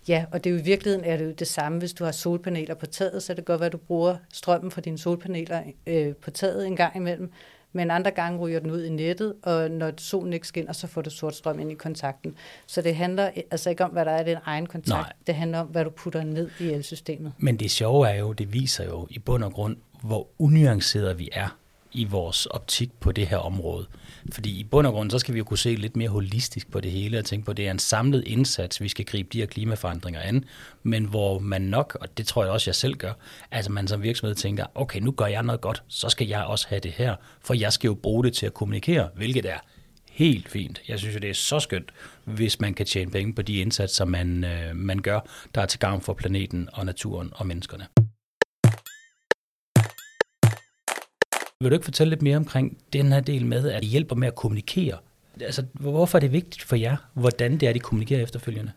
Ja, 0.07 0.25
og 0.31 0.43
det 0.43 0.49
er 0.49 0.53
jo 0.53 0.59
i 0.59 0.63
virkeligheden 0.63 1.05
er 1.05 1.17
det 1.17 1.25
jo 1.25 1.31
det 1.31 1.47
samme, 1.47 1.79
hvis 1.79 1.93
du 1.93 2.03
har 2.03 2.11
solpaneler 2.11 2.73
på 2.73 2.85
taget, 2.85 3.23
så 3.23 3.33
det 3.33 3.45
kan 3.45 3.53
godt 3.53 3.59
være, 3.59 3.65
at 3.67 3.73
du 3.73 3.77
bruger 3.77 4.17
strømmen 4.33 4.71
fra 4.71 4.81
dine 4.81 4.97
solpaneler 4.97 5.61
øh, 5.87 6.15
på 6.15 6.31
taget 6.31 6.67
en 6.67 6.75
gang 6.75 6.95
imellem 6.95 7.31
men 7.73 7.91
andre 7.91 8.11
gange 8.11 8.39
ryger 8.39 8.59
den 8.59 8.71
ud 8.71 8.83
i 8.83 8.89
nettet, 8.89 9.33
og 9.43 9.71
når 9.71 9.91
solen 9.97 10.33
ikke 10.33 10.47
skinner, 10.47 10.73
så 10.73 10.87
får 10.87 11.01
du 11.01 11.09
sort 11.09 11.35
strøm 11.35 11.59
ind 11.59 11.71
i 11.71 11.75
kontakten. 11.75 12.35
Så 12.67 12.81
det 12.81 12.95
handler 12.95 13.31
altså 13.51 13.69
ikke 13.69 13.83
om, 13.83 13.91
hvad 13.91 14.05
der 14.05 14.11
er 14.11 14.21
i 14.21 14.29
din 14.29 14.37
egen 14.45 14.65
kontakt, 14.65 15.07
Nej. 15.07 15.13
det 15.27 15.35
handler 15.35 15.59
om, 15.59 15.67
hvad 15.67 15.83
du 15.83 15.89
putter 15.89 16.23
ned 16.23 16.49
i 16.59 16.69
elsystemet. 16.69 17.33
Men 17.37 17.57
det 17.57 17.71
sjove 17.71 18.09
er 18.09 18.15
jo, 18.19 18.33
det 18.33 18.53
viser 18.53 18.85
jo 18.85 19.07
i 19.09 19.19
bund 19.19 19.43
og 19.43 19.53
grund, 19.53 19.77
hvor 20.03 20.27
unuanceret 20.39 21.19
vi 21.19 21.29
er 21.31 21.57
i 21.91 22.05
vores 22.05 22.45
optik 22.45 22.91
på 22.99 23.11
det 23.11 23.27
her 23.27 23.37
område. 23.37 23.87
Fordi 24.31 24.59
i 24.59 24.63
bund 24.63 24.87
og 24.87 24.93
grund, 24.93 25.11
så 25.11 25.19
skal 25.19 25.33
vi 25.33 25.37
jo 25.37 25.43
kunne 25.43 25.57
se 25.57 25.75
lidt 25.75 25.95
mere 25.95 26.09
holistisk 26.09 26.71
på 26.71 26.79
det 26.79 26.91
hele 26.91 27.19
og 27.19 27.25
tænke 27.25 27.45
på, 27.45 27.51
at 27.51 27.57
det 27.57 27.67
er 27.67 27.71
en 27.71 27.79
samlet 27.79 28.23
indsats, 28.27 28.81
vi 28.81 28.87
skal 28.87 29.05
gribe 29.05 29.29
de 29.33 29.39
her 29.39 29.45
klimaforandringer 29.45 30.21
an, 30.21 30.45
men 30.83 31.05
hvor 31.05 31.39
man 31.39 31.61
nok, 31.61 31.97
og 32.01 32.17
det 32.17 32.27
tror 32.27 32.43
jeg 32.43 32.51
også, 32.51 32.69
jeg 32.69 32.75
selv 32.75 32.93
gør, 32.93 33.13
altså 33.51 33.71
man 33.71 33.87
som 33.87 34.03
virksomhed 34.03 34.35
tænker, 34.35 34.65
okay, 34.75 34.99
nu 34.99 35.11
gør 35.11 35.25
jeg 35.25 35.43
noget 35.43 35.61
godt, 35.61 35.83
så 35.87 36.09
skal 36.09 36.27
jeg 36.27 36.43
også 36.43 36.67
have 36.69 36.79
det 36.79 36.91
her, 36.91 37.15
for 37.41 37.53
jeg 37.53 37.73
skal 37.73 37.87
jo 37.87 37.93
bruge 37.93 38.23
det 38.23 38.33
til 38.33 38.45
at 38.45 38.53
kommunikere, 38.53 39.09
hvilket 39.15 39.45
er 39.45 39.57
helt 40.11 40.49
fint. 40.49 40.81
Jeg 40.87 40.99
synes 40.99 41.15
jo, 41.15 41.19
det 41.19 41.29
er 41.29 41.33
så 41.33 41.59
skønt, 41.59 41.91
hvis 42.25 42.59
man 42.59 42.73
kan 42.73 42.85
tjene 42.85 43.11
penge 43.11 43.33
på 43.33 43.41
de 43.41 43.53
indsatser, 43.53 44.05
man, 44.05 44.43
øh, 44.43 44.75
man 44.75 44.99
gør, 44.99 45.19
der 45.55 45.61
er 45.61 45.65
til 45.65 45.79
gavn 45.79 46.01
for 46.01 46.13
planeten 46.13 46.69
og 46.73 46.85
naturen 46.85 47.29
og 47.35 47.47
menneskerne. 47.47 47.87
Vil 51.63 51.71
du 51.71 51.75
ikke 51.75 51.85
fortælle 51.85 52.09
lidt 52.09 52.21
mere 52.21 52.37
omkring 52.37 52.77
den 52.93 53.11
her 53.11 53.19
del 53.19 53.45
med, 53.45 53.69
at 53.71 53.81
det 53.81 53.89
hjælper 53.89 54.15
med 54.15 54.27
at 54.27 54.35
kommunikere? 54.35 54.97
Altså, 55.41 55.65
hvorfor 55.73 56.17
er 56.17 56.19
det 56.19 56.31
vigtigt 56.31 56.63
for 56.63 56.75
jer, 56.75 57.09
hvordan 57.13 57.57
det 57.57 57.69
er, 57.69 57.73
de 57.73 57.79
kommunikerer 57.79 58.23
efterfølgende? 58.23 58.71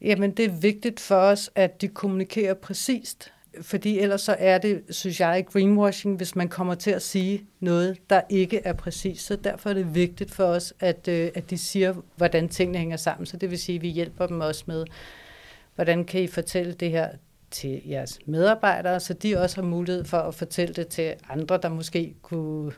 Jamen, 0.00 0.30
det 0.30 0.44
er 0.44 0.50
vigtigt 0.60 1.00
for 1.00 1.16
os, 1.16 1.50
at 1.54 1.80
de 1.80 1.88
kommunikerer 1.88 2.54
præcist. 2.54 3.32
Fordi 3.62 3.98
ellers 3.98 4.20
så 4.20 4.36
er 4.38 4.58
det, 4.58 4.82
synes 4.90 5.20
jeg, 5.20 5.46
greenwashing, 5.52 6.16
hvis 6.16 6.36
man 6.36 6.48
kommer 6.48 6.74
til 6.74 6.90
at 6.90 7.02
sige 7.02 7.42
noget, 7.60 7.98
der 8.10 8.20
ikke 8.30 8.60
er 8.64 8.72
præcist. 8.72 9.26
Så 9.26 9.36
derfor 9.36 9.70
er 9.70 9.74
det 9.74 9.94
vigtigt 9.94 10.30
for 10.30 10.44
os, 10.44 10.74
at, 10.80 11.08
øh, 11.08 11.30
at 11.34 11.50
de 11.50 11.58
siger, 11.58 11.94
hvordan 12.16 12.48
tingene 12.48 12.78
hænger 12.78 12.96
sammen. 12.96 13.26
Så 13.26 13.36
det 13.36 13.50
vil 13.50 13.58
sige, 13.58 13.76
at 13.76 13.82
vi 13.82 13.88
hjælper 13.88 14.26
dem 14.26 14.40
også 14.40 14.64
med, 14.66 14.84
hvordan 15.74 16.04
kan 16.04 16.22
I 16.22 16.26
fortælle 16.26 16.72
det 16.72 16.90
her 16.90 17.08
til 17.52 17.80
jeres 17.88 18.18
medarbejdere, 18.26 19.00
så 19.00 19.14
de 19.14 19.36
også 19.36 19.56
har 19.56 19.68
mulighed 19.68 20.04
for 20.04 20.18
at 20.18 20.34
fortælle 20.34 20.74
det 20.74 20.88
til 20.88 21.14
andre, 21.30 21.58
der 21.62 21.68
måske 21.68 22.14
kunne 22.22 22.72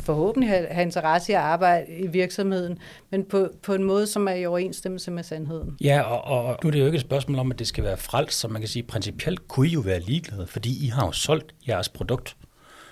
forhåbentlig 0.00 0.50
have, 0.50 0.66
have 0.70 0.82
interesse 0.82 1.32
i 1.32 1.34
at 1.34 1.40
arbejde 1.40 1.86
i 1.98 2.06
virksomheden, 2.06 2.78
men 3.10 3.24
på, 3.24 3.48
på 3.62 3.74
en 3.74 3.84
måde, 3.84 4.06
som 4.06 4.28
er 4.28 4.32
i 4.32 4.46
overensstemmelse 4.46 5.10
med 5.10 5.22
sandheden. 5.22 5.76
Ja, 5.80 6.00
og, 6.00 6.46
og 6.46 6.58
nu 6.62 6.68
er 6.68 6.70
det 6.70 6.80
jo 6.80 6.86
ikke 6.86 6.96
et 6.96 7.02
spørgsmål 7.02 7.38
om, 7.38 7.50
at 7.50 7.58
det 7.58 7.66
skal 7.66 7.84
være 7.84 7.96
frelst, 7.96 8.38
så 8.38 8.48
man 8.48 8.62
kan 8.62 8.68
sige, 8.68 8.82
principielt 8.82 9.48
kunne 9.48 9.68
I 9.68 9.70
jo 9.70 9.80
være 9.80 10.00
ligeglade, 10.00 10.46
fordi 10.46 10.86
I 10.86 10.88
har 10.88 11.06
jo 11.06 11.12
solgt 11.12 11.54
jeres 11.68 11.88
produkt. 11.88 12.36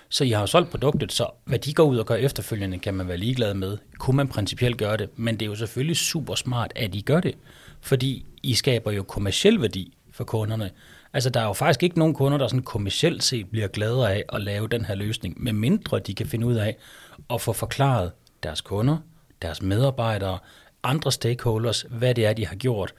Så 0.09 0.23
I 0.23 0.29
har 0.29 0.39
jo 0.41 0.47
solgt 0.47 0.69
produktet, 0.69 1.11
så 1.11 1.27
hvad 1.45 1.59
de 1.59 1.73
går 1.73 1.83
ud 1.83 1.97
og 1.97 2.05
gør 2.05 2.15
efterfølgende, 2.15 2.79
kan 2.79 2.93
man 2.93 3.07
være 3.07 3.17
ligeglad 3.17 3.53
med. 3.53 3.77
Kunne 3.99 4.17
man 4.17 4.27
principielt 4.27 4.77
gøre 4.77 4.97
det, 4.97 5.09
men 5.15 5.35
det 5.35 5.41
er 5.41 5.49
jo 5.49 5.55
selvfølgelig 5.55 5.97
super 5.97 6.35
smart, 6.35 6.71
at 6.75 6.95
I 6.95 7.01
gør 7.01 7.19
det, 7.19 7.37
fordi 7.81 8.25
I 8.43 8.53
skaber 8.53 8.91
jo 8.91 9.03
kommersiel 9.03 9.61
værdi 9.61 9.97
for 10.11 10.23
kunderne. 10.23 10.69
Altså, 11.13 11.29
der 11.29 11.39
er 11.39 11.45
jo 11.45 11.53
faktisk 11.53 11.83
ikke 11.83 11.99
nogen 11.99 12.13
kunder, 12.13 12.37
der 12.37 12.47
sådan 12.47 12.63
kommercielt 12.63 13.23
set 13.23 13.49
bliver 13.49 13.67
gladere 13.67 14.13
af 14.13 14.23
at 14.33 14.41
lave 14.41 14.67
den 14.67 14.85
her 14.85 14.95
løsning, 14.95 15.43
med 15.43 15.53
mindre 15.53 15.99
de 15.99 16.13
kan 16.13 16.27
finde 16.27 16.47
ud 16.47 16.55
af 16.55 16.77
at 17.29 17.41
få 17.41 17.53
forklaret 17.53 18.11
deres 18.43 18.61
kunder, 18.61 18.97
deres 19.41 19.61
medarbejdere, 19.61 20.39
andre 20.83 21.11
stakeholders, 21.11 21.85
hvad 21.89 22.15
det 22.15 22.25
er, 22.25 22.33
de 22.33 22.47
har 22.47 22.55
gjort. 22.55 22.93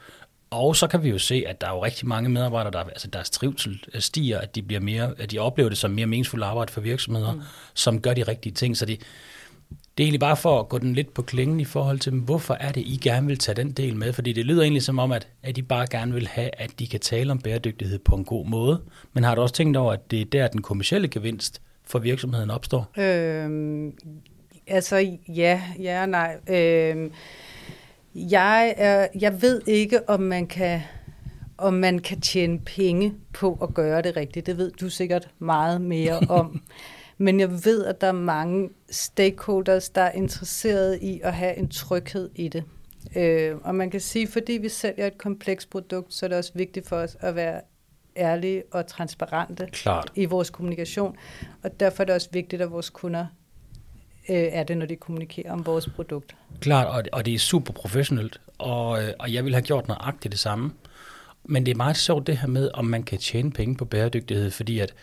Og 0.51 0.77
så 0.77 0.87
kan 0.87 1.03
vi 1.03 1.09
jo 1.09 1.19
se, 1.19 1.45
at 1.47 1.61
der 1.61 1.67
er 1.67 1.71
jo 1.71 1.85
rigtig 1.85 2.09
mange 2.09 2.29
medarbejdere, 2.29 2.73
der, 2.73 2.79
altså 2.79 3.09
deres 3.09 3.31
trivsel 3.31 3.85
stiger, 3.99 4.39
at 4.39 4.55
de, 4.55 4.63
bliver 4.63 4.81
mere, 4.81 5.15
at 5.19 5.31
de 5.31 5.39
oplever 5.39 5.69
det 5.69 5.79
som 5.79 5.91
mere 5.91 6.07
meningsfuldt 6.07 6.45
arbejde 6.45 6.73
for 6.73 6.81
virksomheder, 6.81 7.33
mm. 7.33 7.41
som 7.75 8.01
gør 8.01 8.15
de 8.15 8.23
rigtige 8.23 8.53
ting. 8.53 8.77
Så 8.77 8.87
de, 8.87 8.97
det 9.99 10.05
er 10.05 10.07
egentlig 10.07 10.21
bare 10.21 10.37
for 10.37 10.61
at 10.61 10.69
gå 10.69 10.79
den 10.79 10.95
lidt 10.95 11.15
på 11.15 11.23
klingen 11.23 11.61
i 11.61 11.65
forhold 11.65 11.99
til, 11.99 12.13
hvorfor 12.13 12.55
er 12.55 12.73
det, 12.73 12.81
I 12.81 12.99
gerne 13.03 13.27
vil 13.27 13.39
tage 13.39 13.57
den 13.57 13.71
del 13.71 13.97
med? 13.97 14.13
Fordi 14.13 14.33
det 14.33 14.47
lyder 14.47 14.63
egentlig 14.63 14.83
som 14.83 14.99
om, 14.99 15.13
at, 15.13 15.29
at 15.43 15.59
I 15.59 15.63
bare 15.63 15.87
gerne 15.91 16.15
vil 16.15 16.27
have, 16.27 16.51
at 16.59 16.71
de 16.79 16.87
kan 16.87 17.01
tale 17.01 17.31
om 17.31 17.39
bæredygtighed 17.39 17.99
på 17.99 18.15
en 18.15 18.25
god 18.25 18.47
måde. 18.47 18.81
Men 19.13 19.25
har 19.25 19.35
du 19.35 19.41
også 19.41 19.55
tænkt 19.55 19.77
over, 19.77 19.93
at 19.93 20.11
det 20.11 20.21
er 20.21 20.25
der, 20.25 20.49
den 20.49 20.63
kommercielle 20.63 21.09
gevinst 21.09 21.63
for 21.85 21.99
virksomheden 21.99 22.51
opstår? 22.51 22.91
Øhm, 22.99 23.93
altså 24.67 25.17
ja, 25.29 25.63
ja 25.79 26.03
og 26.03 26.09
nej. 26.09 26.37
Øhm, 26.49 27.13
jeg, 28.15 28.75
er, 28.77 29.07
jeg 29.21 29.43
ved 29.43 29.61
ikke, 29.67 30.09
om 30.09 30.21
man 30.21 30.47
kan 30.47 30.81
om 31.59 31.75
man 31.75 31.99
kan 31.99 32.21
tjene 32.21 32.59
penge 32.59 33.15
på 33.33 33.59
at 33.63 33.75
gøre 33.75 34.03
det 34.03 34.17
rigtigt. 34.17 34.47
Det 34.47 34.59
ved 34.59 34.71
du 34.71 34.89
sikkert 34.89 35.29
meget 35.39 35.81
mere 35.81 36.19
om. 36.29 36.63
Men 37.23 37.41
jeg 37.41 37.65
ved, 37.65 37.85
at 37.85 38.01
der 38.01 38.07
er 38.07 38.13
mange 38.13 38.71
stakeholders, 38.91 39.89
der 39.89 40.03
er 40.03 40.13
interesseret 40.13 40.99
i 41.03 41.21
at 41.25 41.35
have 41.35 41.57
en 41.57 41.69
tryghed 41.69 42.31
i 42.35 42.49
det. 42.49 42.65
Øh, 43.17 43.57
og 43.65 43.75
man 43.75 43.91
kan 43.91 44.01
sige, 44.01 44.29
fordi 44.29 44.53
vi 44.53 44.69
sælger 44.69 45.07
et 45.07 45.19
komplekst 45.19 45.71
produkt, 45.71 46.15
så 46.15 46.27
er 46.27 46.29
det 46.29 46.39
også 46.39 46.53
vigtigt 46.55 46.89
for 46.89 46.97
os 46.97 47.17
at 47.21 47.35
være 47.35 47.61
ærlige 48.17 48.63
og 48.73 48.87
transparente 48.87 49.69
Klart. 49.73 50.13
i 50.15 50.25
vores 50.25 50.51
kommunikation. 50.51 51.17
Og 51.63 51.81
derfor 51.81 52.03
er 52.03 52.05
det 52.05 52.15
også 52.15 52.29
vigtigt, 52.33 52.63
at 52.63 52.71
vores 52.71 52.91
kunder 52.91 53.27
øh, 54.29 54.37
er 54.37 54.63
det, 54.63 54.77
når 54.77 54.87
de 54.87 54.97
kommunikerer 54.97 55.53
om 55.53 55.67
vores 55.67 55.89
produkt. 55.89 56.37
Klart, 56.61 56.87
og, 56.87 57.03
og 57.13 57.27
det 57.27 57.35
er 57.35 57.39
super 57.39 57.73
professionelt, 57.73 58.41
og, 58.59 59.03
øh, 59.03 59.13
og 59.19 59.33
jeg 59.33 59.45
vil 59.45 59.55
have 59.55 59.63
gjort 59.63 59.89
nøjagtigt 59.89 60.33
det 60.33 60.41
samme. 60.41 60.73
Men 61.45 61.67
det 61.67 61.73
er 61.73 61.77
meget 61.77 61.97
sjovt 61.97 62.27
det 62.27 62.39
her 62.39 62.49
med, 62.49 62.71
om 62.75 62.85
man 62.85 63.03
kan 63.03 63.19
tjene 63.19 63.51
penge 63.53 63.77
på 63.77 63.85
bæredygtighed, 63.85 64.51
fordi 64.51 64.79
at 64.79 64.95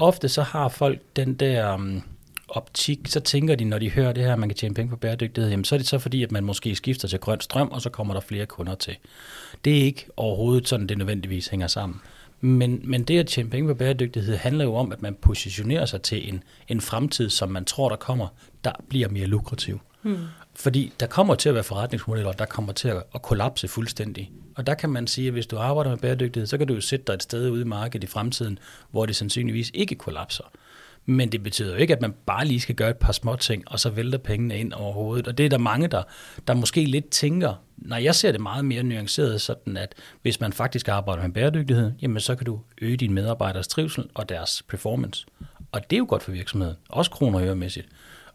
ofte 0.00 0.28
så 0.28 0.42
har 0.42 0.68
folk 0.68 1.00
den 1.16 1.34
der 1.34 1.74
um, 1.74 2.02
optik, 2.48 3.08
så 3.08 3.20
tænker 3.20 3.54
de, 3.54 3.64
når 3.64 3.78
de 3.78 3.90
hører 3.90 4.12
det 4.12 4.24
her, 4.24 4.32
at 4.32 4.38
man 4.38 4.48
kan 4.48 4.56
tjene 4.56 4.74
penge 4.74 4.90
på 4.90 4.96
bæredygtighed, 4.96 5.50
jamen 5.50 5.64
så 5.64 5.74
er 5.74 5.78
det 5.78 5.88
så 5.88 5.98
fordi, 5.98 6.22
at 6.22 6.32
man 6.32 6.44
måske 6.44 6.74
skifter 6.74 7.08
til 7.08 7.18
grøn 7.18 7.40
strøm, 7.40 7.68
og 7.68 7.82
så 7.82 7.90
kommer 7.90 8.14
der 8.14 8.20
flere 8.20 8.46
kunder 8.46 8.74
til. 8.74 8.96
Det 9.64 9.78
er 9.78 9.82
ikke 9.82 10.06
overhovedet 10.16 10.68
sådan, 10.68 10.86
det 10.86 10.98
nødvendigvis 10.98 11.48
hænger 11.48 11.66
sammen. 11.66 12.00
Men, 12.40 12.80
men 12.84 13.02
det 13.02 13.18
at 13.18 13.26
tjene 13.26 13.50
penge 13.50 13.68
på 13.68 13.74
bæredygtighed 13.74 14.36
handler 14.36 14.64
jo 14.64 14.74
om, 14.74 14.92
at 14.92 15.02
man 15.02 15.14
positionerer 15.14 15.86
sig 15.86 16.02
til 16.02 16.28
en, 16.28 16.42
en 16.68 16.80
fremtid, 16.80 17.30
som 17.30 17.50
man 17.50 17.64
tror, 17.64 17.88
der 17.88 17.96
kommer, 17.96 18.28
der 18.64 18.72
bliver 18.88 19.08
mere 19.08 19.26
lukrativ. 19.26 19.80
Hmm. 20.02 20.18
Fordi 20.56 20.92
der 21.00 21.06
kommer 21.06 21.34
til 21.34 21.48
at 21.48 21.54
være 21.54 21.64
forretningsmodeller, 21.64 22.32
der 22.32 22.44
kommer 22.44 22.72
til 22.72 22.88
at, 22.88 23.02
at 23.14 23.22
kollapse 23.22 23.68
fuldstændig. 23.68 24.32
Og 24.56 24.66
der 24.66 24.74
kan 24.74 24.90
man 24.90 25.06
sige, 25.06 25.26
at 25.26 25.32
hvis 25.32 25.46
du 25.46 25.58
arbejder 25.58 25.90
med 25.90 25.98
bæredygtighed, 25.98 26.46
så 26.46 26.58
kan 26.58 26.66
du 26.66 26.74
jo 26.74 26.80
sætte 26.80 27.04
dig 27.06 27.14
et 27.14 27.22
sted 27.22 27.50
ude 27.50 27.60
i 27.60 27.64
markedet 27.64 28.04
i 28.04 28.06
fremtiden, 28.06 28.58
hvor 28.90 29.06
det 29.06 29.16
sandsynligvis 29.16 29.70
ikke 29.74 29.94
kollapser. 29.94 30.44
Men 31.06 31.32
det 31.32 31.42
betyder 31.42 31.72
jo 31.72 31.76
ikke, 31.76 31.94
at 31.94 32.00
man 32.00 32.14
bare 32.26 32.44
lige 32.44 32.60
skal 32.60 32.74
gøre 32.74 32.90
et 32.90 32.96
par 32.96 33.12
små 33.12 33.36
ting, 33.36 33.62
og 33.66 33.80
så 33.80 33.90
vælter 33.90 34.18
pengene 34.18 34.58
ind 34.58 34.72
over 34.72 34.92
hovedet. 34.92 35.28
Og 35.28 35.38
det 35.38 35.46
er 35.46 35.50
der 35.50 35.58
mange, 35.58 35.88
der, 35.88 36.02
der 36.48 36.54
måske 36.54 36.84
lidt 36.84 37.10
tænker, 37.10 37.54
når 37.76 37.96
jeg 37.96 38.14
ser 38.14 38.32
det 38.32 38.40
meget 38.40 38.64
mere 38.64 38.82
nuanceret, 38.82 39.40
sådan 39.40 39.76
at 39.76 39.94
hvis 40.22 40.40
man 40.40 40.52
faktisk 40.52 40.88
arbejder 40.88 41.22
med 41.22 41.32
bæredygtighed, 41.32 41.92
jamen 42.02 42.20
så 42.20 42.34
kan 42.34 42.46
du 42.46 42.60
øge 42.80 42.96
dine 42.96 43.14
medarbejderes 43.14 43.68
trivsel 43.68 44.04
og 44.14 44.28
deres 44.28 44.62
performance. 44.68 45.26
Og 45.72 45.90
det 45.90 45.96
er 45.96 45.98
jo 45.98 46.06
godt 46.08 46.22
for 46.22 46.32
virksomheden, 46.32 46.76
også 46.88 47.10
kroner 47.10 47.38
og 47.38 47.46
øremæssigt. 47.46 47.88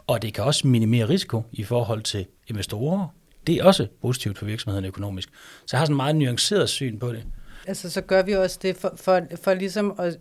Og 0.10 0.22
det 0.22 0.34
kan 0.34 0.44
også 0.44 0.68
minimere 0.68 1.10
risiko 1.10 1.44
i 1.52 1.64
forhold 1.64 2.02
til 2.02 2.26
investorer. 2.48 3.08
Det 3.48 3.56
er 3.56 3.64
også 3.64 3.88
positivt 4.02 4.38
for 4.38 4.46
virksomheden 4.46 4.86
økonomisk. 4.86 5.30
Så 5.66 5.68
jeg 5.72 5.80
har 5.80 5.86
sådan 5.86 5.94
en 5.94 5.98
meget 5.98 6.16
nuanceret 6.16 6.70
syn 6.70 7.00
på 7.00 7.14
det. 7.14 7.24
Altså 7.68 7.90
så 7.90 8.02
gør 8.02 8.24
vi 8.24 8.36
også 8.36 8.60
det 8.62 8.78
for, 8.78 8.94
for, 8.96 9.22
for 9.44 9.54
ligesom 9.54 10.00
at, 10.00 10.20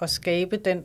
at 0.00 0.10
skabe 0.10 0.56
den 0.56 0.82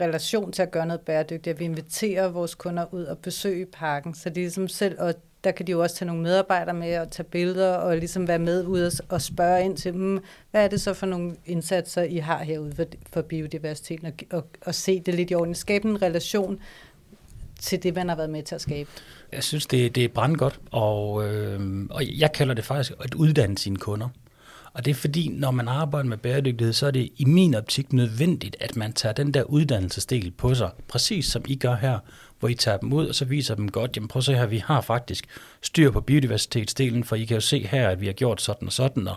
relation 0.00 0.52
til 0.52 0.62
at 0.62 0.70
gøre 0.70 0.86
noget 0.86 1.00
bæredygtigt, 1.00 1.54
at 1.54 1.60
vi 1.60 1.64
inviterer 1.64 2.28
vores 2.28 2.54
kunder 2.54 2.94
ud 2.94 3.04
og 3.04 3.18
besøge 3.18 3.66
parken, 3.66 4.14
så 4.14 4.28
de 4.30 4.34
ligesom 4.34 4.68
selv, 4.68 5.00
og 5.00 5.14
der 5.44 5.50
kan 5.50 5.66
de 5.66 5.72
jo 5.72 5.82
også 5.82 5.96
tage 5.96 6.06
nogle 6.06 6.22
medarbejdere 6.22 6.74
med 6.74 6.98
og 6.98 7.10
tage 7.10 7.28
billeder 7.28 7.74
og 7.74 7.96
ligesom 7.96 8.28
være 8.28 8.38
med 8.38 8.66
ud 8.66 8.80
og, 8.80 8.92
og 9.08 9.22
spørge 9.22 9.64
ind 9.64 9.76
til, 9.76 9.92
dem, 9.92 10.20
hvad 10.50 10.64
er 10.64 10.68
det 10.68 10.80
så 10.80 10.94
for 10.94 11.06
nogle 11.06 11.36
indsatser, 11.46 12.02
I 12.02 12.16
har 12.16 12.42
herude 12.42 12.72
for, 12.72 12.84
for 13.12 13.22
biodiversiteten, 13.22 14.06
og, 14.06 14.12
og, 14.30 14.46
og 14.66 14.74
se 14.74 15.00
det 15.00 15.14
lidt 15.14 15.30
i 15.30 15.34
orden. 15.34 15.54
Skabe 15.54 15.88
en 15.88 16.02
relation 16.02 16.60
til 17.60 17.82
det, 17.82 17.94
man 17.94 18.08
har 18.08 18.16
været 18.16 18.30
med 18.30 18.42
til 18.42 18.54
at 18.54 18.60
skabe. 18.60 18.90
Jeg 19.32 19.44
synes, 19.44 19.66
det, 19.66 19.94
det 19.94 20.04
er 20.04 20.08
brandgodt, 20.08 20.60
og, 20.70 21.28
øh, 21.28 21.86
og 21.90 22.18
jeg 22.18 22.32
kalder 22.32 22.54
det 22.54 22.64
faktisk 22.64 22.92
at 23.00 23.14
uddanne 23.14 23.58
sine 23.58 23.76
kunder. 23.76 24.08
Og 24.76 24.84
det 24.84 24.90
er 24.90 24.94
fordi, 24.94 25.28
når 25.28 25.50
man 25.50 25.68
arbejder 25.68 26.08
med 26.08 26.16
bæredygtighed, 26.16 26.72
så 26.72 26.86
er 26.86 26.90
det 26.90 27.08
i 27.16 27.24
min 27.24 27.54
optik 27.54 27.92
nødvendigt, 27.92 28.56
at 28.60 28.76
man 28.76 28.92
tager 28.92 29.12
den 29.12 29.34
der 29.34 29.42
uddannelsesdel 29.42 30.30
på 30.30 30.54
sig, 30.54 30.70
præcis 30.88 31.26
som 31.26 31.42
I 31.48 31.54
gør 31.54 31.74
her, 31.74 31.98
hvor 32.38 32.48
I 32.48 32.54
tager 32.54 32.76
dem 32.76 32.92
ud, 32.92 33.06
og 33.06 33.14
så 33.14 33.24
viser 33.24 33.54
dem 33.54 33.70
godt, 33.70 33.96
jamen 33.96 34.08
prøv 34.08 34.18
at 34.18 34.24
se 34.24 34.34
her, 34.34 34.46
vi 34.46 34.58
har 34.58 34.80
faktisk 34.80 35.24
styr 35.62 35.90
på 35.90 36.00
biodiversitetsdelen, 36.00 37.04
for 37.04 37.16
I 37.16 37.24
kan 37.24 37.34
jo 37.34 37.40
se 37.40 37.66
her, 37.66 37.88
at 37.88 38.00
vi 38.00 38.06
har 38.06 38.12
gjort 38.12 38.42
sådan 38.42 38.68
og 38.68 38.72
sådan, 38.72 39.08
og 39.08 39.16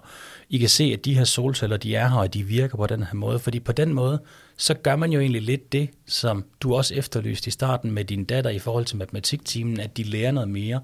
I 0.49 0.57
kan 0.57 0.69
se, 0.69 0.83
at 0.83 1.05
de 1.05 1.13
her 1.13 1.23
solceller, 1.23 1.77
de 1.77 1.95
er 1.95 2.07
her, 2.07 2.17
og 2.17 2.33
de 2.33 2.43
virker 2.43 2.77
på 2.77 2.87
den 2.87 3.03
her 3.03 3.13
måde, 3.13 3.39
fordi 3.39 3.59
på 3.59 3.71
den 3.71 3.93
måde, 3.93 4.21
så 4.57 4.73
gør 4.73 4.95
man 4.95 5.11
jo 5.11 5.19
egentlig 5.19 5.41
lidt 5.41 5.71
det, 5.71 5.89
som 6.07 6.45
du 6.61 6.75
også 6.75 6.95
efterlyste 6.95 7.47
i 7.47 7.51
starten 7.51 7.91
med 7.91 8.05
din 8.05 8.25
datter 8.25 8.49
i 8.49 8.59
forhold 8.59 8.85
til 8.85 8.97
matematiktimen, 8.97 9.79
at 9.79 9.97
de 9.97 10.03
lærer 10.03 10.31
noget 10.31 10.49
mere 10.49 10.81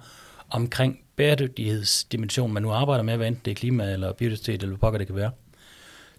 omkring 0.55 0.99
bæredygtighedsdimension, 1.15 2.53
man 2.53 2.63
nu 2.63 2.71
arbejder 2.71 3.03
med, 3.03 3.17
hvad 3.17 3.27
enten 3.27 3.41
det 3.45 3.51
er 3.51 3.55
klima 3.55 3.93
eller 3.93 4.13
biodiversitet 4.13 4.53
eller 4.53 4.67
hvad 4.67 4.77
pokker 4.77 4.97
det 4.97 5.07
kan 5.07 5.15
være. 5.15 5.31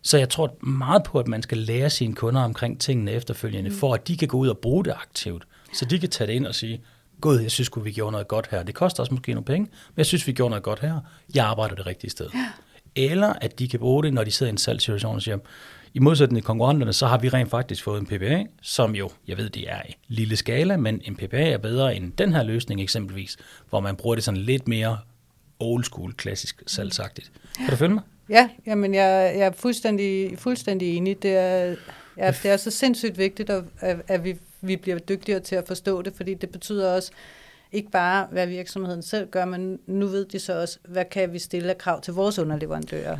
Så 0.02 0.18
jeg 0.18 0.28
tror 0.28 0.56
meget 0.66 1.02
på, 1.02 1.18
at 1.18 1.28
man 1.28 1.42
skal 1.42 1.58
lære 1.58 1.90
sine 1.90 2.14
kunder 2.14 2.40
omkring 2.42 2.80
tingene 2.80 3.12
efterfølgende, 3.12 3.70
mm. 3.70 3.76
for 3.76 3.94
at 3.94 4.08
de 4.08 4.16
kan 4.16 4.28
gå 4.28 4.36
ud 4.38 4.48
og 4.48 4.58
bruge 4.58 4.84
det 4.84 4.90
aktivt. 4.90 5.46
Så 5.72 5.84
de 5.84 5.98
kan 5.98 6.08
tage 6.08 6.26
det 6.26 6.32
ind 6.32 6.46
og 6.46 6.54
sige, 6.54 6.80
Gud, 7.20 7.40
jeg 7.40 7.50
synes 7.50 7.70
vi 7.84 7.92
gjorde 7.92 8.12
noget 8.12 8.28
godt 8.28 8.48
her. 8.50 8.62
Det 8.62 8.74
koster 8.74 9.02
også 9.02 9.14
måske 9.14 9.32
nogle 9.32 9.44
penge, 9.44 9.64
men 9.64 9.96
jeg 9.96 10.06
synes, 10.06 10.26
vi 10.26 10.32
gjorde 10.32 10.50
noget 10.50 10.62
godt 10.62 10.80
her. 10.80 11.00
Jeg 11.34 11.46
arbejder 11.46 11.74
det 11.74 11.86
rigtige 11.86 12.10
sted. 12.10 12.28
Ja. 12.34 12.48
Eller 12.96 13.32
at 13.32 13.58
de 13.58 13.68
kan 13.68 13.80
bruge 13.80 14.02
det, 14.02 14.14
når 14.14 14.24
de 14.24 14.30
sidder 14.30 14.50
i 14.50 14.52
en 14.52 14.58
salgssituation 14.58 15.16
og 15.16 15.22
siger, 15.22 15.38
i 15.96 15.98
modsætning 15.98 16.42
til 16.42 16.46
konkurrenterne, 16.46 16.92
så 16.92 17.06
har 17.06 17.18
vi 17.18 17.28
rent 17.28 17.50
faktisk 17.50 17.84
fået 17.84 18.00
en 18.00 18.06
PPA, 18.06 18.44
som 18.62 18.94
jo, 18.94 19.10
jeg 19.28 19.36
ved, 19.36 19.50
det 19.50 19.70
er 19.70 19.82
i 19.88 19.96
lille 20.08 20.36
skala, 20.36 20.76
men 20.76 21.00
en 21.04 21.16
PPA 21.16 21.50
er 21.50 21.58
bedre 21.58 21.96
end 21.96 22.12
den 22.12 22.32
her 22.32 22.42
løsning 22.42 22.80
eksempelvis, 22.80 23.36
hvor 23.70 23.80
man 23.80 23.96
bruger 23.96 24.14
det 24.14 24.24
sådan 24.24 24.40
lidt 24.40 24.68
mere 24.68 24.98
old 25.60 25.84
school, 25.84 26.12
klassisk 26.12 26.62
salgsagtigt. 26.66 27.32
Kan 27.56 27.70
du 27.70 27.76
følge 27.76 27.94
mig? 27.94 28.02
Ja, 28.28 28.48
jamen 28.66 28.94
jeg, 28.94 29.34
jeg 29.36 29.46
er 29.46 29.52
fuldstændig, 29.52 30.38
fuldstændig 30.38 30.96
enig. 30.96 31.22
Det 31.22 31.36
er, 31.36 31.74
ja, 32.16 32.34
det 32.42 32.50
er 32.50 32.56
så 32.56 32.70
sindssygt 32.70 33.18
vigtigt, 33.18 33.50
at, 33.50 33.64
at 34.08 34.24
vi, 34.24 34.36
vi 34.60 34.76
bliver 34.76 34.98
dygtigere 34.98 35.40
til 35.40 35.56
at 35.56 35.66
forstå 35.66 36.02
det, 36.02 36.12
fordi 36.16 36.34
det 36.34 36.50
betyder 36.50 36.94
også, 36.94 37.12
ikke 37.72 37.90
bare, 37.90 38.26
hvad 38.30 38.46
virksomheden 38.46 39.02
selv 39.02 39.30
gør, 39.30 39.44
men 39.44 39.78
nu 39.86 40.06
ved 40.06 40.24
de 40.24 40.38
så 40.38 40.60
også, 40.60 40.78
hvad 40.88 41.04
kan 41.04 41.32
vi 41.32 41.38
stille 41.38 41.70
af 41.70 41.78
krav 41.78 42.00
til 42.00 42.14
vores 42.14 42.38
underleverandører 42.38 43.18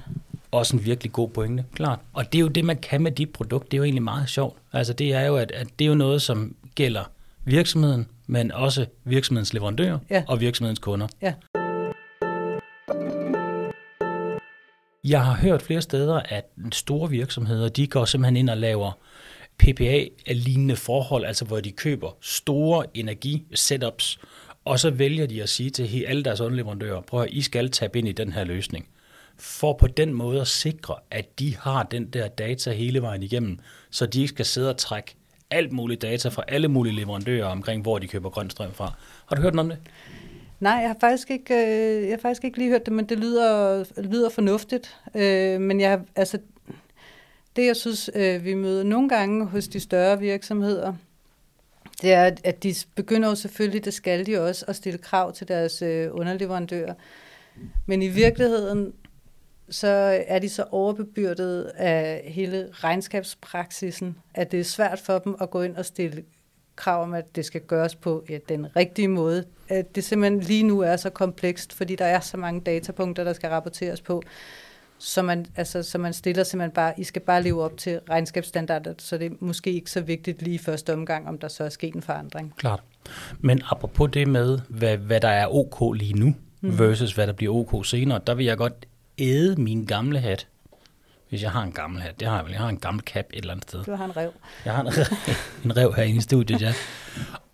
også 0.58 0.76
en 0.76 0.84
virkelig 0.84 1.12
god 1.12 1.28
pointe, 1.28 1.64
klart. 1.74 1.98
Og 2.12 2.32
det 2.32 2.38
er 2.38 2.42
jo 2.42 2.48
det, 2.48 2.64
man 2.64 2.76
kan 2.76 3.02
med 3.02 3.12
dit 3.12 3.30
produkt. 3.30 3.70
Det 3.70 3.76
er 3.76 3.78
jo 3.78 3.84
egentlig 3.84 4.02
meget 4.02 4.28
sjovt. 4.28 4.58
Altså 4.72 4.92
det 4.92 5.12
er 5.12 5.20
jo, 5.20 5.36
at, 5.36 5.52
at 5.52 5.66
det 5.78 5.84
er 5.84 5.88
jo 5.88 5.94
noget, 5.94 6.22
som 6.22 6.56
gælder 6.74 7.10
virksomheden, 7.44 8.06
men 8.26 8.52
også 8.52 8.86
virksomhedens 9.04 9.54
leverandører 9.54 9.98
ja. 10.10 10.24
og 10.28 10.40
virksomhedens 10.40 10.78
kunder. 10.78 11.08
Ja. 11.22 11.34
Jeg 15.04 15.24
har 15.24 15.34
hørt 15.34 15.62
flere 15.62 15.82
steder, 15.82 16.20
at 16.28 16.44
store 16.72 17.10
virksomheder, 17.10 17.68
de 17.68 17.86
går 17.86 18.04
simpelthen 18.04 18.36
ind 18.36 18.50
og 18.50 18.56
laver 18.56 18.92
PPA-lignende 19.58 20.76
forhold, 20.76 21.24
altså 21.24 21.44
hvor 21.44 21.60
de 21.60 21.72
køber 21.72 22.16
store 22.20 22.84
energi-setups, 22.94 24.18
og 24.64 24.78
så 24.78 24.90
vælger 24.90 25.26
de 25.26 25.42
at 25.42 25.48
sige 25.48 25.70
til 25.70 26.04
alle 26.08 26.22
deres 26.22 26.40
underleverandører, 26.40 27.00
prøv 27.00 27.22
at 27.22 27.28
I 27.30 27.42
skal 27.42 27.70
tabe 27.70 27.98
ind 27.98 28.08
i 28.08 28.12
den 28.12 28.32
her 28.32 28.44
løsning 28.44 28.88
for 29.38 29.72
på 29.72 29.86
den 29.86 30.14
måde 30.14 30.40
at 30.40 30.46
sikre, 30.46 30.94
at 31.10 31.38
de 31.38 31.56
har 31.56 31.82
den 31.82 32.06
der 32.06 32.28
data 32.28 32.72
hele 32.72 33.02
vejen 33.02 33.22
igennem, 33.22 33.58
så 33.90 34.06
de 34.06 34.20
ikke 34.20 34.28
skal 34.28 34.44
sidde 34.44 34.70
og 34.70 34.76
trække 34.76 35.16
alt 35.50 35.72
muligt 35.72 36.02
data 36.02 36.28
fra 36.28 36.44
alle 36.48 36.68
mulige 36.68 36.94
leverandører 36.94 37.46
omkring, 37.46 37.82
hvor 37.82 37.98
de 37.98 38.06
køber 38.06 38.30
grøn 38.30 38.50
strøm 38.50 38.72
fra. 38.72 38.92
Har 39.26 39.36
du 39.36 39.42
hørt 39.42 39.54
noget 39.54 39.72
om 39.72 39.76
det? 39.76 39.90
Nej, 40.60 40.72
jeg 40.72 40.88
har 40.88 40.96
faktisk 41.00 41.30
ikke, 41.30 41.54
øh, 41.54 42.02
jeg 42.02 42.12
har 42.12 42.18
faktisk 42.18 42.44
ikke 42.44 42.58
lige 42.58 42.70
hørt 42.70 42.86
det, 42.86 42.92
men 42.92 43.04
det 43.04 43.18
lyder, 43.18 43.84
lyder 44.02 44.28
fornuftigt. 44.28 44.96
Øh, 45.14 45.60
men 45.60 45.80
jeg, 45.80 46.00
altså, 46.16 46.38
det 47.56 47.66
jeg 47.66 47.76
synes, 47.76 48.10
øh, 48.14 48.44
vi 48.44 48.54
møder 48.54 48.84
nogle 48.84 49.08
gange 49.08 49.46
hos 49.46 49.68
de 49.68 49.80
større 49.80 50.18
virksomheder, 50.18 50.94
det 52.02 52.12
er, 52.12 52.30
at 52.44 52.62
de 52.62 52.74
begynder 52.94 53.28
jo 53.28 53.34
selvfølgelig, 53.34 53.84
det 53.84 53.94
skal 53.94 54.26
de 54.26 54.38
også, 54.38 54.64
at 54.68 54.76
stille 54.76 54.98
krav 54.98 55.32
til 55.32 55.48
deres 55.48 55.82
øh, 55.82 56.08
underleverandører. 56.12 56.94
Men 57.86 58.02
i 58.02 58.08
virkeligheden, 58.08 58.92
så 59.68 60.22
er 60.26 60.38
de 60.38 60.48
så 60.48 60.64
overbebyrdet 60.70 61.62
af 61.64 62.22
hele 62.26 62.68
regnskabspraksisen, 62.72 64.16
at 64.34 64.52
det 64.52 64.60
er 64.60 64.64
svært 64.64 64.98
for 64.98 65.18
dem 65.18 65.36
at 65.40 65.50
gå 65.50 65.62
ind 65.62 65.76
og 65.76 65.84
stille 65.84 66.22
krav 66.76 67.02
om, 67.02 67.14
at 67.14 67.36
det 67.36 67.44
skal 67.44 67.60
gøres 67.60 67.94
på 67.94 68.24
ja, 68.28 68.38
den 68.48 68.76
rigtige 68.76 69.08
måde. 69.08 69.44
At 69.68 69.96
det 69.96 70.04
simpelthen 70.04 70.40
lige 70.40 70.62
nu 70.62 70.80
er 70.80 70.96
så 70.96 71.10
komplekst, 71.10 71.72
fordi 71.72 71.96
der 71.96 72.04
er 72.04 72.20
så 72.20 72.36
mange 72.36 72.60
datapunkter, 72.60 73.24
der 73.24 73.32
skal 73.32 73.50
rapporteres 73.50 74.00
på, 74.00 74.22
så 74.98 75.22
man, 75.22 75.46
altså, 75.56 75.82
så 75.82 75.98
man 75.98 76.12
stiller 76.12 76.44
simpelthen 76.44 76.74
bare, 76.74 76.92
I 76.96 77.04
skal 77.04 77.22
bare 77.22 77.42
leve 77.42 77.62
op 77.62 77.76
til 77.76 78.00
regnskabsstandarder, 78.10 78.94
så 78.98 79.18
det 79.18 79.32
er 79.32 79.36
måske 79.40 79.72
ikke 79.72 79.90
så 79.90 80.00
vigtigt 80.00 80.42
lige 80.42 80.54
i 80.54 80.58
første 80.58 80.92
omgang, 80.92 81.28
om 81.28 81.38
der 81.38 81.48
så 81.48 81.64
er 81.64 81.68
sket 81.68 81.94
en 81.94 82.02
forandring. 82.02 82.54
Klart. 82.56 82.82
Men 83.40 83.62
apropos 83.70 84.10
det 84.12 84.28
med, 84.28 84.58
hvad, 84.68 84.96
hvad 84.96 85.20
der 85.20 85.28
er 85.28 85.54
OK 85.54 85.96
lige 85.96 86.12
nu, 86.12 86.34
mm. 86.60 86.78
versus 86.78 87.12
hvad 87.12 87.26
der 87.26 87.32
bliver 87.32 87.54
OK 87.54 87.86
senere, 87.86 88.20
der 88.26 88.34
vil 88.34 88.46
jeg 88.46 88.56
godt 88.56 88.86
æde 89.18 89.60
min 89.60 89.84
gamle 89.84 90.20
hat. 90.20 90.46
Hvis 91.28 91.42
jeg 91.42 91.50
har 91.50 91.62
en 91.62 91.72
gammel 91.72 92.02
hat. 92.02 92.20
Det 92.20 92.28
har 92.28 92.36
jeg 92.36 92.44
vel. 92.44 92.52
Jeg 92.52 92.60
har 92.60 92.68
en 92.68 92.78
gammel 92.78 93.04
cap 93.04 93.24
et 93.30 93.38
eller 93.38 93.52
andet 93.52 93.68
sted. 93.68 93.84
Du 93.84 93.94
har 93.94 94.04
en 94.04 94.16
rev. 94.16 94.30
Jeg 94.64 94.74
har 94.74 94.80
en 94.80 94.88
rev, 94.88 95.04
en 95.64 95.76
rev 95.76 95.94
herinde 95.94 96.18
i 96.18 96.20
studiet, 96.20 96.62
ja. 96.62 96.74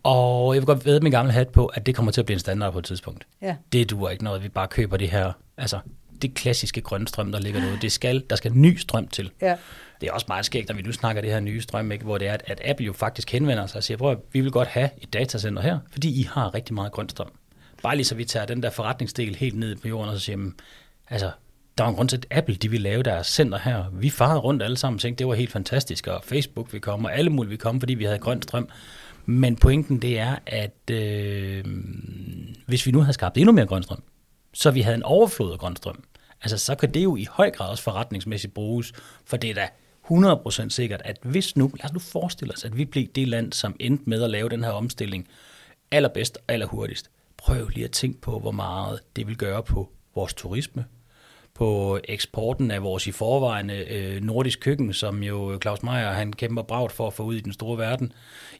Og 0.02 0.54
jeg 0.54 0.62
vil 0.62 0.66
godt 0.66 0.86
æde 0.86 1.00
min 1.00 1.12
gamle 1.12 1.32
hat 1.32 1.48
på, 1.48 1.66
at 1.66 1.86
det 1.86 1.94
kommer 1.94 2.12
til 2.12 2.20
at 2.20 2.26
blive 2.26 2.34
en 2.34 2.40
standard 2.40 2.72
på 2.72 2.78
et 2.78 2.84
tidspunkt. 2.84 3.26
Ja. 3.42 3.56
Det 3.72 3.90
duer 3.90 4.10
ikke 4.10 4.24
noget, 4.24 4.42
vi 4.42 4.48
bare 4.48 4.68
køber 4.68 4.96
det 4.96 5.10
her. 5.10 5.32
Altså, 5.56 5.78
det 6.22 6.34
klassiske 6.34 6.80
grønstrøm, 6.80 7.32
der 7.32 7.40
ligger 7.40 7.60
derude. 7.60 7.78
Det 7.82 7.92
skal, 7.92 8.24
der 8.30 8.36
skal 8.36 8.52
ny 8.52 8.76
strøm 8.76 9.08
til. 9.08 9.30
Ja. 9.40 9.56
Det 10.00 10.08
er 10.08 10.12
også 10.12 10.26
meget 10.28 10.46
skægt, 10.46 10.68
når 10.68 10.76
vi 10.76 10.82
nu 10.82 10.92
snakker 10.92 11.22
det 11.22 11.30
her 11.30 11.40
nye 11.40 11.60
strøm, 11.60 11.92
ikke? 11.92 12.04
hvor 12.04 12.18
det 12.18 12.28
er, 12.28 12.32
at, 12.32 12.42
at 12.46 12.60
Apple 12.64 12.86
jo 12.86 12.92
faktisk 12.92 13.32
henvender 13.32 13.66
sig 13.66 13.76
og 13.76 13.84
siger, 13.84 13.98
prøv 13.98 14.16
vi 14.32 14.40
vil 14.40 14.50
godt 14.50 14.68
have 14.68 14.90
et 14.98 15.12
datacenter 15.12 15.62
her, 15.62 15.78
fordi 15.92 16.20
I 16.20 16.22
har 16.22 16.54
rigtig 16.54 16.74
meget 16.74 16.92
grønstrøm. 16.92 17.30
Bare 17.82 17.96
lige 17.96 18.04
så 18.04 18.14
vi 18.14 18.24
tager 18.24 18.46
den 18.46 18.62
der 18.62 18.70
forretningsdel 18.70 19.34
helt 19.34 19.58
ned 19.58 19.76
på 19.76 19.88
jorden 19.88 20.10
og 20.10 20.16
så 20.18 20.24
siger, 20.24 20.50
altså, 21.10 21.30
der 21.78 21.84
var 21.84 21.90
en 21.90 21.96
grund 21.96 22.08
til, 22.08 22.16
at 22.16 22.26
Apple 22.30 22.54
de 22.54 22.70
ville 22.70 22.82
lave 22.82 23.02
deres 23.02 23.26
center 23.26 23.58
her. 23.58 23.84
Vi 23.92 24.10
farede 24.10 24.40
rundt 24.40 24.62
alle 24.62 24.76
sammen 24.76 24.96
og 24.96 25.00
tænkte, 25.00 25.18
det 25.18 25.28
var 25.28 25.34
helt 25.34 25.52
fantastisk, 25.52 26.06
og 26.06 26.24
Facebook 26.24 26.72
vi 26.72 26.78
komme, 26.78 27.08
og 27.08 27.16
alle 27.16 27.30
mulige 27.30 27.50
vil 27.50 27.58
komme, 27.58 27.80
fordi 27.80 27.94
vi 27.94 28.04
havde 28.04 28.18
grøn 28.18 28.42
strøm. 28.42 28.68
Men 29.26 29.56
pointen 29.56 30.02
det 30.02 30.18
er, 30.18 30.36
at 30.46 30.90
øh, 30.90 31.64
hvis 32.66 32.86
vi 32.86 32.90
nu 32.90 33.00
havde 33.00 33.12
skabt 33.12 33.38
endnu 33.38 33.52
mere 33.52 33.66
grøn 33.66 33.82
strøm, 33.82 34.02
så 34.54 34.70
vi 34.70 34.80
havde 34.80 34.96
en 34.96 35.02
overflod 35.02 35.52
af 35.52 35.58
grøn 35.58 35.76
strøm, 35.76 36.04
altså 36.42 36.58
så 36.58 36.74
kan 36.74 36.94
det 36.94 37.04
jo 37.04 37.16
i 37.16 37.26
høj 37.30 37.50
grad 37.50 37.68
også 37.68 37.82
forretningsmæssigt 37.82 38.54
bruges, 38.54 38.92
for 39.24 39.36
det 39.36 39.50
er 39.50 39.54
da 39.54 39.68
100% 40.10 40.68
sikkert, 40.68 41.02
at 41.04 41.18
hvis 41.22 41.56
nu, 41.56 41.70
lad 41.74 41.84
os 41.84 41.92
nu 41.92 41.98
forestille 41.98 42.54
os, 42.54 42.64
at 42.64 42.76
vi 42.76 42.84
blev 42.84 43.06
det 43.06 43.28
land, 43.28 43.52
som 43.52 43.76
endte 43.80 44.04
med 44.06 44.22
at 44.22 44.30
lave 44.30 44.48
den 44.48 44.64
her 44.64 44.70
omstilling 44.70 45.28
allerbedst 45.90 46.36
og 46.36 46.42
allerhurtigst. 46.48 47.10
Prøv 47.36 47.68
lige 47.68 47.84
at 47.84 47.90
tænke 47.90 48.20
på, 48.20 48.38
hvor 48.38 48.50
meget 48.50 49.00
det 49.16 49.26
vil 49.26 49.36
gøre 49.36 49.62
på 49.62 49.92
vores 50.14 50.34
turisme, 50.34 50.84
på 51.54 52.00
eksporten 52.04 52.70
af 52.70 52.82
vores 52.82 53.06
i 53.06 53.12
forvejen 53.12 53.70
øh, 53.70 54.22
nordisk 54.22 54.60
køkken, 54.60 54.92
som 54.92 55.22
jo 55.22 55.58
Claus 55.62 55.82
Meier 55.82 56.10
han 56.10 56.32
kæmper 56.32 56.62
bragt 56.62 56.92
for 56.92 57.06
at 57.06 57.12
få 57.12 57.22
ud 57.22 57.34
i 57.34 57.40
den 57.40 57.52
store 57.52 57.78
verden 57.78 58.12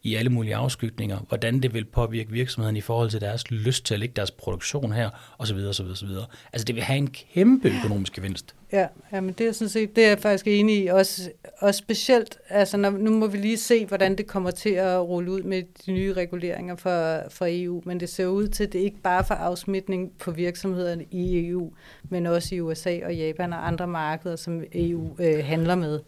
i 0.03 0.15
alle 0.15 0.31
mulige 0.31 0.57
afskygninger, 0.57 1.19
hvordan 1.29 1.61
det 1.61 1.75
vil 1.75 1.85
påvirke 1.85 2.31
virksomheden 2.31 2.77
i 2.77 2.81
forhold 2.81 3.11
til 3.11 3.21
deres 3.21 3.51
lyst 3.51 3.85
til 3.85 3.95
at 3.95 4.01
lægge 4.01 4.15
deres 4.17 4.31
produktion 4.31 4.93
her, 4.93 5.11
osv. 5.39 5.57
osv., 5.57 5.87
osv. 5.87 6.09
Altså 6.53 6.65
det 6.65 6.75
vil 6.75 6.85
have 6.85 6.99
en 6.99 7.11
kæmpe 7.11 7.73
økonomisk 7.79 8.13
gevinst. 8.13 8.55
Ja, 8.73 8.87
ja 9.13 9.21
men 9.21 9.35
det 9.39 9.47
er 9.47 9.53
sådan 9.53 9.69
set, 9.69 9.97
det 9.97 10.05
er 10.05 10.09
jeg 10.09 10.19
faktisk 10.19 10.47
enig 10.47 10.85
i, 10.85 10.87
også, 10.87 11.31
også 11.59 11.79
specielt, 11.79 12.39
altså 12.49 12.77
når, 12.77 12.91
nu 12.91 13.11
må 13.11 13.27
vi 13.27 13.39
lige 13.39 13.57
se, 13.57 13.87
hvordan 13.87 14.19
det 14.19 14.27
kommer 14.27 14.51
til 14.51 14.71
at 14.71 15.09
rulle 15.09 15.31
ud 15.31 15.43
med 15.43 15.63
de 15.87 15.93
nye 15.93 16.13
reguleringer 16.13 16.77
for, 16.77 17.23
for 17.29 17.47
EU, 17.49 17.83
men 17.85 18.01
det 18.01 18.09
ser 18.09 18.27
ud 18.27 18.49
til, 18.49 18.65
at 18.65 18.73
det 18.73 18.79
ikke 18.79 19.01
bare 19.03 19.25
for 19.25 19.35
afsmitning 19.35 20.13
på 20.19 20.31
virksomhederne 20.31 21.05
i 21.11 21.49
EU, 21.49 21.73
men 22.09 22.27
også 22.27 22.55
i 22.55 22.61
USA 22.61 22.99
og 23.05 23.17
Japan 23.17 23.53
og 23.53 23.67
andre 23.67 23.87
markeder, 23.87 24.37
som 24.37 24.63
EU 24.73 25.17
øh, 25.19 25.45
handler 25.45 25.75
med. 25.75 26.01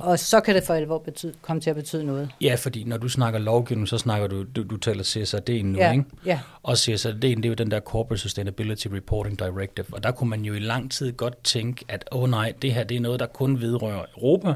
Og 0.00 0.18
så 0.18 0.40
kan 0.40 0.54
det 0.54 0.64
for 0.64 0.74
alvor 0.74 0.98
betyde, 0.98 1.34
komme 1.42 1.60
til 1.60 1.70
at 1.70 1.76
betyde 1.76 2.04
noget. 2.04 2.30
Ja, 2.40 2.54
fordi 2.54 2.84
når 2.84 2.96
du 2.96 3.08
snakker 3.08 3.38
lovgivning, 3.38 3.88
så 3.88 3.98
snakker 3.98 4.26
du, 4.26 4.42
du, 4.42 4.62
du 4.62 4.76
taler 4.76 5.02
CSRD 5.04 5.64
nu, 5.64 5.78
ja, 5.78 5.92
ikke? 5.92 6.04
Ja. 6.24 6.40
Og 6.62 6.78
CSRD, 6.78 7.20
det 7.20 7.44
er 7.44 7.48
jo 7.48 7.54
den 7.54 7.70
der 7.70 7.80
Corporate 7.80 8.22
Sustainability 8.22 8.86
Reporting 8.86 9.38
Directive, 9.38 9.86
og 9.92 10.02
der 10.02 10.10
kunne 10.10 10.30
man 10.30 10.42
jo 10.42 10.54
i 10.54 10.58
lang 10.58 10.90
tid 10.90 11.12
godt 11.12 11.44
tænke, 11.44 11.84
at 11.88 12.04
åh 12.12 12.22
oh, 12.22 12.30
nej, 12.30 12.52
det 12.62 12.74
her 12.74 12.84
det 12.84 12.96
er 12.96 13.00
noget, 13.00 13.20
der 13.20 13.26
kun 13.26 13.60
vedrører 13.60 14.04
Europa, 14.16 14.54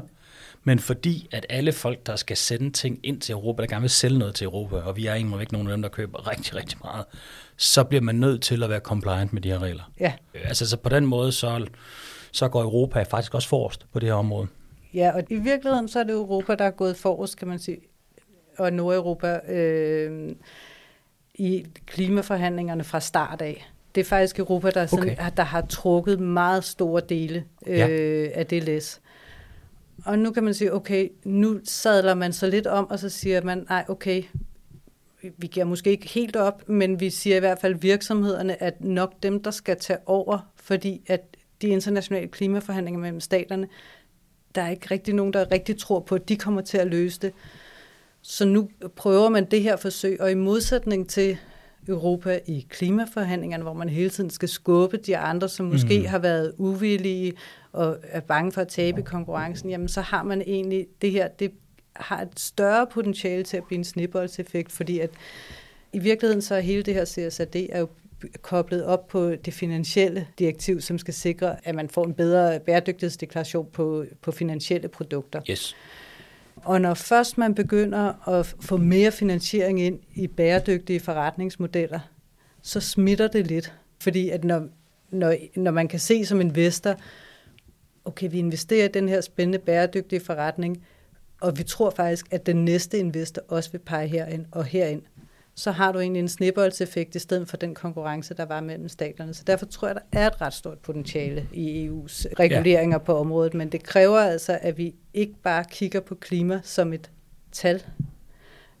men 0.63 0.79
fordi 0.79 1.27
at 1.31 1.45
alle 1.49 1.71
folk, 1.71 2.07
der 2.07 2.15
skal 2.15 2.37
sende 2.37 2.71
ting 2.71 2.99
ind 3.03 3.21
til 3.21 3.33
Europa, 3.33 3.61
der 3.61 3.67
gerne 3.67 3.81
vil 3.81 3.89
sælge 3.89 4.19
noget 4.19 4.35
til 4.35 4.45
Europa, 4.45 4.75
og 4.75 4.95
vi 4.95 5.05
er 5.05 5.13
ikke 5.13 5.29
nogen 5.29 5.67
af 5.67 5.73
dem, 5.73 5.81
der 5.81 5.89
køber 5.89 6.27
rigtig, 6.31 6.55
rigtig 6.55 6.77
meget, 6.83 7.05
så 7.57 7.83
bliver 7.83 8.01
man 8.01 8.15
nødt 8.15 8.41
til 8.41 8.63
at 8.63 8.69
være 8.69 8.79
compliant 8.79 9.33
med 9.33 9.41
de 9.41 9.49
her 9.49 9.59
regler. 9.59 9.83
Ja. 9.99 10.13
Altså 10.43 10.69
så 10.69 10.77
på 10.77 10.89
den 10.89 11.05
måde, 11.05 11.31
så, 11.31 11.65
så 12.31 12.47
går 12.47 12.61
Europa 12.61 13.03
faktisk 13.03 13.35
også 13.35 13.47
forrest 13.47 13.85
på 13.93 13.99
det 13.99 14.09
her 14.09 14.15
område. 14.15 14.47
Ja, 14.93 15.11
og 15.15 15.23
i 15.29 15.35
virkeligheden 15.35 15.87
så 15.87 15.99
er 15.99 16.03
det 16.03 16.13
Europa, 16.13 16.55
der 16.55 16.65
er 16.65 16.71
gået 16.71 16.97
forrest, 16.97 17.37
kan 17.37 17.47
man 17.47 17.59
sige, 17.59 17.79
og 18.57 18.73
Nordeuropa 18.73 19.39
øh, 19.53 20.35
i 21.35 21.65
klimaforhandlingerne 21.85 22.83
fra 22.83 22.99
start 22.99 23.41
af. 23.41 23.69
Det 23.95 24.01
er 24.01 24.05
faktisk 24.05 24.39
Europa, 24.39 24.69
der, 24.69 24.85
sådan, 24.85 25.09
okay. 25.09 25.31
der 25.37 25.43
har 25.43 25.61
trukket 25.61 26.19
meget 26.19 26.63
store 26.63 27.01
dele 27.09 27.45
øh, 27.67 27.77
ja. 27.77 27.87
af 28.33 28.47
det 28.47 28.63
læs. 28.63 29.01
Og 30.05 30.19
nu 30.19 30.31
kan 30.31 30.43
man 30.43 30.53
sige, 30.53 30.73
okay, 30.73 31.09
nu 31.23 31.59
sadler 31.63 32.13
man 32.13 32.33
så 32.33 32.47
lidt 32.47 32.67
om, 32.67 32.89
og 32.89 32.99
så 32.99 33.09
siger 33.09 33.41
man, 33.41 33.65
nej, 33.69 33.85
okay, 33.87 34.23
vi 35.37 35.47
giver 35.47 35.65
måske 35.65 35.89
ikke 35.89 36.09
helt 36.09 36.35
op, 36.35 36.69
men 36.69 36.99
vi 36.99 37.09
siger 37.09 37.35
i 37.35 37.39
hvert 37.39 37.59
fald 37.59 37.75
virksomhederne, 37.75 38.63
at 38.63 38.83
nok 38.83 39.13
dem, 39.23 39.43
der 39.43 39.51
skal 39.51 39.79
tage 39.79 39.99
over, 40.05 40.51
fordi 40.55 41.01
at 41.07 41.21
de 41.61 41.67
internationale 41.67 42.27
klimaforhandlinger 42.27 42.99
mellem 42.99 43.19
staterne, 43.19 43.67
der 44.55 44.61
er 44.61 44.69
ikke 44.69 44.87
rigtig 44.91 45.13
nogen, 45.13 45.33
der 45.33 45.51
rigtig 45.51 45.77
tror 45.77 45.99
på, 45.99 46.15
at 46.15 46.29
de 46.29 46.35
kommer 46.35 46.61
til 46.61 46.77
at 46.77 46.87
løse 46.87 47.19
det. 47.21 47.33
Så 48.21 48.45
nu 48.45 48.69
prøver 48.95 49.29
man 49.29 49.45
det 49.45 49.61
her 49.61 49.75
forsøg, 49.75 50.21
og 50.21 50.31
i 50.31 50.35
modsætning 50.35 51.09
til 51.09 51.37
Europa 51.87 52.39
i 52.47 52.65
klimaforhandlingerne, 52.69 53.63
hvor 53.63 53.73
man 53.73 53.89
hele 53.89 54.09
tiden 54.09 54.29
skal 54.29 54.49
skubbe 54.49 54.97
de 54.97 55.17
andre, 55.17 55.49
som 55.49 55.65
måske 55.65 55.99
mm. 55.99 56.05
har 56.05 56.19
været 56.19 56.53
uvillige 56.57 57.33
og 57.71 57.97
er 58.03 58.19
bange 58.19 58.51
for 58.51 58.61
at 58.61 58.67
tabe 58.67 59.01
konkurrencen, 59.01 59.69
jamen 59.69 59.87
så 59.87 60.01
har 60.01 60.23
man 60.23 60.41
egentlig 60.41 60.87
det 61.01 61.11
her, 61.11 61.27
det 61.27 61.51
har 61.95 62.21
et 62.21 62.39
større 62.39 62.87
potentiale 62.87 63.43
til 63.43 63.57
at 63.57 63.63
blive 63.63 63.77
en 63.77 63.83
snibboldseffekt, 63.83 64.71
fordi 64.71 64.99
at 64.99 65.09
i 65.93 65.99
virkeligheden 65.99 66.41
så 66.41 66.55
er 66.55 66.59
hele 66.59 66.83
det 66.83 66.93
her 66.93 67.05
CSRD 67.05 67.55
er 67.55 67.79
jo 67.79 67.87
koblet 68.41 68.85
op 68.85 69.07
på 69.07 69.35
det 69.35 69.53
finansielle 69.53 70.27
direktiv, 70.39 70.81
som 70.81 70.97
skal 70.97 71.13
sikre, 71.13 71.67
at 71.67 71.75
man 71.75 71.89
får 71.89 72.05
en 72.05 72.13
bedre 72.13 72.59
bæredygtighedsdeklaration 72.59 73.69
på, 73.73 74.05
på 74.21 74.31
finansielle 74.31 74.87
produkter. 74.87 75.41
Yes. 75.49 75.75
Og 76.55 76.81
når 76.81 76.93
først 76.93 77.37
man 77.37 77.55
begynder 77.55 78.29
at 78.29 78.55
få 78.61 78.77
mere 78.77 79.11
finansiering 79.11 79.81
ind 79.81 79.99
i 80.15 80.27
bæredygtige 80.27 80.99
forretningsmodeller, 80.99 81.99
så 82.61 82.79
smitter 82.79 83.27
det 83.27 83.47
lidt. 83.47 83.73
Fordi 83.99 84.29
at 84.29 84.43
når, 84.43 84.67
når, 85.11 85.35
når 85.55 85.71
man 85.71 85.87
kan 85.87 85.99
se 85.99 86.25
som 86.25 86.41
investor, 86.41 86.95
okay, 88.05 88.31
vi 88.31 88.39
investerer 88.39 88.85
i 88.85 88.91
den 88.91 89.09
her 89.09 89.21
spændende 89.21 89.59
bæredygtige 89.59 90.19
forretning, 90.19 90.85
og 91.41 91.57
vi 91.57 91.63
tror 91.63 91.89
faktisk, 91.89 92.27
at 92.31 92.45
den 92.45 92.65
næste 92.65 92.99
investor 92.99 93.41
også 93.47 93.71
vil 93.71 93.79
pege 93.79 94.07
herind 94.07 94.45
og 94.51 94.65
herind, 94.65 95.01
så 95.55 95.71
har 95.71 95.91
du 95.91 95.99
egentlig 95.99 96.19
en 96.19 96.27
snibboldseffekt 96.27 97.15
i 97.15 97.19
stedet 97.19 97.49
for 97.49 97.57
den 97.57 97.75
konkurrence, 97.75 98.33
der 98.33 98.45
var 98.45 98.61
mellem 98.61 98.89
staterne. 98.89 99.33
Så 99.33 99.43
derfor 99.47 99.65
tror 99.65 99.87
jeg, 99.87 99.95
der 99.95 100.19
er 100.19 100.27
et 100.27 100.41
ret 100.41 100.53
stort 100.53 100.79
potentiale 100.79 101.47
i 101.53 101.87
EU's 101.87 102.25
reguleringer 102.39 102.97
ja. 102.97 103.03
på 103.03 103.17
området, 103.17 103.53
men 103.53 103.69
det 103.69 103.83
kræver 103.83 104.19
altså, 104.19 104.59
at 104.61 104.77
vi 104.77 104.95
ikke 105.13 105.35
bare 105.43 105.65
kigger 105.71 105.99
på 105.99 106.15
klima 106.15 106.59
som 106.63 106.93
et 106.93 107.11
tal, 107.51 107.83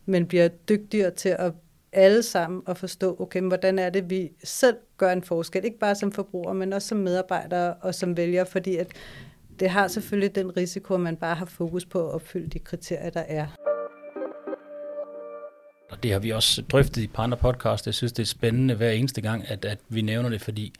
men 0.05 0.25
bliver 0.27 0.47
dygtigere 0.47 1.11
til 1.11 1.29
at 1.29 1.53
alle 1.91 2.23
sammen 2.23 2.61
at 2.67 2.77
forstå, 2.77 3.17
okay, 3.19 3.41
hvordan 3.41 3.79
er 3.79 3.89
det, 3.89 4.09
vi 4.09 4.31
selv 4.43 4.75
gør 4.97 5.11
en 5.11 5.23
forskel, 5.23 5.65
ikke 5.65 5.79
bare 5.79 5.95
som 5.95 6.11
forbrugere, 6.11 6.53
men 6.53 6.73
også 6.73 6.87
som 6.87 6.97
medarbejdere 6.97 7.73
og 7.73 7.95
som 7.95 8.17
vælgere, 8.17 8.45
fordi 8.45 8.75
at 8.75 8.87
det 9.59 9.69
har 9.69 9.87
selvfølgelig 9.87 10.35
den 10.35 10.57
risiko, 10.57 10.93
at 10.93 10.99
man 10.99 11.17
bare 11.17 11.35
har 11.35 11.45
fokus 11.45 11.85
på 11.85 12.07
at 12.07 12.13
opfylde 12.13 12.47
de 12.47 12.59
kriterier, 12.59 13.09
der 13.09 13.23
er. 13.27 13.72
Og 15.93 16.03
det 16.03 16.11
har 16.11 16.19
vi 16.19 16.29
også 16.29 16.61
drøftet 16.61 17.01
i 17.01 17.07
par 17.07 17.23
andre 17.23 17.37
podcasts. 17.37 17.87
Jeg 17.87 17.93
synes, 17.93 18.11
det 18.11 18.23
er 18.23 18.27
spændende 18.27 18.75
hver 18.75 18.91
eneste 18.91 19.21
gang, 19.21 19.43
at, 19.47 19.65
at 19.65 19.77
vi 19.89 20.01
nævner 20.01 20.29
det, 20.29 20.41
fordi 20.41 20.73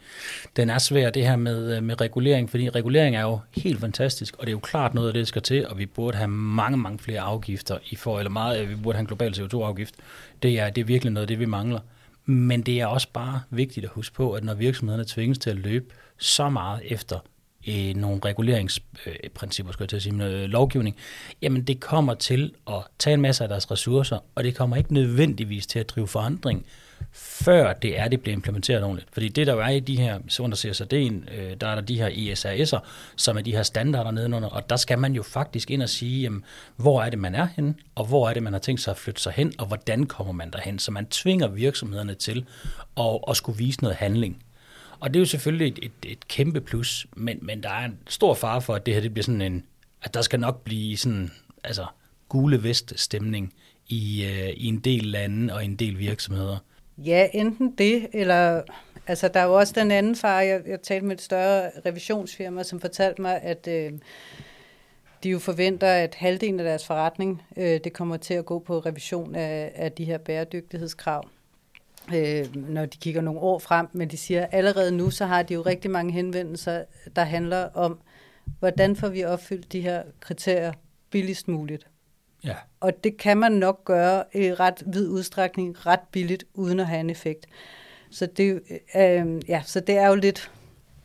den 0.55 0.69
er 0.69 0.77
svær, 0.77 1.09
det 1.09 1.27
her 1.27 1.35
med, 1.35 1.77
øh, 1.77 1.83
med 1.83 2.01
regulering, 2.01 2.49
fordi 2.49 2.69
regulering 2.69 3.15
er 3.15 3.21
jo 3.21 3.39
helt 3.51 3.79
fantastisk, 3.79 4.35
og 4.37 4.41
det 4.41 4.47
er 4.47 4.51
jo 4.51 4.59
klart 4.59 4.93
noget 4.93 5.07
af 5.07 5.13
det, 5.13 5.19
der 5.19 5.25
skal 5.25 5.41
til, 5.41 5.67
og 5.67 5.77
vi 5.77 5.85
burde 5.85 6.17
have 6.17 6.27
mange, 6.27 6.77
mange 6.77 6.99
flere 6.99 7.19
afgifter 7.19 7.77
i 7.89 7.95
for, 7.95 8.19
eller 8.19 8.29
meget, 8.29 8.61
øh, 8.61 8.69
vi 8.69 8.75
burde 8.75 8.95
have 8.95 9.01
en 9.01 9.07
global 9.07 9.33
CO2-afgift. 9.33 9.95
Det 10.43 10.59
er, 10.59 10.69
det 10.69 10.81
er 10.81 10.85
virkelig 10.85 11.13
noget 11.13 11.23
af 11.23 11.27
det, 11.27 11.39
vi 11.39 11.45
mangler. 11.45 11.79
Men 12.25 12.61
det 12.61 12.81
er 12.81 12.85
også 12.85 13.07
bare 13.13 13.41
vigtigt 13.49 13.83
at 13.85 13.91
huske 13.93 14.15
på, 14.15 14.33
at 14.33 14.43
når 14.43 14.53
virksomhederne 14.53 15.05
tvinges 15.07 15.37
til 15.37 15.49
at 15.49 15.55
løbe 15.55 15.85
så 16.17 16.49
meget 16.49 16.81
efter 16.85 17.19
øh, 17.67 17.95
nogle 17.95 18.19
reguleringsprincipper, 18.25 19.73
skal 19.73 19.83
jeg 19.83 19.89
til 19.89 19.95
at 19.95 20.01
sige, 20.01 20.17
noget 20.17 20.49
lovgivning, 20.49 20.95
jamen 21.41 21.63
det 21.63 21.79
kommer 21.79 22.13
til 22.13 22.53
at 22.67 22.81
tage 22.99 23.13
en 23.13 23.21
masse 23.21 23.43
af 23.43 23.49
deres 23.49 23.71
ressourcer, 23.71 24.17
og 24.35 24.43
det 24.43 24.55
kommer 24.55 24.75
ikke 24.75 24.93
nødvendigvis 24.93 25.67
til 25.67 25.79
at 25.79 25.89
drive 25.89 26.07
forandring, 26.07 26.65
før 27.11 27.73
det 27.73 27.99
er, 27.99 28.07
det 28.07 28.21
bliver 28.21 28.33
implementeret 28.33 28.83
ordentligt. 28.83 29.09
Fordi 29.13 29.29
det, 29.29 29.47
der 29.47 29.53
jo 29.53 29.59
er 29.59 29.67
i 29.67 29.79
de 29.79 29.97
her, 29.97 30.19
så 30.27 30.43
under 30.43 30.57
CSRD'en, 30.57 31.35
øh, 31.35 31.55
der 31.61 31.67
er 31.67 31.75
der 31.75 31.81
de 31.81 31.97
her 31.97 32.09
ISRS'er, 32.09 32.79
som 33.15 33.37
er 33.37 33.41
de 33.41 33.51
her 33.51 33.63
standarder 33.63 34.11
nedenunder, 34.11 34.49
og 34.49 34.69
der 34.69 34.75
skal 34.75 34.99
man 34.99 35.13
jo 35.13 35.23
faktisk 35.23 35.71
ind 35.71 35.81
og 35.81 35.89
sige, 35.89 36.21
jamen, 36.21 36.43
hvor 36.75 37.01
er 37.01 37.09
det, 37.09 37.19
man 37.19 37.35
er 37.35 37.47
henne, 37.55 37.73
og 37.95 38.05
hvor 38.05 38.29
er 38.29 38.33
det, 38.33 38.43
man 38.43 38.53
har 38.53 38.59
tænkt 38.59 38.81
sig 38.81 38.91
at 38.91 38.97
flytte 38.97 39.21
sig 39.21 39.33
hen, 39.33 39.53
og 39.57 39.65
hvordan 39.65 40.05
kommer 40.05 40.33
man 40.33 40.51
derhen. 40.51 40.79
Så 40.79 40.91
man 40.91 41.05
tvinger 41.05 41.47
virksomhederne 41.47 42.13
til 42.13 42.45
at, 42.97 43.19
at 43.27 43.37
skulle 43.37 43.57
vise 43.57 43.81
noget 43.81 43.97
handling. 43.97 44.43
Og 45.03 45.13
det 45.13 45.15
er 45.15 45.21
jo 45.21 45.25
selvfølgelig 45.25 45.67
et, 45.67 45.79
et, 45.83 46.11
et 46.11 46.27
kæmpe 46.27 46.61
plus, 46.61 47.07
men, 47.15 47.39
men 47.41 47.63
der 47.63 47.69
er 47.69 47.85
en 47.85 47.97
stor 48.07 48.33
fare 48.33 48.61
for, 48.61 48.75
at 48.75 48.85
det 48.85 48.93
her 48.93 49.01
det 49.01 49.13
bliver 49.13 49.23
sådan 49.23 49.41
en, 49.41 49.63
at 50.03 50.13
der 50.13 50.21
skal 50.21 50.39
nok 50.39 50.63
blive 50.63 50.97
sådan, 50.97 51.31
altså 51.63 51.85
gule 52.29 52.63
vest 52.63 52.93
stemning 52.95 53.53
i, 53.87 54.25
øh, 54.25 54.49
i 54.49 54.65
en 54.65 54.79
del 54.79 55.03
lande 55.03 55.53
og 55.53 55.65
en 55.65 55.75
del 55.75 55.99
virksomheder. 55.99 56.57
Ja, 56.97 57.27
enten 57.33 57.75
det, 57.77 58.07
eller 58.13 58.61
altså 59.07 59.27
der 59.27 59.39
er 59.39 59.45
jo 59.45 59.53
også 59.53 59.73
den 59.75 59.91
anden 59.91 60.15
far, 60.15 60.41
jeg, 60.41 60.61
jeg 60.67 60.81
talte 60.81 61.05
med 61.05 61.15
et 61.15 61.21
større 61.21 61.71
revisionsfirma, 61.85 62.63
som 62.63 62.79
fortalte 62.79 63.21
mig, 63.21 63.41
at 63.41 63.67
øh, 63.67 63.91
de 65.23 65.29
jo 65.29 65.39
forventer, 65.39 65.87
at 65.87 66.15
halvdelen 66.15 66.59
af 66.59 66.65
deres 66.65 66.85
forretning, 66.85 67.41
øh, 67.57 67.79
det 67.83 67.93
kommer 67.93 68.17
til 68.17 68.33
at 68.33 68.45
gå 68.45 68.59
på 68.59 68.79
revision 68.79 69.35
af, 69.35 69.71
af 69.75 69.91
de 69.91 70.05
her 70.05 70.17
bæredygtighedskrav 70.17 71.29
øh, 72.15 72.55
når 72.55 72.85
de 72.85 72.97
kigger 72.97 73.21
nogle 73.21 73.39
år 73.39 73.59
frem, 73.59 73.87
men 73.93 74.07
de 74.07 74.17
siger, 74.17 74.45
allerede 74.45 74.91
nu, 74.91 75.09
så 75.09 75.25
har 75.25 75.43
de 75.43 75.53
jo 75.53 75.61
rigtig 75.61 75.91
mange 75.91 76.13
henvendelser, 76.13 76.83
der 77.15 77.23
handler 77.23 77.69
om, 77.73 77.99
hvordan 78.59 78.95
får 78.95 79.09
vi 79.09 79.23
opfyldt 79.23 79.71
de 79.71 79.81
her 79.81 80.03
kriterier 80.19 80.73
billigst 81.09 81.47
muligt. 81.47 81.87
Ja. 82.43 82.55
Og 82.79 83.03
det 83.03 83.17
kan 83.17 83.37
man 83.37 83.51
nok 83.51 83.85
gøre 83.85 84.23
i 84.33 84.53
ret 84.53 84.83
vid 84.85 85.07
udstrækning, 85.07 85.85
ret 85.85 85.99
billigt, 86.11 86.43
uden 86.53 86.79
at 86.79 86.87
have 86.87 86.99
en 86.99 87.09
effekt. 87.09 87.45
Så 88.11 88.25
det, 88.25 88.61
øh, 88.95 89.49
ja, 89.49 89.61
så 89.65 89.79
det 89.79 89.97
er 89.97 90.07
jo 90.07 90.15
lidt 90.15 90.51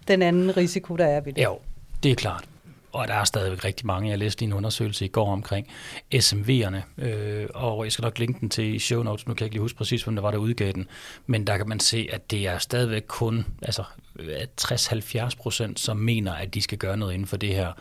den 0.08 0.22
anden 0.22 0.56
risiko, 0.56 0.96
der 0.96 1.06
er 1.06 1.20
ved 1.20 1.32
det. 1.32 1.44
Jo, 1.44 1.58
det 2.02 2.10
er 2.10 2.14
klart. 2.14 2.47
Og 2.92 3.08
der 3.08 3.14
er 3.14 3.24
stadigvæk 3.24 3.64
rigtig 3.64 3.86
mange. 3.86 4.10
Jeg 4.10 4.18
læste 4.18 4.44
en 4.44 4.52
undersøgelse 4.52 5.04
i 5.04 5.08
går 5.08 5.32
omkring 5.32 5.66
SMV'erne, 6.14 7.04
øh, 7.04 7.46
og 7.54 7.84
jeg 7.84 7.92
skal 7.92 8.02
nok 8.02 8.18
linke 8.18 8.40
den 8.40 8.48
til 8.48 8.74
i 8.74 8.78
show 8.78 9.02
notes. 9.02 9.26
Nu 9.26 9.34
kan 9.34 9.40
jeg 9.40 9.46
ikke 9.46 9.54
lige 9.54 9.62
huske 9.62 9.78
præcis, 9.78 10.02
hvem 10.02 10.14
der 10.14 10.22
var, 10.22 10.30
der 10.30 10.38
udgav 10.38 10.72
den. 10.72 10.88
Men 11.26 11.46
der 11.46 11.56
kan 11.56 11.68
man 11.68 11.80
se, 11.80 12.08
at 12.12 12.30
det 12.30 12.46
er 12.46 12.58
stadigvæk 12.58 13.04
kun 13.06 13.46
altså, 13.62 13.84
60-70 14.60 15.36
procent, 15.36 15.80
som 15.80 15.96
mener, 15.96 16.32
at 16.32 16.54
de 16.54 16.62
skal 16.62 16.78
gøre 16.78 16.96
noget 16.96 17.14
inden 17.14 17.26
for 17.26 17.36
det 17.36 17.48
her. 17.48 17.72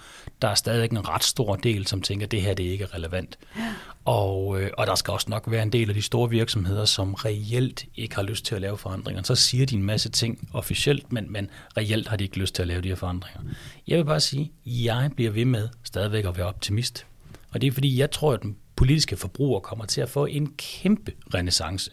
Der 0.41 0.47
er 0.47 0.55
stadigvæk 0.55 0.91
en 0.91 1.07
ret 1.07 1.23
stor 1.23 1.55
del, 1.55 1.87
som 1.87 2.01
tænker, 2.01 2.25
at 2.25 2.31
det 2.31 2.41
her 2.41 2.53
det 2.53 2.65
er 2.67 2.71
ikke 2.71 2.85
relevant. 2.85 3.37
Ja. 3.57 3.73
Og, 4.05 4.61
øh, 4.61 4.71
og 4.77 4.87
der 4.87 4.95
skal 4.95 5.11
også 5.11 5.29
nok 5.29 5.43
være 5.47 5.63
en 5.63 5.71
del 5.71 5.89
af 5.89 5.95
de 5.95 6.01
store 6.01 6.29
virksomheder, 6.29 6.85
som 6.85 7.13
reelt 7.13 7.85
ikke 7.95 8.15
har 8.15 8.23
lyst 8.23 8.45
til 8.45 8.55
at 8.55 8.61
lave 8.61 8.77
forandringer. 8.77 9.23
Så 9.23 9.35
siger 9.35 9.65
de 9.65 9.75
en 9.75 9.83
masse 9.83 10.09
ting 10.09 10.49
officielt, 10.53 11.13
men, 11.13 11.31
men 11.31 11.49
reelt 11.77 12.07
har 12.07 12.17
de 12.17 12.23
ikke 12.23 12.37
lyst 12.37 12.55
til 12.55 12.61
at 12.61 12.67
lave 12.67 12.81
de 12.81 12.87
her 12.87 12.95
forandringer. 12.95 13.41
Jeg 13.87 13.97
vil 13.97 14.05
bare 14.05 14.19
sige, 14.19 14.41
at 14.41 14.49
jeg 14.65 15.11
bliver 15.15 15.31
ved 15.31 15.45
med 15.45 15.69
stadigvæk 15.83 16.25
at 16.25 16.37
være 16.37 16.47
optimist. 16.47 17.05
Og 17.51 17.61
det 17.61 17.67
er 17.67 17.71
fordi, 17.71 17.99
jeg 17.99 18.11
tror, 18.11 18.33
at 18.33 18.41
den 18.41 18.57
politiske 18.75 19.17
forbruger 19.17 19.59
kommer 19.59 19.85
til 19.85 20.01
at 20.01 20.09
få 20.09 20.25
en 20.25 20.53
kæmpe 20.57 21.11
renaissance. 21.33 21.91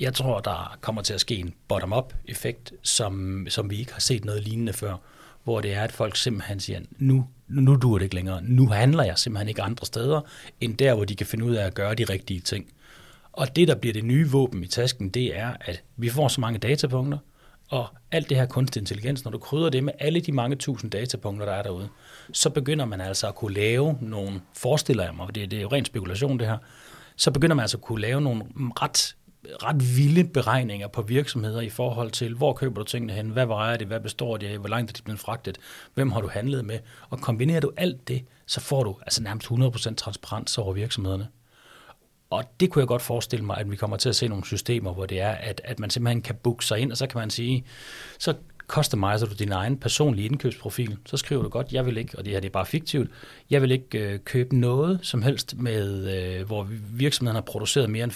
Jeg 0.00 0.14
tror, 0.14 0.40
der 0.40 0.76
kommer 0.80 1.02
til 1.02 1.14
at 1.14 1.20
ske 1.20 1.36
en 1.36 1.54
bottom-up 1.68 2.14
effekt, 2.28 2.72
som, 2.82 3.46
som 3.48 3.70
vi 3.70 3.78
ikke 3.78 3.92
har 3.92 4.00
set 4.00 4.24
noget 4.24 4.42
lignende 4.42 4.72
før, 4.72 4.96
hvor 5.44 5.60
det 5.60 5.72
er, 5.72 5.82
at 5.82 5.92
folk 5.92 6.16
simpelthen 6.16 6.60
siger, 6.60 6.80
nu, 6.98 7.26
nu 7.48 7.76
dur 7.76 7.98
det 7.98 8.04
ikke 8.04 8.14
længere. 8.14 8.42
Nu 8.42 8.68
handler 8.68 9.04
jeg 9.04 9.18
simpelthen 9.18 9.48
ikke 9.48 9.62
andre 9.62 9.86
steder, 9.86 10.20
end 10.60 10.76
der, 10.76 10.94
hvor 10.94 11.04
de 11.04 11.16
kan 11.16 11.26
finde 11.26 11.44
ud 11.44 11.54
af 11.54 11.66
at 11.66 11.74
gøre 11.74 11.94
de 11.94 12.04
rigtige 12.04 12.40
ting. 12.40 12.66
Og 13.32 13.56
det, 13.56 13.68
der 13.68 13.74
bliver 13.74 13.92
det 13.92 14.04
nye 14.04 14.30
våben 14.30 14.64
i 14.64 14.66
tasken, 14.66 15.08
det 15.08 15.36
er, 15.36 15.52
at 15.60 15.82
vi 15.96 16.08
får 16.08 16.28
så 16.28 16.40
mange 16.40 16.58
datapunkter, 16.58 17.18
og 17.68 17.86
alt 18.12 18.28
det 18.28 18.36
her 18.36 18.46
kunstig 18.46 18.80
intelligens, 18.80 19.24
når 19.24 19.30
du 19.30 19.38
krydder 19.38 19.70
det 19.70 19.84
med 19.84 19.92
alle 19.98 20.20
de 20.20 20.32
mange 20.32 20.56
tusind 20.56 20.90
datapunkter, 20.90 21.46
der 21.46 21.52
er 21.52 21.62
derude, 21.62 21.88
så 22.32 22.50
begynder 22.50 22.84
man 22.84 23.00
altså 23.00 23.28
at 23.28 23.34
kunne 23.34 23.54
lave 23.54 23.98
nogle, 24.00 24.40
forestiller 24.56 25.04
jeg 25.04 25.14
mig, 25.14 25.34
det, 25.34 25.50
det 25.50 25.56
er 25.56 25.62
jo 25.62 25.68
ren 25.68 25.84
spekulation 25.84 26.38
det 26.38 26.46
her, 26.46 26.58
så 27.16 27.30
begynder 27.30 27.56
man 27.56 27.62
altså 27.62 27.76
at 27.76 27.82
kunne 27.82 28.00
lave 28.00 28.20
nogle 28.20 28.44
ret 28.56 29.16
ret 29.62 29.96
vilde 29.96 30.24
beregninger 30.24 30.88
på 30.88 31.02
virksomheder 31.02 31.60
i 31.60 31.68
forhold 31.68 32.10
til, 32.10 32.34
hvor 32.34 32.52
køber 32.52 32.74
du 32.74 32.84
tingene 32.84 33.12
hen, 33.12 33.28
hvad 33.30 33.46
vejer 33.46 33.76
det, 33.76 33.86
hvad 33.86 34.00
består 34.00 34.36
det 34.36 34.46
af, 34.46 34.58
hvor 34.58 34.68
langt 34.68 34.90
er 34.90 34.92
det 34.92 35.04
blevet 35.04 35.20
fragtet, 35.20 35.58
hvem 35.94 36.12
har 36.12 36.20
du 36.20 36.28
handlet 36.28 36.64
med, 36.64 36.78
og 37.10 37.20
kombinerer 37.20 37.60
du 37.60 37.72
alt 37.76 38.08
det, 38.08 38.24
så 38.46 38.60
får 38.60 38.84
du 38.84 38.96
altså 39.02 39.22
nærmest 39.22 39.46
100% 39.46 39.94
transparens 39.94 40.58
over 40.58 40.72
virksomhederne. 40.72 41.28
Og 42.30 42.44
det 42.60 42.70
kunne 42.70 42.80
jeg 42.80 42.88
godt 42.88 43.02
forestille 43.02 43.44
mig, 43.44 43.56
at 43.58 43.70
vi 43.70 43.76
kommer 43.76 43.96
til 43.96 44.08
at 44.08 44.16
se 44.16 44.28
nogle 44.28 44.44
systemer, 44.44 44.92
hvor 44.92 45.06
det 45.06 45.20
er, 45.20 45.30
at, 45.30 45.60
at 45.64 45.78
man 45.78 45.90
simpelthen 45.90 46.22
kan 46.22 46.34
booke 46.34 46.64
sig 46.64 46.78
ind, 46.78 46.90
og 46.92 46.96
så 46.96 47.06
kan 47.06 47.18
man 47.18 47.30
sige, 47.30 47.64
så 48.18 48.34
customiser 48.66 49.26
du 49.26 49.34
din 49.34 49.52
egen 49.52 49.76
personlige 49.76 50.26
indkøbsprofil. 50.26 50.96
Så 51.06 51.16
skriver 51.16 51.42
du 51.42 51.48
godt, 51.48 51.72
jeg 51.72 51.86
vil 51.86 51.96
ikke, 51.96 52.18
og 52.18 52.24
det 52.24 52.32
her 52.32 52.40
det 52.40 52.48
er 52.48 52.52
bare 52.52 52.66
fiktivt, 52.66 53.10
jeg 53.50 53.62
vil 53.62 53.70
ikke 53.70 53.98
øh, 53.98 54.18
købe 54.18 54.56
noget 54.56 54.98
som 55.02 55.22
helst, 55.22 55.54
med, 55.58 56.14
øh, 56.16 56.46
hvor 56.46 56.68
virksomheden 56.90 57.34
har 57.34 57.42
produceret 57.42 57.90
mere 57.90 58.04
end 58.04 58.12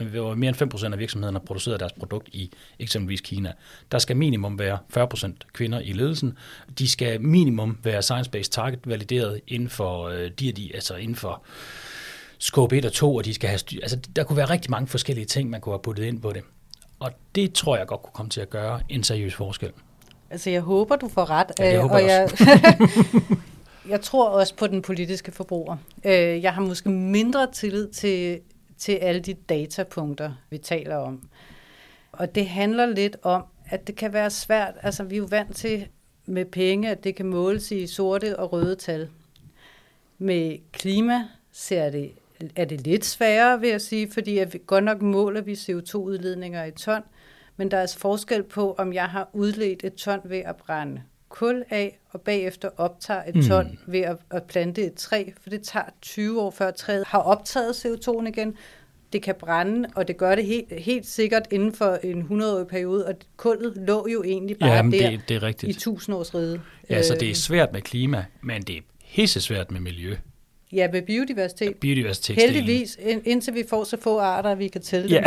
5%, 0.00 0.04
hvor 0.04 0.34
mere 0.34 0.48
end 0.48 0.74
5% 0.74 0.92
af 0.92 0.98
virksomheden 0.98 1.34
har 1.34 1.42
produceret 1.46 1.80
deres 1.80 1.92
produkt 1.92 2.28
i 2.28 2.50
eksempelvis 2.78 3.20
Kina. 3.20 3.52
Der 3.92 3.98
skal 3.98 4.16
minimum 4.16 4.58
være 4.58 4.78
40% 4.96 5.32
kvinder 5.52 5.80
i 5.80 5.92
ledelsen. 5.92 6.38
De 6.78 6.90
skal 6.90 7.20
minimum 7.20 7.78
være 7.82 8.02
science-based 8.02 8.50
target 8.50 8.78
valideret 8.84 9.40
inden 9.46 9.68
for 9.68 10.08
øh, 10.08 10.30
de, 10.30 10.52
de, 10.52 10.70
altså 10.74 10.94
inden 10.94 11.16
for 11.16 11.42
scope 12.38 12.78
1 12.78 12.84
og 12.84 12.92
2, 12.92 13.14
og 13.14 13.24
de 13.24 13.34
skal 13.34 13.48
have 13.48 13.58
styr. 13.58 13.78
Altså, 13.82 13.98
der 14.16 14.24
kunne 14.24 14.36
være 14.36 14.50
rigtig 14.50 14.70
mange 14.70 14.86
forskellige 14.86 15.24
ting, 15.24 15.50
man 15.50 15.60
kunne 15.60 15.72
have 15.72 15.82
puttet 15.82 16.04
ind 16.04 16.22
på 16.22 16.32
det. 16.32 16.42
Og 16.98 17.10
det 17.34 17.52
tror 17.52 17.76
jeg 17.76 17.86
godt 17.86 18.02
kunne 18.02 18.12
komme 18.12 18.30
til 18.30 18.40
at 18.40 18.50
gøre 18.50 18.80
en 18.88 19.04
seriøs 19.04 19.34
forskel. 19.34 19.72
Altså, 20.30 20.50
jeg 20.50 20.60
håber, 20.60 20.96
du 20.96 21.08
får 21.08 21.30
ret. 21.30 21.52
Ja, 21.58 21.72
jeg 21.72 21.80
håber 21.80 21.94
og 21.94 22.02
jeg, 22.02 22.30
jeg 23.92 24.00
tror 24.00 24.28
også 24.28 24.54
på 24.56 24.66
den 24.66 24.82
politiske 24.82 25.32
forbruger. 25.32 25.76
Øh, 26.04 26.42
jeg 26.42 26.54
har 26.54 26.62
måske 26.62 26.88
mindre 26.90 27.52
tillid 27.52 27.88
til, 27.88 28.40
til 28.78 28.92
alle 28.92 29.20
de 29.20 29.34
datapunkter, 29.34 30.32
vi 30.50 30.58
taler 30.58 30.96
om. 30.96 31.28
Og 32.12 32.34
det 32.34 32.48
handler 32.48 32.86
lidt 32.86 33.16
om, 33.22 33.44
at 33.66 33.86
det 33.86 33.96
kan 33.96 34.12
være 34.12 34.30
svært. 34.30 34.74
Altså, 34.82 35.04
vi 35.04 35.14
er 35.14 35.18
jo 35.18 35.26
vant 35.30 35.56
til 35.56 35.88
med 36.26 36.44
penge, 36.44 36.90
at 36.90 37.04
det 37.04 37.16
kan 37.16 37.26
måles 37.26 37.70
i 37.70 37.86
sorte 37.86 38.38
og 38.38 38.52
røde 38.52 38.76
tal. 38.76 39.08
Med 40.18 40.58
klima 40.72 41.24
ser 41.52 41.90
det 41.90 42.12
er 42.56 42.64
det 42.64 42.80
lidt 42.80 43.04
sværere, 43.04 43.60
vil 43.60 43.68
jeg 43.68 43.80
sige, 43.80 44.10
fordi 44.12 44.38
at 44.38 44.54
vi, 44.54 44.60
godt 44.66 44.84
nok 44.84 45.02
måler 45.02 45.40
vi 45.40 45.52
CO2-udledninger 45.52 46.64
i 46.64 46.70
ton, 46.70 47.02
men 47.56 47.70
der 47.70 47.76
er 47.76 47.94
forskel 47.98 48.42
på, 48.42 48.74
om 48.78 48.92
jeg 48.92 49.04
har 49.04 49.30
udledt 49.32 49.84
et 49.84 49.94
ton 49.94 50.20
ved 50.24 50.38
at 50.38 50.56
brænde 50.56 51.02
kul 51.28 51.64
af, 51.70 51.98
og 52.10 52.20
bagefter 52.20 52.68
optager 52.76 53.22
et 53.26 53.46
ton 53.48 53.66
mm. 53.66 53.92
ved 53.92 54.00
at, 54.00 54.16
at 54.30 54.42
plante 54.42 54.82
et 54.82 54.94
træ, 54.94 55.24
for 55.42 55.50
det 55.50 55.62
tager 55.62 55.84
20 56.02 56.40
år 56.40 56.50
før 56.50 56.70
træet 56.70 57.04
har 57.06 57.18
optaget 57.18 57.86
CO2 57.86 58.26
igen. 58.26 58.56
Det 59.12 59.22
kan 59.22 59.34
brænde, 59.40 59.88
og 59.94 60.08
det 60.08 60.16
gør 60.16 60.34
det 60.34 60.46
helt, 60.46 60.72
helt 60.72 61.06
sikkert 61.06 61.42
inden 61.50 61.72
for 61.72 61.98
en 62.04 62.22
100-årig 62.22 62.66
periode, 62.66 63.06
og 63.06 63.14
kullet 63.36 63.76
lå 63.76 64.08
jo 64.12 64.22
egentlig 64.22 64.58
bare 64.58 64.70
Jamen, 64.70 64.92
der 64.92 65.10
det, 65.10 65.20
det 65.28 65.36
er 65.36 65.42
rigtigt. 65.42 65.70
i 65.70 65.76
1000 65.76 66.16
års 66.16 66.34
ride. 66.34 66.60
Ja, 66.90 67.02
så 67.02 67.16
det 67.20 67.30
er 67.30 67.34
svært 67.34 67.72
med 67.72 67.82
klima, 67.82 68.24
men 68.42 68.62
det 68.62 68.76
er 68.76 68.80
hisse 69.04 69.40
svært 69.40 69.70
med 69.70 69.80
miljø. 69.80 70.16
Ja, 70.72 70.88
med 70.92 71.02
biodiversitet. 71.02 71.76
Biodiversitet. 71.76 72.36
Heldigvis, 72.36 72.98
indtil 73.24 73.54
vi 73.54 73.64
får 73.70 73.84
så 73.84 73.96
få 74.00 74.18
arter, 74.18 74.50
at 74.50 74.58
vi 74.58 74.68
kan 74.68 74.80
tælle 74.80 75.08
ja. 75.08 75.22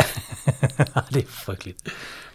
det 1.14 1.22
er 1.22 1.26
frygteligt. 1.26 1.78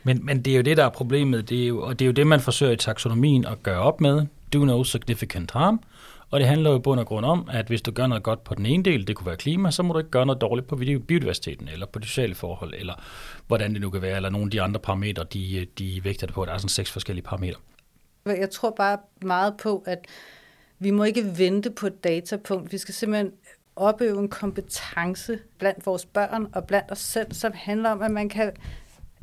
Men, 0.03 0.25
men 0.25 0.41
det 0.41 0.53
er 0.53 0.57
jo 0.57 0.61
det, 0.61 0.77
der 0.77 0.85
er 0.85 0.89
problemet, 0.89 1.49
det 1.49 1.63
er 1.63 1.67
jo, 1.67 1.81
og 1.81 1.99
det 1.99 2.05
er 2.05 2.07
jo 2.07 2.11
det, 2.11 2.27
man 2.27 2.39
forsøger 2.39 2.71
i 2.71 2.77
taksonomien 2.77 3.45
at 3.45 3.63
gøre 3.63 3.79
op 3.79 4.01
med. 4.01 4.25
Do 4.53 4.65
no 4.65 4.83
significant 4.83 5.51
harm. 5.51 5.79
Og 6.29 6.39
det 6.39 6.47
handler 6.47 6.69
jo 6.69 6.77
i 6.77 6.79
bund 6.79 6.99
og 6.99 7.05
grund 7.05 7.25
om, 7.25 7.49
at 7.51 7.67
hvis 7.67 7.81
du 7.81 7.91
gør 7.91 8.07
noget 8.07 8.23
godt 8.23 8.43
på 8.43 8.55
den 8.55 8.65
ene 8.65 8.83
del, 8.83 9.07
det 9.07 9.15
kunne 9.15 9.27
være 9.27 9.37
klima, 9.37 9.71
så 9.71 9.83
må 9.83 9.93
du 9.93 9.99
ikke 9.99 10.11
gøre 10.11 10.25
noget 10.25 10.41
dårligt 10.41 10.67
på 10.67 10.75
biodiversiteten, 10.75 11.67
eller 11.67 11.85
på 11.85 11.99
de 11.99 12.07
sociale 12.07 12.35
forhold, 12.35 12.73
eller 12.77 12.93
hvordan 13.47 13.73
det 13.73 13.81
nu 13.81 13.89
kan 13.89 14.01
være, 14.01 14.15
eller 14.15 14.29
nogle 14.29 14.45
af 14.47 14.51
de 14.51 14.61
andre 14.61 14.79
parametre, 14.79 15.25
de, 15.33 15.67
de 15.79 16.01
vægter 16.03 16.27
det 16.27 16.33
på. 16.33 16.45
Der 16.45 16.51
er 16.51 16.57
sådan 16.57 16.69
seks 16.69 16.91
forskellige 16.91 17.23
parametre. 17.25 17.59
Jeg 18.25 18.49
tror 18.49 18.73
bare 18.77 18.97
meget 19.21 19.53
på, 19.57 19.83
at 19.85 20.05
vi 20.79 20.91
må 20.91 21.03
ikke 21.03 21.37
vente 21.37 21.69
på 21.69 21.87
et 21.87 22.03
datapunkt. 22.03 22.71
Vi 22.71 22.77
skal 22.77 22.93
simpelthen 22.93 23.31
opøve 23.75 24.19
en 24.19 24.29
kompetence 24.29 25.39
blandt 25.57 25.85
vores 25.85 26.05
børn 26.05 26.47
og 26.53 26.67
blandt 26.67 26.91
os 26.91 26.99
selv, 26.99 27.33
som 27.33 27.51
handler 27.55 27.89
om, 27.89 28.01
at 28.01 28.11
man 28.11 28.29
kan 28.29 28.51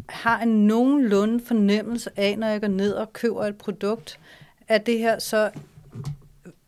har 0.08 0.42
en 0.42 0.66
nogenlunde 0.66 1.44
fornemmelse 1.44 2.10
af, 2.16 2.38
når 2.38 2.46
jeg 2.46 2.60
går 2.60 2.68
ned 2.68 2.92
og 2.92 3.12
køber 3.12 3.44
et 3.44 3.56
produkt, 3.56 4.20
at 4.68 4.86
det 4.86 4.98
her 4.98 5.18
så 5.18 5.50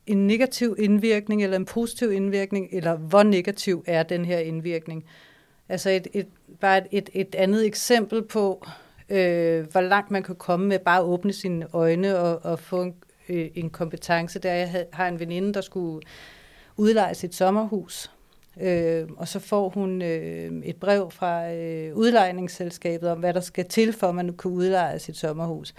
en 0.07 0.26
negativ 0.26 0.76
indvirkning 0.78 1.43
eller 1.43 1.57
en 1.57 1.64
positiv 1.64 2.12
indvirkning, 2.12 2.68
eller 2.72 2.97
hvor 2.97 3.22
negativ 3.22 3.84
er 3.87 4.03
den 4.03 4.24
her 4.24 4.39
indvirkning. 4.39 5.05
Altså 5.68 5.91
et, 5.91 6.07
et, 6.12 6.26
bare 6.61 6.78
et, 6.78 6.87
et, 6.93 7.09
et 7.12 7.34
andet 7.34 7.66
eksempel 7.66 8.22
på, 8.22 8.66
øh, 9.09 9.66
hvor 9.72 9.80
langt 9.80 10.11
man 10.11 10.22
kan 10.22 10.34
komme 10.34 10.66
med 10.66 10.78
bare 10.78 10.99
at 10.99 11.05
åbne 11.05 11.32
sine 11.32 11.66
øjne 11.72 12.18
og, 12.18 12.45
og 12.45 12.59
få 12.59 12.82
en, 12.82 12.95
øh, 13.28 13.48
en 13.54 13.70
kompetence, 13.70 14.38
der 14.38 14.52
jeg 14.52 14.86
har 14.92 15.08
en 15.08 15.20
veninde, 15.20 15.54
der 15.54 15.60
skulle 15.60 16.00
udleje 16.76 17.14
sit 17.14 17.34
sommerhus, 17.34 18.10
øh, 18.60 19.08
og 19.16 19.28
så 19.28 19.38
får 19.38 19.68
hun 19.68 20.02
øh, 20.02 20.52
et 20.64 20.76
brev 20.76 21.10
fra 21.10 21.52
øh, 21.52 21.96
udlejningsselskabet 21.96 23.10
om, 23.10 23.18
hvad 23.18 23.34
der 23.34 23.40
skal 23.40 23.64
til, 23.64 23.92
for 23.92 24.08
at 24.08 24.14
man 24.14 24.36
kan 24.38 24.50
udleje 24.50 24.98
sit 24.98 25.16
sommerhus. 25.16 25.74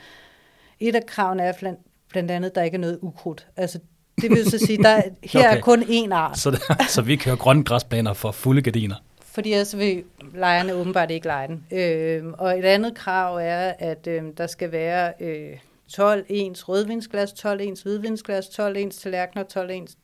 Et 0.79 0.95
af 0.95 1.05
kravene 1.05 1.43
er 1.43 1.53
blandt, 1.59 1.79
blandt 2.09 2.31
andet, 2.31 2.49
at 2.49 2.55
der 2.55 2.63
ikke 2.63 2.75
er 2.75 2.81
noget 2.81 2.99
ukrudt. 3.01 3.47
Altså, 3.57 3.79
det 4.21 4.29
vil 4.29 4.51
så 4.51 4.57
sige, 4.57 4.83
der 4.83 4.95
her 5.23 5.39
okay. 5.39 5.57
er 5.57 5.61
kun 5.61 5.83
én 5.83 6.13
art. 6.13 6.37
Så, 6.37 6.51
der, 6.51 6.83
så 6.95 7.01
vi 7.01 7.15
kører 7.15 7.35
grønne 7.35 7.63
græsplaner 7.63 8.13
for 8.13 8.31
fulde 8.31 8.61
gardiner? 8.61 8.95
Fordi 9.21 9.51
ellers 9.51 9.77
vil 9.77 10.03
lejerne 10.33 10.73
åbenbart 10.73 11.11
ikke 11.11 11.27
lege 11.27 11.47
den. 11.47 11.65
Øh, 11.71 12.23
og 12.37 12.59
et 12.59 12.65
andet 12.65 12.95
krav 12.95 13.35
er, 13.35 13.73
at 13.79 14.07
øh, 14.07 14.23
der 14.37 14.47
skal 14.47 14.71
være 14.71 15.13
øh, 15.19 15.57
12 15.93 16.25
ens 16.29 16.69
rødvinsglas, 16.69 17.33
12 17.33 17.61
ens 17.61 17.81
hvidvinsglas, 17.81 18.49
12 18.49 18.77
ens 18.77 18.97
tallerkener, 18.97 19.43
12 19.43 19.69
ens 19.69 19.97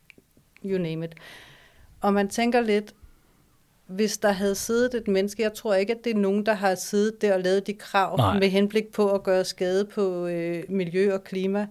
you 0.64 0.78
name 0.78 1.04
it. 1.04 1.14
Og 2.00 2.14
man 2.14 2.28
tænker 2.28 2.60
lidt, 2.60 2.94
hvis 3.86 4.18
der 4.18 4.32
havde 4.32 4.54
siddet 4.54 4.94
et 4.94 5.08
menneske, 5.08 5.42
jeg 5.42 5.54
tror 5.54 5.74
ikke, 5.74 5.92
at 5.92 6.04
det 6.04 6.10
er 6.16 6.20
nogen, 6.20 6.46
der 6.46 6.54
har 6.54 6.74
siddet 6.74 7.22
der 7.22 7.34
og 7.34 7.40
lavet 7.40 7.66
de 7.66 7.74
krav 7.74 8.16
Nej. 8.16 8.38
med 8.38 8.48
henblik 8.48 8.92
på 8.92 9.10
at 9.12 9.22
gøre 9.22 9.44
skade 9.44 9.84
på 9.84 10.26
øh, 10.26 10.64
miljø 10.68 11.14
og 11.14 11.24
klima. 11.24 11.66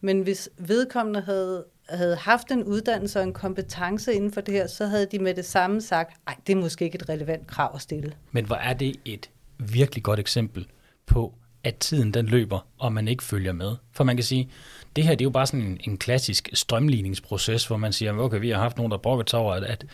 Men 0.00 0.20
hvis 0.20 0.48
vedkommende 0.58 1.20
havde, 1.20 1.64
havde 1.88 2.16
haft 2.16 2.50
en 2.50 2.64
uddannelse 2.64 3.18
og 3.18 3.22
en 3.22 3.32
kompetence 3.32 4.14
inden 4.14 4.32
for 4.32 4.40
det 4.40 4.54
her, 4.54 4.66
så 4.66 4.86
havde 4.86 5.06
de 5.06 5.18
med 5.18 5.34
det 5.34 5.44
samme 5.44 5.80
sagt, 5.80 6.16
nej, 6.26 6.36
det 6.46 6.52
er 6.52 6.56
måske 6.56 6.84
ikke 6.84 6.96
et 6.96 7.08
relevant 7.08 7.46
krav 7.46 7.70
at 7.74 7.80
stille. 7.80 8.12
Men 8.32 8.46
hvor 8.46 8.56
er 8.56 8.72
det 8.72 8.96
et 9.04 9.30
virkelig 9.58 10.02
godt 10.02 10.20
eksempel 10.20 10.66
på, 11.06 11.34
at 11.66 11.76
tiden 11.76 12.14
den 12.14 12.26
løber, 12.26 12.66
og 12.78 12.92
man 12.92 13.08
ikke 13.08 13.24
følger 13.24 13.52
med. 13.52 13.76
For 13.92 14.04
man 14.04 14.16
kan 14.16 14.24
sige, 14.24 14.48
det 14.96 15.04
her 15.04 15.10
det 15.10 15.20
er 15.20 15.24
jo 15.24 15.30
bare 15.30 15.46
sådan 15.46 15.66
en, 15.66 15.80
en 15.84 15.98
klassisk 15.98 16.50
strømligningsproces, 16.52 17.66
hvor 17.66 17.76
man 17.76 17.92
siger, 17.92 18.18
okay, 18.18 18.40
vi 18.40 18.50
har 18.50 18.58
haft 18.58 18.76
nogen, 18.76 18.92
der 18.92 18.98
brokket 18.98 19.34
over, 19.34 19.54
at, 19.54 19.64
at 19.64 19.84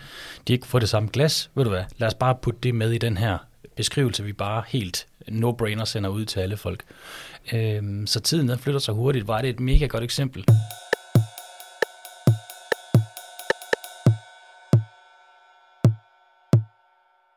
de 0.48 0.52
ikke 0.52 0.66
får 0.66 0.78
det 0.78 0.88
samme 0.88 1.08
glas. 1.12 1.50
Ved 1.54 1.64
du 1.64 1.70
hvad, 1.70 1.84
lad 1.98 2.08
os 2.08 2.14
bare 2.14 2.34
putte 2.34 2.60
det 2.62 2.74
med 2.74 2.90
i 2.90 2.98
den 2.98 3.16
her 3.16 3.38
beskrivelse, 3.76 4.24
vi 4.24 4.32
bare 4.32 4.62
helt 4.68 5.06
no-brainer 5.28 5.84
sender 5.84 6.10
ud 6.10 6.24
til 6.24 6.40
alle 6.40 6.56
folk. 6.56 6.84
Øhm, 7.52 8.06
så 8.06 8.20
tiden 8.20 8.48
den 8.48 8.58
flytter 8.58 8.80
sig 8.80 8.94
hurtigt, 8.94 9.28
var 9.28 9.40
det 9.40 9.50
et 9.50 9.60
mega 9.60 9.86
godt 9.86 10.04
eksempel. 10.04 10.44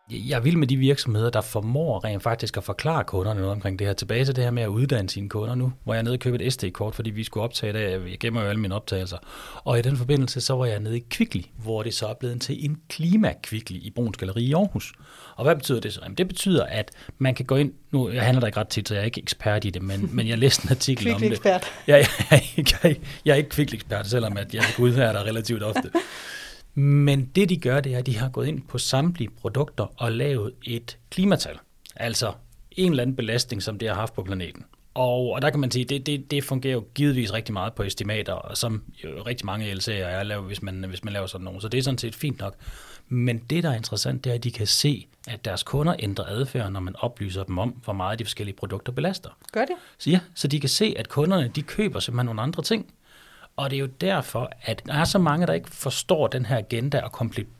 Jeg 0.09 0.43
vil 0.43 0.57
med 0.57 0.67
de 0.67 0.77
virksomheder, 0.77 1.29
der 1.29 1.41
formår 1.41 2.05
rent 2.05 2.23
faktisk 2.23 2.57
at 2.57 2.63
forklare 2.63 3.03
kunderne 3.03 3.39
noget 3.39 3.51
omkring 3.51 3.79
det 3.79 3.87
her. 3.87 3.93
Tilbage 3.93 4.25
til 4.25 4.35
det 4.35 4.43
her 4.43 4.51
med 4.51 4.63
at 4.63 4.67
uddanne 4.67 5.09
sine 5.09 5.29
kunder 5.29 5.55
nu, 5.55 5.73
hvor 5.83 5.93
jeg 5.93 6.03
nede 6.03 6.13
og 6.13 6.19
købe 6.19 6.43
et 6.43 6.53
SD-kort, 6.53 6.95
fordi 6.95 7.09
vi 7.09 7.23
skulle 7.23 7.43
optage 7.43 7.73
det. 7.73 8.09
Jeg 8.11 8.19
gemmer 8.19 8.41
jo 8.41 8.47
alle 8.47 8.61
mine 8.61 8.75
optagelser. 8.75 9.17
Og 9.63 9.79
i 9.79 9.81
den 9.81 9.97
forbindelse, 9.97 10.41
så 10.41 10.55
var 10.55 10.65
jeg 10.65 10.79
nede 10.79 10.97
i 10.97 11.03
Kvickly, 11.09 11.41
hvor 11.57 11.83
det 11.83 11.93
så 11.93 12.07
er 12.07 12.13
blevet 12.13 12.41
til 12.41 12.65
en 12.65 12.77
klimakvickly 12.89 13.75
i 13.75 13.91
Bruns 13.95 14.17
Galeri 14.17 14.43
i 14.43 14.53
Aarhus. 14.53 14.93
Og 15.35 15.43
hvad 15.43 15.55
betyder 15.55 15.79
det 15.79 15.93
så? 15.93 15.99
Jamen, 16.03 16.17
det 16.17 16.27
betyder, 16.27 16.65
at 16.65 16.91
man 17.17 17.35
kan 17.35 17.45
gå 17.45 17.55
ind, 17.55 17.73
nu 17.91 18.09
jeg 18.09 18.23
handler 18.23 18.39
der 18.39 18.47
ikke 18.47 18.59
ret 18.59 18.67
tit, 18.67 18.87
så 18.87 18.93
jeg 18.93 19.01
er 19.01 19.05
ikke 19.05 19.21
ekspert 19.21 19.65
i 19.65 19.69
det, 19.69 19.81
men, 19.81 20.09
men 20.15 20.27
jeg 20.27 20.37
læste 20.37 20.65
en 20.65 20.71
artikel 20.71 21.13
om 21.13 21.19
det. 21.19 21.31
ekspert. 21.31 21.63
Ja, 21.87 21.95
jeg, 21.95 22.41
jeg, 22.57 22.65
jeg, 22.83 22.95
jeg 23.25 23.31
er 23.31 23.35
ikke 23.35 23.49
Kvickly-ekspert, 23.49 24.07
selvom 24.07 24.37
at 24.37 24.53
jeg 24.53 24.63
udværer 24.79 25.13
der 25.13 25.23
relativt 25.23 25.63
ofte. 25.63 25.91
Men 26.75 27.25
det 27.25 27.49
de 27.49 27.57
gør, 27.57 27.79
det 27.79 27.93
er, 27.93 27.97
at 27.97 28.05
de 28.05 28.17
har 28.17 28.29
gået 28.29 28.47
ind 28.47 28.61
på 28.61 28.77
samtlige 28.77 29.29
produkter 29.29 29.93
og 29.97 30.11
lavet 30.11 30.53
et 30.63 30.97
klimatal. 31.09 31.57
Altså 31.95 32.33
en 32.71 32.91
eller 32.91 33.03
anden 33.03 33.15
belastning, 33.15 33.63
som 33.63 33.79
det 33.79 33.87
har 33.87 33.95
haft 33.95 34.13
på 34.13 34.23
planeten. 34.23 34.65
Og, 34.93 35.29
og 35.29 35.41
der 35.41 35.49
kan 35.49 35.59
man 35.59 35.71
sige, 35.71 35.85
det, 35.85 36.05
det, 36.05 36.31
det 36.31 36.43
fungerer 36.43 36.73
jo 36.73 36.85
givetvis 36.95 37.33
rigtig 37.33 37.53
meget 37.53 37.73
på 37.73 37.83
estimater, 37.83 38.51
som 38.53 38.83
jo 39.03 39.09
rigtig 39.25 39.45
mange 39.45 39.73
LC'er 39.73 39.91
er 39.91 40.23
lavet, 40.23 40.45
hvis 40.45 40.61
man, 40.61 40.83
hvis 40.83 41.03
man 41.03 41.13
laver 41.13 41.27
sådan 41.27 41.45
nogle. 41.45 41.61
Så 41.61 41.67
det 41.67 41.77
er 41.77 41.81
sådan 41.81 41.97
set 41.97 42.15
fint 42.15 42.39
nok. 42.39 42.55
Men 43.09 43.37
det, 43.37 43.63
der 43.63 43.69
er 43.69 43.75
interessant, 43.75 44.23
det 44.23 44.29
er, 44.29 44.33
at 44.33 44.43
de 44.43 44.51
kan 44.51 44.67
se, 44.67 45.07
at 45.27 45.45
deres 45.45 45.63
kunder 45.63 45.95
ændrer 45.99 46.25
adfærd, 46.25 46.71
når 46.71 46.79
man 46.79 46.95
oplyser 46.99 47.43
dem 47.43 47.57
om, 47.57 47.69
hvor 47.69 47.93
meget 47.93 48.19
de 48.19 48.25
forskellige 48.25 48.55
produkter 48.55 48.91
belaster. 48.91 49.29
Gør 49.51 49.65
det? 49.65 49.75
Så 49.97 50.09
ja, 50.09 50.19
så 50.35 50.47
de 50.47 50.59
kan 50.59 50.69
se, 50.69 50.95
at 50.97 51.09
kunderne 51.09 51.51
de 51.55 51.61
køber 51.61 51.99
simpelthen 51.99 52.25
nogle 52.25 52.41
andre 52.41 52.63
ting. 52.63 52.93
Og 53.57 53.69
det 53.69 53.75
er 53.75 53.79
jo 53.79 53.89
derfor, 54.01 54.51
at 54.61 54.81
der 54.85 54.93
er 54.93 55.03
så 55.03 55.19
mange, 55.19 55.47
der 55.47 55.53
ikke 55.53 55.69
forstår 55.69 56.27
den 56.27 56.45
her 56.45 56.57
agenda 56.57 57.01
og 57.01 57.11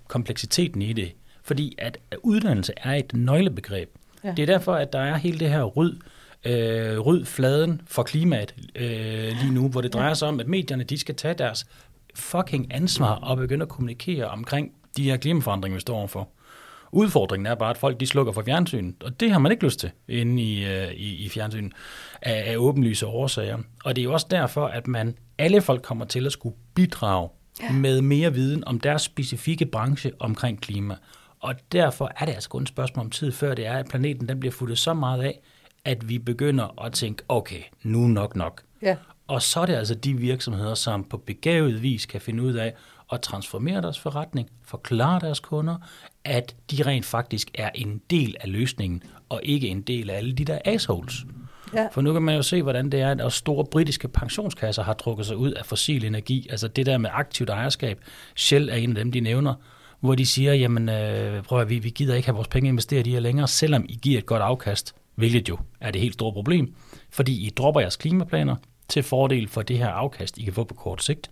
kompleksiteten 0.08 0.82
i 0.82 0.94
det. 0.94 1.12
Fordi 1.44 1.76
at 1.78 1.98
uddannelse 2.24 2.74
er 2.78 2.94
et 2.94 3.14
nøglebegreb. 3.14 3.90
Ja. 4.24 4.32
Det 4.32 4.40
er 4.40 4.46
derfor, 4.46 4.74
at 4.74 4.94
der 4.94 5.00
er 5.00 5.16
hele 5.16 5.40
det 5.40 5.50
her 5.50 5.64
ryd, 5.64 5.94
øh, 6.46 7.00
ryd 7.00 7.26
fladen 7.26 7.82
for 7.88 8.04
klimaet 8.04 8.56
øh, 8.76 9.32
lige 9.42 9.54
nu, 9.54 9.70
hvor 9.70 9.82
det 9.82 9.94
drejer 9.94 10.14
sig 10.14 10.28
om, 10.28 10.40
at 10.40 10.48
medierne 10.48 10.84
de 10.84 10.98
skal 10.98 11.16
tage 11.16 11.34
deres 11.34 11.66
fucking 12.16 12.74
ansvar 12.74 13.16
og 13.16 13.38
begynde 13.38 13.64
at 13.64 13.70
kommunikere 13.70 14.28
omkring 14.28 14.72
de 14.98 15.04
her 15.04 15.18
klimaforandringer, 15.18 15.78
vi 15.78 15.82
står 15.82 15.98
overfor. 15.98 16.30
Udfordringen 16.96 17.46
er 17.46 17.56
bare, 17.56 17.70
at 17.70 17.78
folk 17.78 18.00
de 18.00 18.08
slukker 18.08 18.34
for 18.34 18.42
fjernsynet, 18.46 19.04
og 19.04 19.20
det 19.20 19.32
har 19.32 19.40
man 19.40 19.52
ikke 19.52 19.64
lyst 19.64 19.80
til 19.80 19.92
inde 20.08 20.44
i, 20.44 20.66
uh, 20.66 20.94
i, 20.94 21.26
i 21.26 21.30
fjernsynet 21.30 21.74
af, 22.22 22.52
af 22.52 22.58
åbenlyse 22.58 23.06
årsager. 23.06 23.58
Og 23.86 23.96
det 23.96 24.02
er 24.02 24.04
jo 24.04 24.14
også 24.14 24.28
derfor, 24.32 24.68
at 24.68 24.88
man 24.88 25.18
alle 25.38 25.62
folk 25.62 25.82
kommer 25.82 26.06
til 26.06 26.26
at 26.26 26.32
skulle 26.32 26.56
bidrage 26.76 27.30
ja. 27.62 27.72
med 27.72 28.02
mere 28.02 28.34
viden 28.34 28.64
om 28.68 28.80
deres 28.80 29.02
specifikke 29.02 29.66
branche 29.66 30.12
omkring 30.20 30.62
klima. 30.62 30.96
Og 31.40 31.56
derfor 31.72 32.12
er 32.20 32.26
det 32.26 32.34
altså 32.34 32.50
kun 32.50 32.62
et 32.62 32.68
spørgsmål 32.68 33.06
om 33.06 33.10
tid, 33.10 33.32
før 33.32 33.56
det 33.56 33.66
er, 33.66 33.74
at 33.74 33.88
planeten 33.90 34.30
den 34.30 34.40
bliver 34.40 34.54
fuldt 34.54 34.80
så 34.80 34.94
meget 34.94 35.24
af, 35.24 35.40
at 35.86 36.10
vi 36.10 36.20
begynder 36.20 36.86
at 36.86 36.94
tænke, 36.94 37.24
okay, 37.30 37.62
nu 37.84 38.00
nok 38.00 38.36
nok. 38.36 38.62
Ja. 38.82 38.96
Og 39.28 39.42
så 39.42 39.60
er 39.60 39.66
det 39.66 39.76
altså 39.76 39.96
de 39.96 40.14
virksomheder, 40.14 40.74
som 40.74 41.04
på 41.04 41.18
begavet 41.18 41.82
vis 41.82 42.06
kan 42.06 42.22
finde 42.22 42.44
ud 42.44 42.54
af 42.54 42.74
at 43.12 43.22
transformere 43.22 43.82
deres 43.82 44.00
forretning, 44.00 44.50
forklare 44.64 45.20
deres 45.20 45.40
kunder, 45.40 45.76
at 46.24 46.56
de 46.72 46.84
rent 46.84 47.06
faktisk 47.06 47.52
er 47.54 47.70
en 47.76 48.02
del 48.10 48.36
af 48.40 48.52
løsningen, 48.52 49.04
og 49.30 49.42
ikke 49.44 49.68
en 49.68 49.82
del 49.82 50.10
af 50.10 50.18
alle 50.18 50.34
de 50.34 50.46
der 50.46 50.60
assholes. 50.66 51.26
Ja. 51.74 51.88
For 51.92 52.02
nu 52.02 52.14
kan 52.14 52.22
man 52.22 52.36
jo 52.36 52.42
se, 52.42 52.62
hvordan 52.62 52.90
det 52.90 53.02
er, 53.02 53.26
at 53.26 53.34
store 53.34 53.66
britiske 53.66 54.08
pensionskasser 54.08 54.84
har 54.84 54.94
trukket 54.94 55.26
sig 55.26 55.38
ud 55.38 55.52
af 55.52 55.66
fossil 55.66 56.06
energi. 56.06 56.48
Altså 56.50 56.68
det 56.68 56.86
der 56.86 56.98
med 56.98 57.10
aktivt 57.14 57.50
ejerskab. 57.50 58.00
Shell 58.36 58.70
er 58.70 58.76
en 58.76 58.90
af 58.90 58.96
dem, 58.96 59.12
de 59.12 59.20
nævner, 59.20 59.54
hvor 60.00 60.16
de 60.16 60.26
siger, 60.26 60.54
jamen 60.54 60.90
øh, 60.90 61.44
prøv 61.44 61.62
at 61.62 61.70
vi, 61.70 61.80
vi 61.80 61.90
gider 61.90 62.16
ikke 62.16 62.28
have 62.28 62.36
vores 62.36 62.48
penge 62.48 62.70
investeret 62.70 63.08
i 63.08 63.14
jer 63.14 63.20
længere, 63.20 63.48
selvom 63.48 63.86
I 63.90 64.00
giver 64.02 64.18
et 64.18 64.26
godt 64.26 64.42
afkast, 64.42 64.96
hvilket 65.16 65.50
jo 65.50 65.58
er 65.82 65.92
det 65.92 66.02
helt 66.02 66.14
store 66.14 66.34
problem, 66.34 66.76
fordi 67.10 67.46
I 67.46 67.50
dropper 67.50 67.82
jeres 67.82 67.96
klimaplaner 67.96 68.56
til 68.88 69.04
fordel 69.04 69.48
for 69.48 69.62
det 69.62 69.78
her 69.78 69.90
afkast, 69.90 70.38
I 70.38 70.44
kan 70.44 70.54
få 70.54 70.64
på 70.64 70.74
kort 70.74 71.04
sigt. 71.04 71.32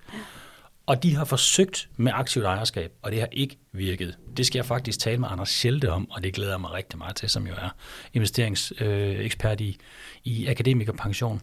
Og 0.85 1.03
de 1.03 1.15
har 1.15 1.25
forsøgt 1.25 1.89
med 1.97 2.11
aktivt 2.15 2.45
ejerskab, 2.45 2.91
og 3.01 3.11
det 3.11 3.19
har 3.19 3.27
ikke 3.31 3.57
virket. 3.71 4.17
Det 4.37 4.45
skal 4.45 4.57
jeg 4.59 4.65
faktisk 4.65 4.99
tale 4.99 5.17
med 5.17 5.27
Anders 5.31 5.49
Schelte 5.49 5.91
om, 5.91 6.11
og 6.11 6.23
det 6.23 6.33
glæder 6.33 6.51
jeg 6.51 6.61
mig 6.61 6.73
rigtig 6.73 6.99
meget 6.99 7.15
til, 7.15 7.29
som 7.29 7.47
jo 7.47 7.53
er 7.53 7.75
investeringsekspert 8.13 9.61
i, 9.61 9.77
i 10.23 10.47
akademikerpension. 10.47 11.41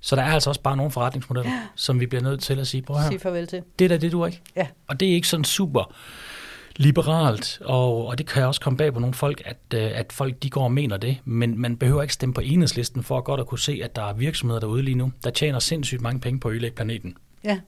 Så 0.00 0.16
der 0.16 0.22
er 0.22 0.32
altså 0.32 0.50
også 0.50 0.62
bare 0.62 0.76
nogle 0.76 0.92
forretningsmodeller, 0.92 1.50
ja. 1.50 1.62
som 1.74 2.00
vi 2.00 2.06
bliver 2.06 2.22
nødt 2.22 2.40
til 2.40 2.58
at 2.58 2.66
sige, 2.66 2.82
prøv 2.82 2.96
her, 2.98 3.08
sige 3.08 3.18
farvel 3.18 3.46
til. 3.46 3.62
det 3.78 3.84
er 3.84 3.88
da 3.88 3.96
det, 3.96 4.12
du 4.12 4.26
ikke. 4.26 4.40
Ja. 4.56 4.66
Og 4.88 5.00
det 5.00 5.08
er 5.08 5.14
ikke 5.14 5.28
sådan 5.28 5.44
super 5.44 5.94
liberalt, 6.76 7.60
og, 7.64 8.06
og 8.06 8.18
det 8.18 8.26
kan 8.26 8.46
også 8.46 8.60
komme 8.60 8.76
bag 8.76 8.92
på 8.92 9.00
nogle 9.00 9.14
folk, 9.14 9.42
at, 9.44 9.58
øh, 9.74 9.90
at 9.94 10.12
folk 10.12 10.42
de 10.42 10.50
går 10.50 10.64
og 10.64 10.72
mener 10.72 10.96
det, 10.96 11.18
men 11.24 11.58
man 11.58 11.76
behøver 11.76 12.02
ikke 12.02 12.14
stemme 12.14 12.34
på 12.34 12.40
enhedslisten 12.40 13.02
for 13.02 13.18
at 13.18 13.24
godt 13.24 13.40
at 13.40 13.46
kunne 13.46 13.58
se, 13.58 13.80
at 13.84 13.96
der 13.96 14.02
er 14.02 14.12
virksomheder 14.12 14.60
derude 14.60 14.82
lige 14.82 14.94
nu, 14.94 15.12
der 15.24 15.30
tjener 15.30 15.58
sindssygt 15.58 16.00
mange 16.00 16.20
penge 16.20 16.40
på 16.40 16.48
at 16.48 16.52
ødelægge 16.52 16.76
planeten. 16.76 17.16
Ja. 17.44 17.60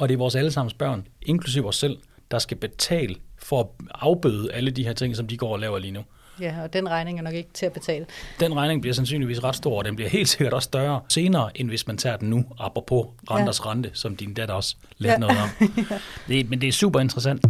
Og 0.00 0.08
det 0.08 0.14
er 0.14 0.18
vores 0.18 0.34
allesammens 0.34 0.74
børn, 0.74 1.06
inklusive 1.22 1.68
os 1.68 1.76
selv, 1.76 1.98
der 2.30 2.38
skal 2.38 2.56
betale 2.56 3.14
for 3.38 3.60
at 3.60 3.66
afbøde 3.94 4.52
alle 4.52 4.70
de 4.70 4.84
her 4.84 4.92
ting, 4.92 5.16
som 5.16 5.26
de 5.26 5.36
går 5.36 5.52
og 5.52 5.58
laver 5.58 5.78
lige 5.78 5.92
nu. 5.92 6.04
Ja, 6.40 6.62
og 6.62 6.72
den 6.72 6.88
regning 6.88 7.18
er 7.18 7.22
nok 7.22 7.34
ikke 7.34 7.50
til 7.52 7.66
at 7.66 7.72
betale. 7.72 8.06
Den 8.40 8.56
regning 8.56 8.80
bliver 8.80 8.94
sandsynligvis 8.94 9.44
ret 9.44 9.56
stor, 9.56 9.78
og 9.78 9.84
den 9.84 9.96
bliver 9.96 10.08
helt 10.08 10.28
sikkert 10.28 10.52
også 10.52 10.66
større 10.66 11.00
senere, 11.08 11.60
end 11.60 11.68
hvis 11.68 11.86
man 11.86 11.96
tager 11.96 12.16
den 12.16 12.30
nu, 12.30 12.44
apropos 12.58 13.06
renters 13.30 13.60
ja. 13.64 13.70
rente, 13.70 13.90
som 13.94 14.16
din 14.16 14.34
datter 14.34 14.54
også 14.54 14.76
lærte 14.98 15.12
ja. 15.12 15.18
noget 15.18 15.38
om. 15.42 15.48
ja. 15.90 15.98
det, 16.34 16.50
men 16.50 16.60
det 16.60 16.68
er 16.68 16.72
super 16.72 17.00
interessant. 17.00 17.44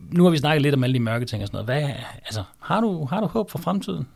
Nu 0.00 0.24
har 0.24 0.30
vi 0.30 0.38
snakket 0.38 0.62
lidt 0.62 0.74
om 0.74 0.84
alle 0.84 0.94
de 0.94 1.00
mørke 1.00 1.26
ting 1.26 1.42
og 1.42 1.48
sådan 1.48 1.64
noget. 1.66 1.82
Hvad, 1.82 1.94
altså, 2.24 2.42
har, 2.58 2.80
du, 2.80 3.04
har 3.04 3.20
du 3.20 3.26
håb 3.26 3.50
for 3.50 3.58
fremtiden? 3.58 4.08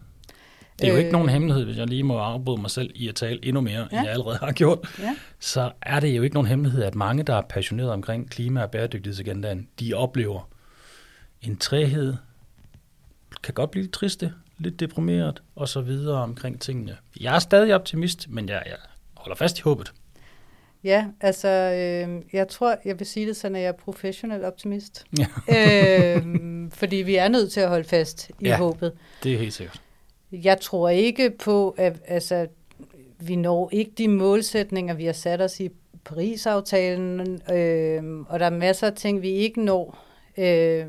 Det 0.79 0.89
er 0.89 0.93
jo 0.93 0.99
ikke 0.99 1.09
øh, 1.09 1.13
nogen 1.13 1.29
hemmelighed, 1.29 1.65
hvis 1.65 1.77
jeg 1.77 1.87
lige 1.87 2.03
må 2.03 2.19
afbryde 2.19 2.61
mig 2.61 2.71
selv 2.71 2.91
i 2.95 3.09
at 3.09 3.15
tale 3.15 3.45
endnu 3.45 3.61
mere, 3.61 3.89
ja. 3.93 3.99
end 3.99 4.07
jeg 4.07 4.13
allerede 4.13 4.39
har 4.39 4.53
gjort. 4.53 4.79
Ja. 4.99 5.17
Så 5.39 5.73
er 5.83 6.01
det 6.01 6.17
jo 6.17 6.23
ikke 6.23 6.35
nogen 6.35 6.49
hemmelighed, 6.49 6.83
at 6.83 6.95
mange, 6.95 7.23
der 7.23 7.35
er 7.35 7.43
passionerede 7.43 7.93
omkring 7.93 8.31
klima- 8.31 8.63
og 8.63 8.71
bæredygtighedsagendaen, 8.71 9.69
de 9.81 9.95
oplever 9.95 10.49
en 11.43 11.57
træhed, 11.57 12.15
kan 13.43 13.55
godt 13.55 13.71
blive 13.71 13.83
lidt 13.83 13.93
triste, 13.93 14.33
lidt 14.59 14.81
deprimeret 14.81 15.43
og 15.57 15.69
så 15.69 15.81
videre 15.81 16.23
omkring 16.23 16.61
tingene. 16.61 16.97
Jeg 17.21 17.35
er 17.35 17.39
stadig 17.39 17.75
optimist, 17.75 18.31
men 18.31 18.49
jeg, 18.49 18.63
jeg 18.67 18.77
holder 19.15 19.37
fast 19.37 19.59
i 19.59 19.63
håbet. 19.63 19.93
Ja, 20.85 21.07
altså, 21.21 21.49
øh, 21.49 22.23
jeg 22.33 22.49
tror, 22.49 22.77
jeg 22.85 22.99
vil 22.99 23.07
sige 23.07 23.27
det 23.27 23.37
sådan, 23.37 23.57
at 23.57 23.63
jeg 23.63 23.69
er 23.69 23.73
professionel 23.73 24.45
optimist. 24.45 25.05
Ja. 25.19 25.27
øh, 26.17 26.71
fordi 26.73 26.97
vi 26.97 27.17
er 27.17 27.29
nødt 27.29 27.53
til 27.53 27.61
at 27.61 27.69
holde 27.69 27.85
fast 27.85 28.31
i 28.41 28.47
ja, 28.47 28.57
håbet. 28.57 28.93
det 29.23 29.35
er 29.35 29.39
helt 29.39 29.53
sikkert. 29.53 29.81
Jeg 30.43 30.61
tror 30.61 30.89
ikke 30.89 31.31
på, 31.31 31.75
at 31.79 32.03
altså, 32.07 32.47
vi 33.19 33.37
når 33.37 33.69
ikke 33.73 33.93
de 33.99 34.09
målsætninger, 34.09 34.95
vi 34.95 35.05
har 35.05 35.13
sat 35.13 35.41
os 35.41 35.61
i 35.61 35.71
Paris-aftalen, 36.05 37.21
øh, 37.53 38.21
og 38.29 38.41
der 38.41 38.47
er 38.47 38.51
masser 38.51 38.87
af 38.87 38.93
ting, 38.93 39.23
vi 39.23 39.31
ikke 39.31 39.65
når. 39.65 39.99
Øh, 40.39 40.87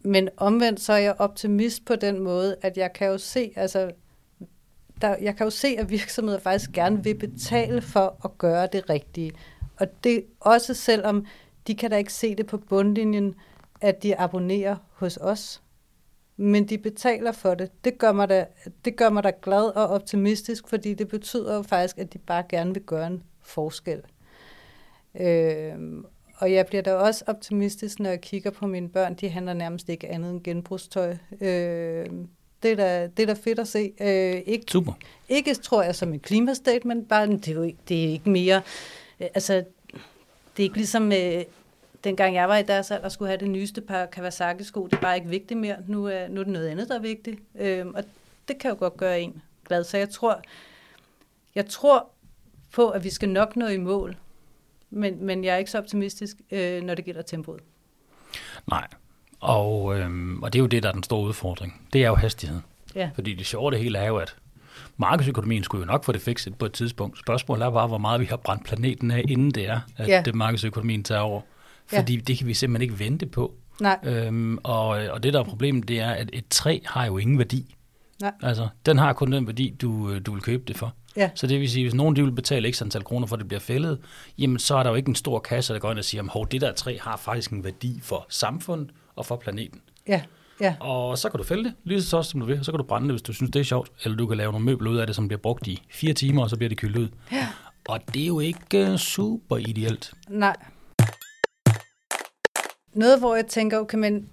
men 0.00 0.28
omvendt 0.36 0.80
så 0.80 0.92
er 0.92 0.98
jeg 0.98 1.14
optimist 1.18 1.84
på 1.84 1.96
den 1.96 2.20
måde, 2.20 2.56
at 2.62 2.76
jeg 2.76 2.92
kan 2.92 3.06
jo 3.06 3.18
se, 3.18 3.52
altså, 3.56 3.90
der, 5.00 5.16
jeg 5.20 5.36
kan 5.36 5.44
jo 5.46 5.50
se, 5.50 5.68
at 5.78 5.90
virksomheder 5.90 6.38
faktisk 6.38 6.72
gerne 6.72 7.04
vil 7.04 7.14
betale 7.14 7.82
for 7.82 8.20
at 8.24 8.38
gøre 8.38 8.68
det 8.72 8.90
rigtige. 8.90 9.32
Og 9.80 9.86
det 10.04 10.24
også 10.40 10.74
selvom 10.74 11.26
de 11.66 11.74
kan 11.74 11.90
da 11.90 11.96
ikke 11.96 12.12
se 12.12 12.34
det 12.34 12.46
på 12.46 12.58
bundlinjen, 12.58 13.34
at 13.80 14.02
de 14.02 14.16
abonnerer 14.16 14.76
hos 14.92 15.16
os 15.16 15.62
men 16.36 16.68
de 16.68 16.78
betaler 16.78 17.32
for 17.32 17.54
det. 17.54 17.84
Det 17.84 17.98
gør, 17.98 18.12
mig 18.12 18.28
da, 18.28 18.46
det 18.84 18.96
gør 18.96 19.10
mig 19.10 19.24
da 19.24 19.32
glad 19.42 19.64
og 19.64 19.88
optimistisk, 19.88 20.68
fordi 20.68 20.94
det 20.94 21.08
betyder 21.08 21.54
jo 21.56 21.62
faktisk, 21.62 21.98
at 21.98 22.12
de 22.12 22.18
bare 22.18 22.44
gerne 22.48 22.74
vil 22.74 22.82
gøre 22.82 23.06
en 23.06 23.22
forskel. 23.42 24.02
Øh, 25.20 25.74
og 26.38 26.52
jeg 26.52 26.66
bliver 26.66 26.82
da 26.82 26.94
også 26.94 27.24
optimistisk, 27.26 28.00
når 28.00 28.10
jeg 28.10 28.20
kigger 28.20 28.50
på 28.50 28.66
mine 28.66 28.88
børn. 28.88 29.14
De 29.14 29.28
handler 29.28 29.54
nærmest 29.54 29.88
ikke 29.88 30.08
andet 30.08 30.30
end 30.30 30.42
genbrugstøj. 30.42 31.16
Øh, 31.40 32.06
det, 32.62 32.72
er 32.72 32.76
da, 32.76 33.06
det 33.16 33.22
er 33.22 33.26
da 33.26 33.32
fedt 33.32 33.58
at 33.58 33.68
se. 33.68 33.92
Øh, 34.00 34.42
ikke, 34.46 34.64
Super. 34.68 34.92
Ikke, 35.28 35.54
tror 35.54 35.82
jeg, 35.82 35.94
som 35.94 36.12
en 36.12 36.20
klimastatement, 36.20 37.08
bare 37.08 37.26
det 37.26 37.48
er 37.48 37.52
jo 37.52 37.62
ikke, 37.62 37.78
det 37.88 38.04
er 38.04 38.08
ikke 38.08 38.30
mere... 38.30 38.62
Øh, 39.20 39.28
altså, 39.34 39.54
det 40.56 40.62
er 40.62 40.62
ikke 40.62 40.76
ligesom... 40.76 41.12
Øh, 41.12 41.44
dengang 42.04 42.34
jeg 42.34 42.48
var 42.48 42.56
i 42.56 42.62
deres 42.62 42.90
alder, 42.90 43.08
skulle 43.08 43.28
have 43.28 43.38
det 43.38 43.50
nyeste 43.50 43.80
par 43.80 44.06
Kawasaki-sko. 44.06 44.86
Det 44.86 44.96
er 44.96 45.00
bare 45.00 45.16
ikke 45.16 45.28
vigtigt 45.28 45.60
mere. 45.60 45.76
Nu 45.86 46.04
er, 46.04 46.28
nu 46.28 46.40
er 46.40 46.44
det 46.44 46.52
noget 46.52 46.68
andet, 46.68 46.88
der 46.88 46.94
er 46.94 47.00
vigtigt. 47.00 47.40
Øhm, 47.54 47.94
og 47.94 48.04
det 48.48 48.58
kan 48.58 48.70
jo 48.70 48.76
godt 48.78 48.96
gøre 48.96 49.20
en 49.20 49.42
glad. 49.68 49.84
Så 49.84 49.96
jeg 49.96 50.10
tror, 50.10 50.40
jeg 51.54 51.66
tror 51.66 52.10
på, 52.74 52.88
at 52.88 53.04
vi 53.04 53.10
skal 53.10 53.28
nok 53.28 53.56
nå 53.56 53.66
i 53.66 53.78
mål. 53.78 54.16
Men, 54.90 55.24
men 55.24 55.44
jeg 55.44 55.54
er 55.54 55.58
ikke 55.58 55.70
så 55.70 55.78
optimistisk, 55.78 56.36
øh, 56.50 56.82
når 56.82 56.94
det 56.94 57.04
gælder 57.04 57.22
tempoet. 57.22 57.60
Nej, 58.70 58.86
og, 59.40 59.98
øhm, 59.98 60.42
og 60.42 60.52
det 60.52 60.58
er 60.58 60.62
jo 60.62 60.66
det, 60.66 60.82
der 60.82 60.88
er 60.88 60.92
den 60.92 61.02
store 61.02 61.28
udfordring. 61.28 61.88
Det 61.92 62.04
er 62.04 62.08
jo 62.08 62.14
hastigheden. 62.14 62.64
Ja. 62.94 63.10
Fordi 63.14 63.34
det 63.34 63.46
sjove 63.46 63.70
det 63.70 63.78
hele 63.78 63.98
er 63.98 64.06
jo, 64.06 64.16
at 64.16 64.36
markedsøkonomien 64.96 65.64
skulle 65.64 65.86
jo 65.86 65.92
nok 65.92 66.04
få 66.04 66.12
det 66.12 66.20
fikset 66.20 66.58
på 66.58 66.66
et 66.66 66.72
tidspunkt. 66.72 67.18
Spørgsmålet 67.18 67.64
er 67.64 67.70
bare, 67.70 67.86
hvor 67.86 67.98
meget 67.98 68.20
vi 68.20 68.24
har 68.24 68.36
brændt 68.36 68.64
planeten 68.64 69.10
af, 69.10 69.24
inden 69.28 69.50
det 69.50 69.68
er, 69.68 69.80
at 69.96 70.08
ja. 70.08 70.22
markedsøkonomien 70.34 71.04
tager 71.04 71.20
over. 71.20 71.40
Ja. 71.92 71.98
Fordi 71.98 72.16
det 72.16 72.38
kan 72.38 72.46
vi 72.46 72.54
simpelthen 72.54 72.82
ikke 72.90 73.04
vente 73.04 73.26
på. 73.26 73.54
Nej, 73.80 73.98
Øhm, 74.04 74.58
og, 74.62 74.86
og 74.88 75.22
det, 75.22 75.32
der 75.32 75.40
er 75.40 75.44
problemet, 75.44 75.88
det 75.88 76.00
er, 76.00 76.10
at 76.10 76.30
et 76.32 76.44
træ 76.50 76.78
har 76.84 77.06
jo 77.06 77.18
ingen 77.18 77.38
værdi. 77.38 77.74
Nej. 78.20 78.32
Altså, 78.42 78.68
den 78.86 78.98
har 78.98 79.12
kun 79.12 79.32
den 79.32 79.46
værdi, 79.46 79.74
du, 79.80 80.10
øh, 80.10 80.20
du 80.26 80.32
vil 80.32 80.42
købe 80.42 80.62
det 80.68 80.76
for. 80.76 80.94
Ja. 81.16 81.30
Så 81.34 81.46
det 81.46 81.60
vil 81.60 81.70
sige, 81.70 81.84
hvis 81.84 81.94
nogen 81.94 82.16
de 82.16 82.22
vil 82.24 82.32
betale 82.32 82.72
x 82.72 82.82
antal 82.82 83.02
kroner 83.04 83.26
for, 83.26 83.36
at 83.36 83.40
det 83.40 83.48
bliver 83.48 83.60
fældet, 83.60 83.98
jamen 84.38 84.58
så 84.58 84.76
er 84.76 84.82
der 84.82 84.90
jo 84.90 84.96
ikke 84.96 85.08
en 85.08 85.14
stor 85.14 85.38
kasse, 85.38 85.74
der 85.74 85.78
går 85.80 85.90
ind 85.90 85.98
og 85.98 86.04
siger, 86.04 86.40
at 86.42 86.52
det 86.52 86.60
der 86.60 86.72
træ 86.72 86.96
har 87.00 87.16
faktisk 87.16 87.50
en 87.50 87.64
værdi 87.64 88.00
for 88.02 88.26
samfundet 88.28 88.90
og 89.16 89.26
for 89.26 89.36
planeten. 89.36 89.80
ja, 90.08 90.22
ja, 90.60 90.74
Og 90.80 91.18
så 91.18 91.28
kan 91.28 91.38
du 91.38 91.44
fælde 91.44 91.64
det, 91.64 91.74
lige 91.84 92.02
så 92.02 92.22
som 92.22 92.40
du 92.40 92.46
vil, 92.46 92.64
så 92.64 92.72
kan 92.72 92.78
du 92.78 92.84
brænde 92.84 93.08
det, 93.08 93.12
hvis 93.12 93.22
du 93.22 93.32
synes, 93.32 93.50
det 93.50 93.60
er 93.60 93.64
sjovt. 93.64 93.90
Eller 94.04 94.16
du 94.16 94.26
kan 94.26 94.36
lave 94.36 94.52
nogle 94.52 94.64
møbler 94.64 94.90
ud 94.90 94.96
af 94.96 95.06
det, 95.06 95.16
som 95.16 95.28
bliver 95.28 95.40
brugt 95.40 95.66
i 95.66 95.82
fire 95.90 96.12
timer, 96.12 96.42
og 96.42 96.50
så 96.50 96.56
bliver 96.56 96.68
det 96.68 96.78
kølet 96.78 96.96
ud. 96.96 97.08
Ja. 97.32 97.48
Og 97.88 98.00
det 98.14 98.22
er 98.22 98.26
jo 98.26 98.40
ikke 98.40 98.90
uh, 98.92 98.96
super 98.96 99.56
ideelt. 99.56 100.12
nej. 100.28 100.56
Noget, 102.96 103.18
hvor 103.18 103.34
jeg 103.34 103.46
tænker, 103.46 103.78
okay, 103.78 103.98
men 103.98 104.28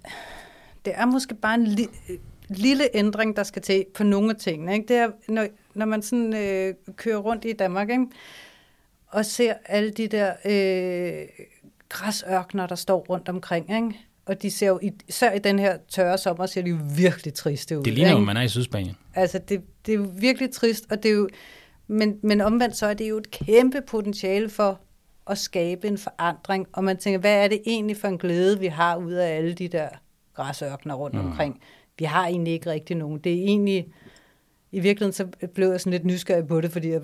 det 0.84 0.92
er 0.96 1.06
måske 1.06 1.34
bare 1.34 1.54
en 1.54 1.66
li- 1.66 2.18
lille 2.48 2.96
ændring, 2.96 3.36
der 3.36 3.42
skal 3.42 3.62
til 3.62 3.84
på 3.94 4.02
nogle 4.04 4.30
af 4.30 4.36
tingene. 4.36 4.74
Ikke? 4.74 4.88
Det 4.88 4.96
er, 4.96 5.08
når, 5.28 5.46
når 5.74 5.86
man 5.86 6.02
sådan 6.02 6.34
øh, 6.36 6.74
kører 6.96 7.18
rundt 7.18 7.44
i 7.44 7.52
Danmark, 7.52 7.90
ikke? 7.90 8.06
og 9.06 9.26
ser 9.26 9.54
alle 9.66 9.90
de 9.90 10.08
der 10.08 10.32
øh, 10.44 11.28
græsørkner, 11.88 12.66
der 12.66 12.74
står 12.74 13.06
rundt 13.08 13.28
omkring, 13.28 13.70
ikke? 13.74 14.00
og 14.26 14.42
de 14.42 14.50
ser 14.50 14.66
jo, 14.66 14.78
i- 14.82 14.92
især 15.08 15.32
i 15.32 15.38
den 15.38 15.58
her 15.58 15.76
tørre 15.88 16.18
sommer, 16.18 16.46
ser 16.46 16.62
de 16.62 16.70
jo 16.70 16.78
virkelig 16.96 17.34
triste 17.34 17.78
ud. 17.78 17.84
Det 17.84 17.92
ligner 17.92 18.10
jo, 18.10 18.16
ikke? 18.16 18.26
man 18.26 18.36
er 18.36 18.42
i 18.42 18.48
Sydspanien. 18.48 18.96
Altså, 19.14 19.38
det, 19.38 19.62
det 19.86 19.92
er 19.92 19.96
jo 19.96 20.10
virkelig 20.18 20.50
trist, 20.50 20.84
og 20.90 21.02
det 21.02 21.10
er 21.10 21.14
jo, 21.14 21.28
men, 21.86 22.18
men 22.22 22.40
omvendt 22.40 22.76
så 22.76 22.86
er 22.86 22.94
det 22.94 23.08
jo 23.08 23.16
et 23.18 23.30
kæmpe 23.30 23.80
potentiale 23.86 24.48
for 24.48 24.80
at 25.30 25.38
skabe 25.38 25.88
en 25.88 25.98
forandring, 25.98 26.66
og 26.72 26.84
man 26.84 26.96
tænker, 26.96 27.20
hvad 27.20 27.44
er 27.44 27.48
det 27.48 27.60
egentlig 27.66 27.96
for 27.96 28.08
en 28.08 28.18
glæde, 28.18 28.60
vi 28.60 28.66
har 28.66 28.96
ud 28.96 29.12
af 29.12 29.36
alle 29.36 29.54
de 29.54 29.68
der 29.68 29.88
græsørkner 30.34 30.94
rundt 30.94 31.16
mm. 31.16 31.26
omkring? 31.26 31.60
Vi 31.98 32.04
har 32.04 32.26
egentlig 32.26 32.52
ikke 32.52 32.70
rigtig 32.70 32.96
nogen. 32.96 33.18
Det 33.18 33.32
er 33.32 33.42
egentlig, 33.42 33.86
i 34.72 34.80
virkeligheden 34.80 35.12
så 35.12 35.48
blev 35.54 35.70
jeg 35.70 35.80
sådan 35.80 35.90
lidt 35.90 36.04
nysgerrig 36.04 36.46
på 36.46 36.60
det, 36.60 36.72
fordi 36.72 36.90
jeg, 36.90 37.00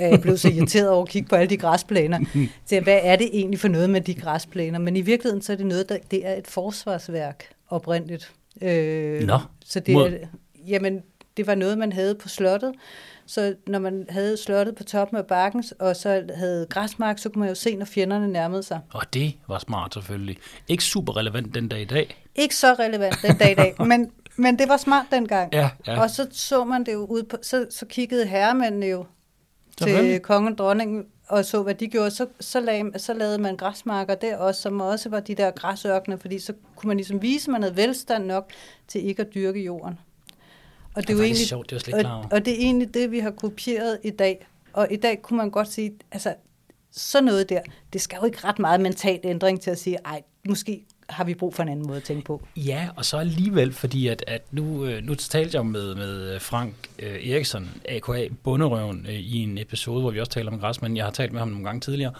jeg 0.00 0.20
blev 0.20 0.36
så 0.36 0.48
irriteret 0.48 0.90
over 0.90 1.02
at 1.02 1.08
kigge 1.08 1.28
på 1.28 1.36
alle 1.36 1.50
de 1.50 1.56
græsplæner. 1.56 2.20
Så 2.66 2.80
hvad 2.80 3.00
er 3.02 3.16
det 3.16 3.28
egentlig 3.32 3.60
for 3.60 3.68
noget 3.68 3.90
med 3.90 4.00
de 4.00 4.14
græsplæner? 4.14 4.78
Men 4.78 4.96
i 4.96 5.00
virkeligheden 5.00 5.42
så 5.42 5.52
er 5.52 5.56
det 5.56 5.66
noget, 5.66 5.88
der, 5.88 5.98
det 6.10 6.26
er 6.26 6.34
et 6.34 6.46
forsvarsværk 6.46 7.44
oprindeligt. 7.68 8.32
Øh, 8.62 9.22
Nå, 9.22 9.38
så 9.64 9.80
det 9.80 9.94
er, 9.94 10.26
jamen, 10.66 11.02
det 11.36 11.46
var 11.46 11.54
noget, 11.54 11.78
man 11.78 11.92
havde 11.92 12.14
på 12.14 12.28
slottet. 12.28 12.74
Så 13.26 13.54
når 13.66 13.78
man 13.78 14.06
havde 14.08 14.36
slottet 14.36 14.74
på 14.74 14.84
toppen 14.84 15.18
af 15.18 15.26
bakken, 15.26 15.64
og 15.78 15.96
så 15.96 16.22
havde 16.34 16.66
græsmark, 16.70 17.18
så 17.18 17.28
kunne 17.28 17.40
man 17.40 17.48
jo 17.48 17.54
se, 17.54 17.76
når 17.76 17.84
fjenderne 17.84 18.28
nærmede 18.28 18.62
sig. 18.62 18.80
Og 18.92 19.14
det 19.14 19.34
var 19.48 19.58
smart 19.58 19.94
selvfølgelig. 19.94 20.38
Ikke 20.68 20.84
super 20.84 21.16
relevant 21.16 21.54
den 21.54 21.68
dag 21.68 21.80
i 21.80 21.84
dag. 21.84 22.24
Ikke 22.34 22.56
så 22.56 22.74
relevant 22.78 23.16
den 23.22 23.36
dag 23.38 23.50
i 23.50 23.54
dag, 23.54 23.74
men, 23.86 24.10
men 24.36 24.58
det 24.58 24.68
var 24.68 24.76
smart 24.76 25.06
dengang. 25.10 25.52
Ja, 25.52 25.70
ja. 25.86 26.00
Og 26.00 26.10
så 26.10 26.26
så 26.30 26.64
man 26.64 26.86
det 26.86 26.92
jo 26.92 27.04
ud 27.04 27.22
på, 27.22 27.36
så, 27.42 27.66
så 27.70 27.86
kiggede 27.86 28.26
herremændene 28.26 28.86
jo 28.86 29.06
til 29.76 30.20
kongen 30.20 30.52
og 30.52 30.58
dronningen 30.58 31.04
og 31.28 31.44
så, 31.44 31.62
hvad 31.62 31.74
de 31.74 31.88
gjorde. 31.88 32.10
Så, 32.10 32.26
så, 32.40 32.60
lag, 32.60 32.84
så 32.96 33.14
lavede 33.14 33.38
man 33.38 33.56
græsmarker 33.56 34.14
der 34.14 34.36
også, 34.36 34.62
som 34.62 34.80
også 34.80 35.08
var 35.08 35.20
de 35.20 35.34
der 35.34 35.50
græsørkner, 35.50 36.16
fordi 36.16 36.38
så 36.38 36.52
kunne 36.76 36.88
man 36.88 36.96
ligesom 36.96 37.22
vise, 37.22 37.48
at 37.48 37.52
man 37.52 37.62
havde 37.62 37.76
velstand 37.76 38.26
nok 38.26 38.50
til 38.88 39.06
ikke 39.06 39.22
at 39.22 39.34
dyrke 39.34 39.60
jorden. 39.60 39.98
Og 40.94 41.02
det 41.02 41.10
er 41.10 41.14
jo 41.14 41.18
er 41.18 41.22
det 41.22 41.26
egentlig, 41.26 41.48
sjovt, 41.48 41.70
det 41.70 41.74
var 41.74 41.76
jeg 41.76 41.80
slet 41.80 41.98
ikke 41.98 42.10
og, 42.10 42.26
og 42.30 42.44
det 42.44 42.52
er 42.52 42.58
egentlig 42.58 42.94
det, 42.94 43.10
vi 43.10 43.18
har 43.18 43.30
kopieret 43.30 43.98
i 44.04 44.10
dag. 44.10 44.46
Og 44.72 44.88
i 44.90 44.96
dag 44.96 45.22
kunne 45.22 45.36
man 45.36 45.50
godt 45.50 45.68
sige, 45.68 45.92
altså 46.12 46.34
sådan 46.92 47.24
noget 47.24 47.48
der, 47.48 47.60
det 47.92 48.00
skal 48.00 48.16
jo 48.20 48.26
ikke 48.26 48.38
ret 48.44 48.58
meget 48.58 48.80
mental 48.80 49.20
ændring 49.24 49.60
til 49.60 49.70
at 49.70 49.78
sige, 49.78 49.98
ej, 50.04 50.22
måske 50.48 50.84
har 51.08 51.24
vi 51.24 51.34
brug 51.34 51.54
for 51.54 51.62
en 51.62 51.68
anden 51.68 51.86
måde 51.86 51.96
at 51.96 52.04
tænke 52.04 52.24
på. 52.24 52.42
Ja, 52.56 52.88
og 52.96 53.04
så 53.04 53.16
alligevel, 53.16 53.72
fordi 53.72 54.08
at, 54.08 54.24
at 54.26 54.42
nu, 54.52 54.84
øh, 54.84 55.02
nu 55.02 55.14
talte 55.14 55.56
jeg 55.56 55.66
med, 55.66 55.94
med 55.94 56.40
Frank 56.40 56.74
øh, 56.98 57.28
Eriksson, 57.28 57.70
AKA 57.88 58.28
Bunderøven, 58.42 59.06
øh, 59.08 59.14
i 59.14 59.42
en 59.42 59.58
episode, 59.58 60.00
hvor 60.00 60.10
vi 60.10 60.20
også 60.20 60.32
taler 60.32 60.52
om 60.52 60.58
græsmænd. 60.58 60.96
Jeg 60.96 61.04
har 61.04 61.12
talt 61.12 61.32
med 61.32 61.40
ham 61.40 61.48
nogle 61.48 61.64
gange 61.64 61.80
tidligere. 61.80 62.12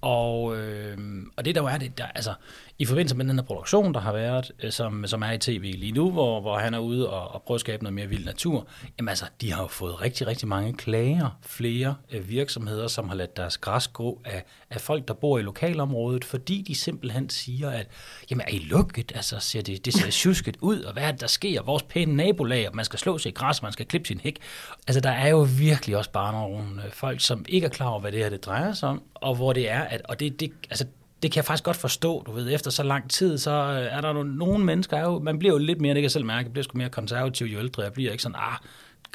Og, 0.00 0.56
øh, 0.56 0.98
og 1.36 1.44
det 1.44 1.54
der 1.54 1.60
jo 1.60 1.66
er 1.66 1.78
det, 1.78 1.98
der, 1.98 2.06
altså, 2.06 2.32
i 2.78 2.84
forbindelse 2.84 3.16
med 3.16 3.24
den 3.24 3.38
her 3.38 3.42
produktion, 3.46 3.94
der 3.94 4.00
har 4.00 4.12
været, 4.12 4.52
øh, 4.62 4.72
som, 4.72 5.06
som 5.06 5.22
er 5.22 5.32
i 5.32 5.38
tv 5.38 5.74
lige 5.76 5.92
nu, 5.92 6.10
hvor, 6.10 6.40
hvor 6.40 6.58
han 6.58 6.74
er 6.74 6.78
ude 6.78 7.10
og, 7.10 7.34
og 7.34 7.42
prøver 7.42 7.56
at 7.56 7.60
skabe 7.60 7.82
noget 7.82 7.94
mere 7.94 8.06
vild 8.06 8.24
natur, 8.24 8.66
jamen 8.98 9.08
altså, 9.08 9.24
de 9.40 9.52
har 9.52 9.62
jo 9.62 9.68
fået 9.68 10.00
rigtig, 10.00 10.26
rigtig 10.26 10.48
mange 10.48 10.72
klager, 10.72 11.38
flere 11.42 11.94
øh, 12.12 12.28
virksomheder, 12.28 12.88
som 12.88 13.08
har 13.08 13.16
ladt 13.16 13.36
deres 13.36 13.58
græs 13.58 13.88
gå 13.88 14.20
af, 14.24 14.44
af 14.70 14.80
folk, 14.80 15.08
der 15.08 15.14
bor 15.14 15.38
i 15.38 15.42
lokalområdet, 15.42 16.24
fordi 16.24 16.62
de 16.62 16.74
simpelthen 16.74 17.30
siger, 17.30 17.70
at 17.70 17.86
jamen 18.30 18.44
er 18.46 18.50
I 18.50 18.58
lukket? 18.58 19.12
Altså, 19.14 19.38
ser 19.38 19.62
det, 19.62 19.84
det 19.84 19.94
ser 19.94 20.10
tjusket 20.10 20.56
ud, 20.60 20.82
og 20.82 20.92
hvad 20.92 21.02
er 21.02 21.10
det, 21.10 21.20
der 21.20 21.26
sker? 21.26 21.62
Vores 21.62 21.82
pæne 21.82 22.16
nabolag, 22.16 22.68
og 22.68 22.76
man 22.76 22.84
skal 22.84 22.98
slå 22.98 23.18
sig 23.18 23.30
i 23.30 23.32
græs, 23.32 23.62
man 23.62 23.72
skal 23.72 23.86
klippe 23.86 24.08
sin 24.08 24.20
hæk. 24.20 24.38
Altså, 24.86 25.00
der 25.00 25.10
er 25.10 25.28
jo 25.28 25.46
virkelig 25.58 25.96
også 25.96 26.10
bare 26.10 26.32
nogle 26.32 26.84
øh, 26.84 26.92
folk, 26.92 27.20
som 27.20 27.44
ikke 27.48 27.64
er 27.64 27.70
klar 27.70 27.88
over, 27.88 28.00
hvad 28.00 28.12
det 28.12 28.20
her 28.20 28.30
det 28.30 28.44
drejer 28.44 28.72
sig 28.72 28.88
om, 28.88 29.02
og 29.14 29.34
hvor 29.34 29.52
det 29.52 29.70
er, 29.70 29.80
at, 29.80 30.02
og 30.04 30.20
det, 30.20 30.40
det, 30.40 30.52
altså, 30.70 30.86
det 31.26 31.32
kan 31.32 31.38
jeg 31.38 31.44
faktisk 31.44 31.64
godt 31.64 31.76
forstå, 31.76 32.22
du 32.26 32.32
ved, 32.32 32.54
efter 32.54 32.70
så 32.70 32.82
lang 32.82 33.10
tid, 33.10 33.38
så 33.38 33.50
øh, 33.50 33.96
er 33.96 34.00
der 34.00 34.12
nogle, 34.12 34.36
nogle 34.36 34.64
mennesker, 34.64 34.96
er 34.96 35.02
jo, 35.02 35.18
man 35.18 35.38
bliver 35.38 35.54
jo 35.54 35.58
lidt 35.58 35.80
mere, 35.80 35.94
det 35.94 35.96
kan 35.96 36.02
jeg 36.02 36.10
selv 36.10 36.24
mærke, 36.24 36.46
jeg 36.46 36.52
bliver 36.52 36.64
sgu 36.64 36.78
mere 36.78 36.88
konservativ 36.88 37.46
jo 37.46 37.58
ældre, 37.58 37.82
jeg 37.82 37.92
bliver 37.92 38.12
ikke 38.12 38.22
sådan, 38.22 38.36
ah, 38.38 38.54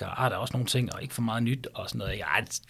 ah, 0.01 0.29
der 0.29 0.35
er 0.35 0.39
også 0.39 0.53
nogle 0.53 0.67
ting, 0.67 0.93
og 0.93 1.01
ikke 1.01 1.13
for 1.13 1.21
meget 1.21 1.43
nyt, 1.43 1.67
og 1.73 1.89
sådan 1.89 1.99
noget. 1.99 2.17
Ja, 2.17 2.25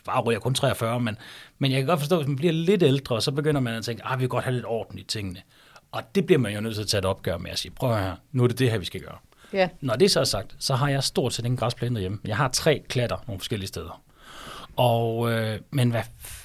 bare 0.05 0.21
ryger 0.21 0.39
kun 0.39 0.53
43, 0.53 0.99
men, 0.99 1.17
men 1.59 1.71
jeg 1.71 1.79
kan 1.79 1.87
godt 1.87 1.99
forstå, 1.99 2.15
hvis 2.15 2.27
man 2.27 2.35
bliver 2.35 2.53
lidt 2.53 2.83
ældre, 2.83 3.21
så 3.21 3.31
begynder 3.31 3.61
man 3.61 3.73
at 3.73 3.83
tænke, 3.83 4.05
ah, 4.05 4.19
vi 4.19 4.21
vil 4.21 4.29
godt 4.29 4.43
have 4.43 4.53
lidt 4.53 4.65
orden 4.65 4.99
i 4.99 5.03
tingene. 5.03 5.41
Og 5.91 6.03
det 6.15 6.25
bliver 6.25 6.39
man 6.39 6.53
jo 6.53 6.61
nødt 6.61 6.75
til 6.75 6.81
at 6.81 6.87
tage 6.87 6.99
et 6.99 7.05
opgør 7.05 7.37
med 7.37 7.51
at 7.51 7.59
sige, 7.59 7.71
prøv 7.71 7.95
her, 7.95 8.15
nu 8.31 8.43
er 8.43 8.47
det 8.47 8.59
det 8.59 8.71
her, 8.71 8.77
vi 8.77 8.85
skal 8.85 9.01
gøre. 9.01 9.17
Ja. 9.53 9.69
Når 9.81 9.95
det 9.95 10.11
så 10.11 10.19
er 10.19 10.23
sagt, 10.23 10.55
så 10.59 10.75
har 10.75 10.89
jeg 10.89 11.03
stort 11.03 11.33
set 11.33 11.45
ingen 11.45 11.57
græsplæne 11.57 11.95
derhjemme. 11.95 12.19
Jeg 12.25 12.37
har 12.37 12.47
tre 12.47 12.83
klatter 12.89 13.17
nogle 13.27 13.39
forskellige 13.39 13.67
steder. 13.67 14.01
Og, 14.75 15.31
øh, 15.31 15.59
men 15.71 15.91
hvad, 15.91 16.03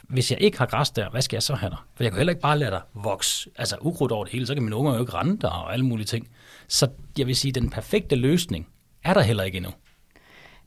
hvis 0.08 0.30
jeg 0.30 0.40
ikke 0.40 0.58
har 0.58 0.66
græs 0.66 0.90
der, 0.90 1.10
hvad 1.10 1.22
skal 1.22 1.36
jeg 1.36 1.42
så 1.42 1.54
have 1.54 1.70
der? 1.70 1.86
For 1.94 2.04
jeg 2.04 2.12
kan 2.12 2.16
heller 2.16 2.30
ikke 2.30 2.42
bare 2.42 2.58
lade 2.58 2.70
der 2.70 2.80
vokse, 2.94 3.50
altså 3.56 3.76
ukrudt 3.80 4.12
over 4.12 4.24
det 4.24 4.32
hele, 4.32 4.46
så 4.46 4.54
kan 4.54 4.62
mine 4.62 4.76
unger 4.76 4.94
jo 4.94 5.00
ikke 5.00 5.12
rende 5.14 5.38
der 5.40 5.48
og 5.48 5.72
alle 5.72 5.84
mulige 5.84 6.06
ting. 6.06 6.28
Så 6.68 6.88
jeg 7.18 7.26
vil 7.26 7.36
sige, 7.36 7.52
den 7.52 7.70
perfekte 7.70 8.16
løsning 8.16 8.68
er 9.04 9.14
der 9.14 9.20
heller 9.20 9.42
ikke 9.44 9.56
endnu. 9.56 9.70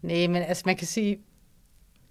Nej, 0.02 0.28
men 0.28 0.36
altså 0.44 0.64
man 0.66 0.76
kan 0.76 0.88
sige, 0.88 1.18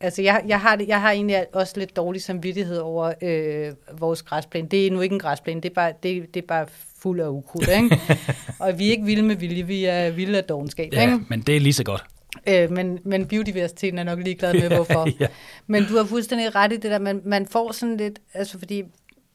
altså 0.00 0.22
jeg, 0.22 0.42
jeg, 0.48 0.60
har, 0.60 0.76
det, 0.76 0.88
jeg 0.88 1.00
har 1.00 1.12
egentlig 1.12 1.46
også 1.54 1.74
lidt 1.76 1.96
dårlig 1.96 2.22
samvittighed 2.22 2.78
over 2.78 3.12
øh, 3.22 3.72
vores 4.00 4.22
græsplæne. 4.22 4.68
Det 4.68 4.86
er 4.86 4.90
nu 4.90 5.00
ikke 5.00 5.12
en 5.12 5.18
græsplæne, 5.18 5.60
det 5.60 5.70
er 5.70 5.74
bare, 5.74 5.92
det, 6.02 6.34
det 6.34 6.42
er 6.42 6.46
bare 6.46 6.66
fuld 7.02 7.20
af 7.20 7.28
ukrudt, 7.28 7.68
ikke? 7.68 8.00
Og 8.60 8.78
vi 8.78 8.86
er 8.86 8.90
ikke 8.90 9.04
vilde 9.04 9.22
med 9.22 9.36
vilje, 9.36 9.62
vi 9.66 9.84
er 9.84 10.10
vilde 10.10 10.38
af 10.38 10.44
dogenskab, 10.44 10.92
Ja, 10.92 11.02
ikke? 11.02 11.24
men 11.28 11.40
det 11.40 11.56
er 11.56 11.60
lige 11.60 11.72
så 11.72 11.84
godt. 11.84 12.04
Øh, 12.46 12.70
men, 12.70 12.98
men 13.04 13.26
biodiversiteten 13.26 13.98
er 13.98 14.04
nok 14.04 14.18
ligeglad 14.18 14.54
med, 14.54 14.68
hvorfor. 14.76 15.08
Ja. 15.20 15.26
Men 15.66 15.84
du 15.84 15.96
har 15.96 16.04
fuldstændig 16.04 16.54
ret 16.54 16.72
i 16.72 16.76
det 16.76 16.90
der, 16.90 16.98
man, 16.98 17.22
man 17.24 17.46
får 17.46 17.72
sådan 17.72 17.96
lidt, 17.96 18.18
altså 18.34 18.58
fordi, 18.58 18.82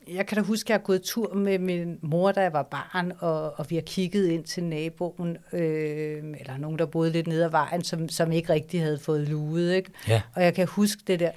jeg 0.08 0.26
kan 0.28 0.36
da 0.36 0.41
huske, 0.41 0.66
at 0.66 0.70
jeg 0.70 0.78
har 0.78 0.84
gået 0.84 1.01
tur 1.01 1.34
med 1.34 1.60
min 1.60 1.97
mor, 2.01 2.32
da 2.32 2.41
jeg 2.41 2.54
var 2.54 2.64
barn, 2.64 3.12
og, 3.20 3.60
og 3.60 3.66
vi 3.70 3.76
har 3.76 3.82
kigget 3.82 4.28
ind 4.28 4.43
til 4.43 4.64
naboen, 4.64 5.38
øh, 5.54 6.24
eller 6.39 6.58
nogen, 6.58 6.80
der 6.80 6.86
boede 6.86 7.12
lidt 7.12 7.28
nede 7.28 7.45
ad 7.45 7.49
vejen, 7.49 7.84
som, 7.84 8.10
som 8.10 8.32
ikke 8.32 8.54
rigtig 8.54 8.82
havde 8.82 8.99
fået 8.99 9.28
luet, 9.28 9.74
ikke? 9.74 9.91
Ja. 10.08 10.22
Og 10.36 10.43
jeg 10.43 10.54
kan 10.54 10.68
huske 10.68 11.01
det 11.08 11.20
der, 11.20 11.32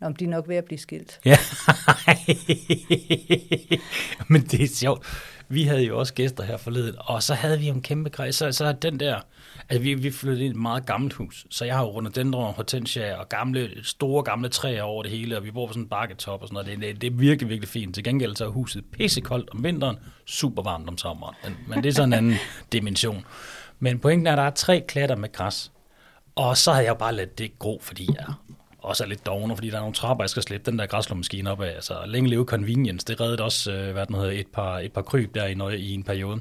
om 0.00 0.16
de 0.16 0.24
er 0.24 0.28
nok 0.28 0.48
ved 0.48 0.56
at 0.56 0.64
blive 0.64 0.78
skilt. 0.78 1.20
Ja. 1.24 1.38
Men 4.32 4.42
det 4.42 4.62
er 4.62 4.68
sjovt. 4.74 5.06
Vi 5.48 5.62
havde 5.62 5.82
jo 5.82 5.98
også 5.98 6.14
gæster 6.14 6.44
her 6.44 6.56
forleden, 6.56 6.94
og 6.98 7.22
så 7.22 7.34
havde 7.34 7.58
vi 7.58 7.66
en 7.66 7.82
kæmpe 7.82 8.10
grej. 8.10 8.30
Så, 8.30 8.52
så 8.52 8.72
den 8.72 9.00
der, 9.00 9.20
altså 9.68 9.82
vi, 9.82 9.94
vi 9.94 10.10
flyttede 10.10 10.44
ind 10.44 10.54
i 10.54 10.56
et 10.56 10.62
meget 10.62 10.86
gammelt 10.86 11.14
hus, 11.14 11.46
så 11.50 11.64
jeg 11.64 11.76
har 11.76 11.82
jo 11.82 11.90
rhododendron, 11.90 12.54
hortensia 12.54 13.14
og 13.14 13.28
gamle, 13.28 13.70
store 13.82 14.22
gamle 14.22 14.48
træer 14.48 14.82
over 14.82 15.02
det 15.02 15.12
hele, 15.12 15.36
og 15.36 15.44
vi 15.44 15.50
bor 15.50 15.66
på 15.66 15.72
sådan 15.72 15.82
en 15.82 15.88
bakketop 15.88 16.42
og 16.42 16.48
sådan 16.48 16.64
noget. 16.64 16.80
Det, 16.80 16.94
det, 16.94 17.00
det 17.00 17.06
er 17.12 17.16
virkelig, 17.16 17.48
virkelig 17.48 17.68
fint. 17.68 17.94
Til 17.94 18.04
gengæld 18.04 18.36
så 18.36 18.44
er 18.44 18.48
huset 18.48 18.84
pissekoldt 18.92 19.50
om 19.50 19.64
vinteren, 19.64 19.96
super 20.26 20.62
varmt 20.62 20.88
om 20.88 20.98
sommeren. 20.98 21.34
Men, 21.44 21.56
men 21.66 21.82
det 21.82 21.88
er 21.88 21.92
sådan 21.92 22.08
en 22.08 22.18
anden 22.18 22.34
dimension. 22.72 23.24
Men 23.78 23.98
pointen 23.98 24.26
er, 24.26 24.32
at 24.32 24.38
der 24.38 24.44
er 24.44 24.50
tre 24.50 24.84
klatter 24.88 25.16
med 25.16 25.32
græs, 25.32 25.72
og 26.34 26.56
så 26.56 26.72
havde 26.72 26.84
jeg 26.84 26.90
jo 26.90 26.98
bare 26.98 27.14
ladet 27.14 27.38
det 27.38 27.58
gro, 27.58 27.80
fordi 27.82 28.08
jeg 28.18 28.26
også 28.78 29.04
er 29.04 29.08
lidt 29.08 29.26
dogne, 29.26 29.56
fordi 29.56 29.70
der 29.70 29.76
er 29.76 29.80
nogle 29.80 29.94
trapper, 29.94 30.24
jeg 30.24 30.30
skal 30.30 30.42
slippe 30.42 30.70
den 30.70 30.78
der 30.78 30.86
græslåmaskine 30.86 31.50
op 31.50 31.60
af. 31.60 31.74
Altså, 31.74 32.06
længe 32.06 32.30
leve 32.30 32.44
convenience, 32.44 33.06
det 33.06 33.20
reddede 33.20 33.42
også 33.42 33.72
øh, 33.72 33.92
hvad 33.92 34.06
den 34.06 34.14
hedder, 34.14 34.30
et, 34.30 34.46
par, 34.46 34.78
et 34.78 34.92
par 34.92 35.02
kryb 35.02 35.34
der 35.34 35.46
i, 35.46 35.76
i 35.76 35.94
en 35.94 36.02
periode. 36.02 36.40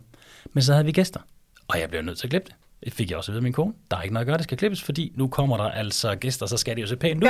Men 0.53 0.63
så 0.63 0.73
havde 0.73 0.85
vi 0.85 0.91
gæster, 0.91 1.19
og 1.67 1.79
jeg 1.79 1.89
blev 1.89 2.01
nødt 2.01 2.17
til 2.17 2.27
at 2.27 2.29
klippe 2.29 2.47
det. 2.47 2.55
Det 2.83 2.93
fik 2.93 3.09
jeg 3.09 3.17
også 3.17 3.31
at 3.31 3.33
vide 3.33 3.39
af 3.39 3.43
min 3.43 3.53
kone. 3.53 3.73
Der 3.91 3.97
er 3.97 4.01
ikke 4.01 4.13
noget 4.13 4.25
at 4.25 4.27
gøre, 4.27 4.37
det 4.37 4.43
skal 4.43 4.57
klippes, 4.57 4.83
fordi 4.83 5.13
nu 5.15 5.27
kommer 5.27 5.57
der 5.57 5.63
altså 5.63 6.15
gæster, 6.15 6.45
så 6.45 6.57
skal 6.57 6.75
det 6.75 6.81
jo 6.81 6.87
se 6.87 6.95
pænt 6.95 7.23
ud. 7.23 7.29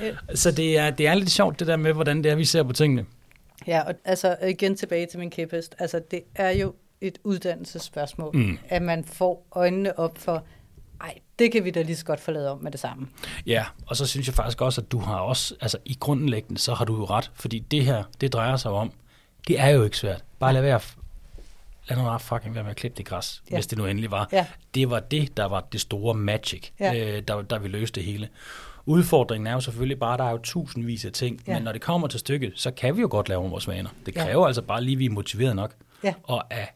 Ja. 0.00 0.12
Så 0.34 0.50
det 0.50 0.78
er, 0.78 0.90
det 0.90 1.06
er 1.06 1.14
lidt 1.14 1.30
sjovt, 1.30 1.58
det 1.58 1.66
der 1.66 1.76
med, 1.76 1.92
hvordan 1.92 2.24
det 2.24 2.32
er, 2.32 2.36
vi 2.36 2.44
ser 2.44 2.62
på 2.62 2.72
tingene. 2.72 3.06
Ja, 3.66 3.80
og 3.80 3.94
altså 4.04 4.36
igen 4.48 4.76
tilbage 4.76 5.06
til 5.06 5.18
min 5.18 5.30
kæphest. 5.30 5.74
Altså 5.78 6.00
det 6.10 6.22
er 6.34 6.50
jo 6.50 6.74
et 7.00 7.18
uddannelsesspørgsmål, 7.24 8.36
mm. 8.36 8.58
at 8.68 8.82
man 8.82 9.04
får 9.04 9.46
øjnene 9.52 9.98
op 9.98 10.18
for, 10.18 10.44
ej, 11.00 11.14
det 11.38 11.52
kan 11.52 11.64
vi 11.64 11.70
da 11.70 11.82
lige 11.82 11.96
så 11.96 12.04
godt 12.04 12.20
forlade 12.20 12.50
om 12.50 12.58
med 12.62 12.72
det 12.72 12.80
samme. 12.80 13.08
Ja, 13.46 13.64
og 13.86 13.96
så 13.96 14.06
synes 14.06 14.26
jeg 14.26 14.34
faktisk 14.34 14.60
også, 14.60 14.80
at 14.80 14.92
du 14.92 14.98
har 14.98 15.18
også, 15.18 15.54
altså 15.60 15.78
i 15.84 15.96
grundlæggende, 16.00 16.60
så 16.60 16.74
har 16.74 16.84
du 16.84 16.96
jo 16.96 17.04
ret, 17.04 17.30
fordi 17.34 17.58
det 17.58 17.84
her, 17.84 18.04
det 18.20 18.32
drejer 18.32 18.56
sig 18.56 18.70
om, 18.70 18.92
det 19.48 19.60
er 19.60 19.68
jo 19.68 19.84
ikke 19.84 19.96
svært. 19.96 20.24
Bare 20.38 20.52
lad 20.52 20.62
være, 20.62 20.80
lad 21.88 21.98
nu 21.98 22.04
bare 22.04 22.20
fucking 22.20 22.54
være 22.54 22.64
med 22.64 22.70
at 22.70 22.76
klippe 22.76 22.96
det 22.98 23.06
græs, 23.06 23.42
ja. 23.50 23.56
hvis 23.56 23.66
det 23.66 23.78
nu 23.78 23.86
endelig 23.86 24.10
var. 24.10 24.28
Ja. 24.32 24.46
Det 24.74 24.90
var 24.90 25.00
det, 25.00 25.36
der 25.36 25.44
var 25.44 25.66
det 25.72 25.80
store 25.80 26.14
magic, 26.14 26.70
ja. 26.80 27.16
øh, 27.16 27.22
der, 27.28 27.42
der 27.42 27.58
vi 27.58 27.68
løste 27.68 28.00
det 28.00 28.04
hele. 28.04 28.28
Udfordringen 28.86 29.46
er 29.46 29.52
jo 29.52 29.60
selvfølgelig 29.60 29.98
bare, 29.98 30.12
at 30.12 30.18
der 30.18 30.24
er 30.24 30.30
jo 30.30 30.38
tusindvis 30.38 31.04
af 31.04 31.12
ting, 31.12 31.42
ja. 31.46 31.54
men 31.54 31.62
når 31.62 31.72
det 31.72 31.80
kommer 31.80 32.08
til 32.08 32.20
stykket, 32.20 32.52
så 32.56 32.70
kan 32.70 32.96
vi 32.96 33.00
jo 33.00 33.08
godt 33.10 33.28
lave 33.28 33.50
vores 33.50 33.68
vaner. 33.68 33.90
Det 34.06 34.14
kræver 34.14 34.42
ja. 34.42 34.46
altså 34.46 34.62
bare 34.62 34.84
lige, 34.84 34.92
at 34.92 34.98
vi 34.98 35.06
er 35.06 35.10
motiveret 35.10 35.56
nok. 35.56 35.74
Ja. 36.04 36.14
Og 36.22 36.52
af 36.54 36.74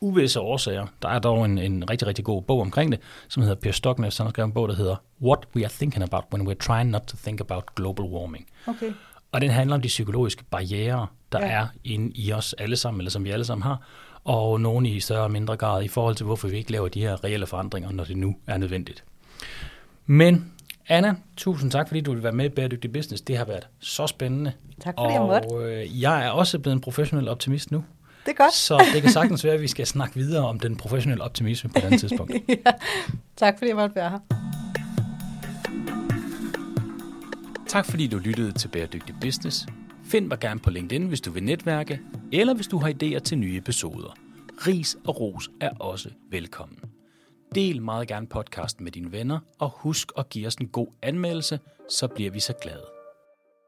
uvisse 0.00 0.40
årsager, 0.40 0.86
der 1.02 1.08
er 1.08 1.18
dog 1.18 1.44
en, 1.44 1.58
en 1.58 1.90
rigtig, 1.90 2.08
rigtig 2.08 2.24
god 2.24 2.42
bog 2.42 2.60
omkring 2.60 2.92
det, 2.92 3.00
som 3.28 3.42
hedder 3.42 3.56
Per 3.56 3.72
Stocknes, 3.72 4.14
som 4.14 4.26
har 4.26 4.30
skrevet 4.30 4.46
en 4.46 4.52
bog, 4.52 4.68
der 4.68 4.74
hedder 4.74 4.96
What 5.22 5.38
We 5.56 5.64
Are 5.64 5.72
Thinking 5.72 6.04
About 6.04 6.24
When 6.32 6.48
We're 6.48 6.66
Trying 6.66 6.90
Not 6.90 7.02
to 7.02 7.16
Think 7.22 7.40
About 7.40 7.64
Global 7.74 8.04
Warming. 8.04 8.46
Okay. 8.66 8.92
Og 9.32 9.40
den 9.40 9.50
handler 9.50 9.76
om 9.76 9.82
de 9.82 9.88
psykologiske 9.88 10.44
barriere, 10.44 11.06
der 11.32 11.40
ja. 11.40 11.46
er 11.46 11.66
inde 11.84 12.12
i 12.14 12.32
os 12.32 12.52
alle 12.52 12.76
sammen, 12.76 13.00
eller 13.00 13.10
som 13.10 13.24
vi 13.24 13.30
alle 13.30 13.44
sammen 13.44 13.62
har, 13.62 13.82
og 14.28 14.60
nogle 14.60 14.88
i 14.88 15.00
større 15.00 15.22
og 15.22 15.30
mindre 15.30 15.56
grad 15.56 15.82
i 15.82 15.88
forhold 15.88 16.14
til, 16.14 16.26
hvorfor 16.26 16.48
vi 16.48 16.56
ikke 16.56 16.72
laver 16.72 16.88
de 16.88 17.00
her 17.00 17.24
reelle 17.24 17.46
forandringer, 17.46 17.92
når 17.92 18.04
det 18.04 18.16
nu 18.16 18.36
er 18.46 18.56
nødvendigt. 18.56 19.04
Men 20.06 20.52
Anna, 20.88 21.14
tusind 21.36 21.70
tak, 21.70 21.88
fordi 21.88 22.00
du 22.00 22.12
vil 22.12 22.22
være 22.22 22.32
med 22.32 22.44
i 22.44 22.48
Bæredygtig 22.48 22.92
Business. 22.92 23.22
Det 23.22 23.36
har 23.36 23.44
været 23.44 23.68
så 23.78 24.06
spændende. 24.06 24.52
Tak 24.80 24.94
fordi 24.98 25.12
jeg 25.12 25.22
måtte. 25.22 25.46
Og 25.46 25.70
øh, 25.70 26.02
jeg 26.02 26.26
er 26.26 26.30
også 26.30 26.58
blevet 26.58 26.74
en 26.74 26.80
professionel 26.80 27.28
optimist 27.28 27.70
nu. 27.70 27.84
Det 28.26 28.30
er 28.32 28.36
godt. 28.36 28.54
Så 28.54 28.84
det 28.94 29.02
kan 29.02 29.10
sagtens 29.10 29.44
være, 29.44 29.54
at 29.54 29.60
vi 29.60 29.68
skal 29.68 29.86
snakke 29.86 30.14
videre 30.14 30.46
om 30.46 30.60
den 30.60 30.76
professionelle 30.76 31.24
optimisme 31.24 31.70
på 31.70 31.78
et 31.78 31.84
andet 31.84 32.00
tidspunkt. 32.00 32.32
ja. 32.48 32.72
Tak 33.36 33.58
fordi 33.58 33.68
jeg 33.68 33.76
måtte 33.76 33.96
være 33.96 34.10
her. 34.10 34.18
Tak 37.68 37.86
fordi 37.86 38.06
du 38.06 38.18
lyttede 38.18 38.52
til 38.52 38.68
Bæredygtig 38.68 39.14
Business. 39.20 39.66
Find 40.10 40.26
mig 40.26 40.38
gerne 40.38 40.60
på 40.60 40.70
LinkedIn, 40.70 41.08
hvis 41.08 41.20
du 41.20 41.30
vil 41.30 41.42
netværke, 41.42 42.00
eller 42.32 42.54
hvis 42.54 42.66
du 42.66 42.78
har 42.78 42.88
idéer 42.88 43.18
til 43.18 43.38
nye 43.38 43.56
episoder. 43.56 44.16
Ris 44.66 44.96
og 45.06 45.20
ros 45.20 45.50
er 45.60 45.70
også 45.70 46.10
velkommen. 46.30 46.78
Del 47.54 47.82
meget 47.82 48.08
gerne 48.08 48.26
podcasten 48.26 48.84
med 48.84 48.92
dine 48.92 49.12
venner, 49.12 49.38
og 49.58 49.70
husk 49.76 50.12
at 50.18 50.28
give 50.28 50.46
os 50.46 50.54
en 50.54 50.68
god 50.68 50.86
anmeldelse, 51.02 51.60
så 51.88 52.08
bliver 52.08 52.30
vi 52.30 52.40
så 52.40 52.52
glade. 52.62 52.97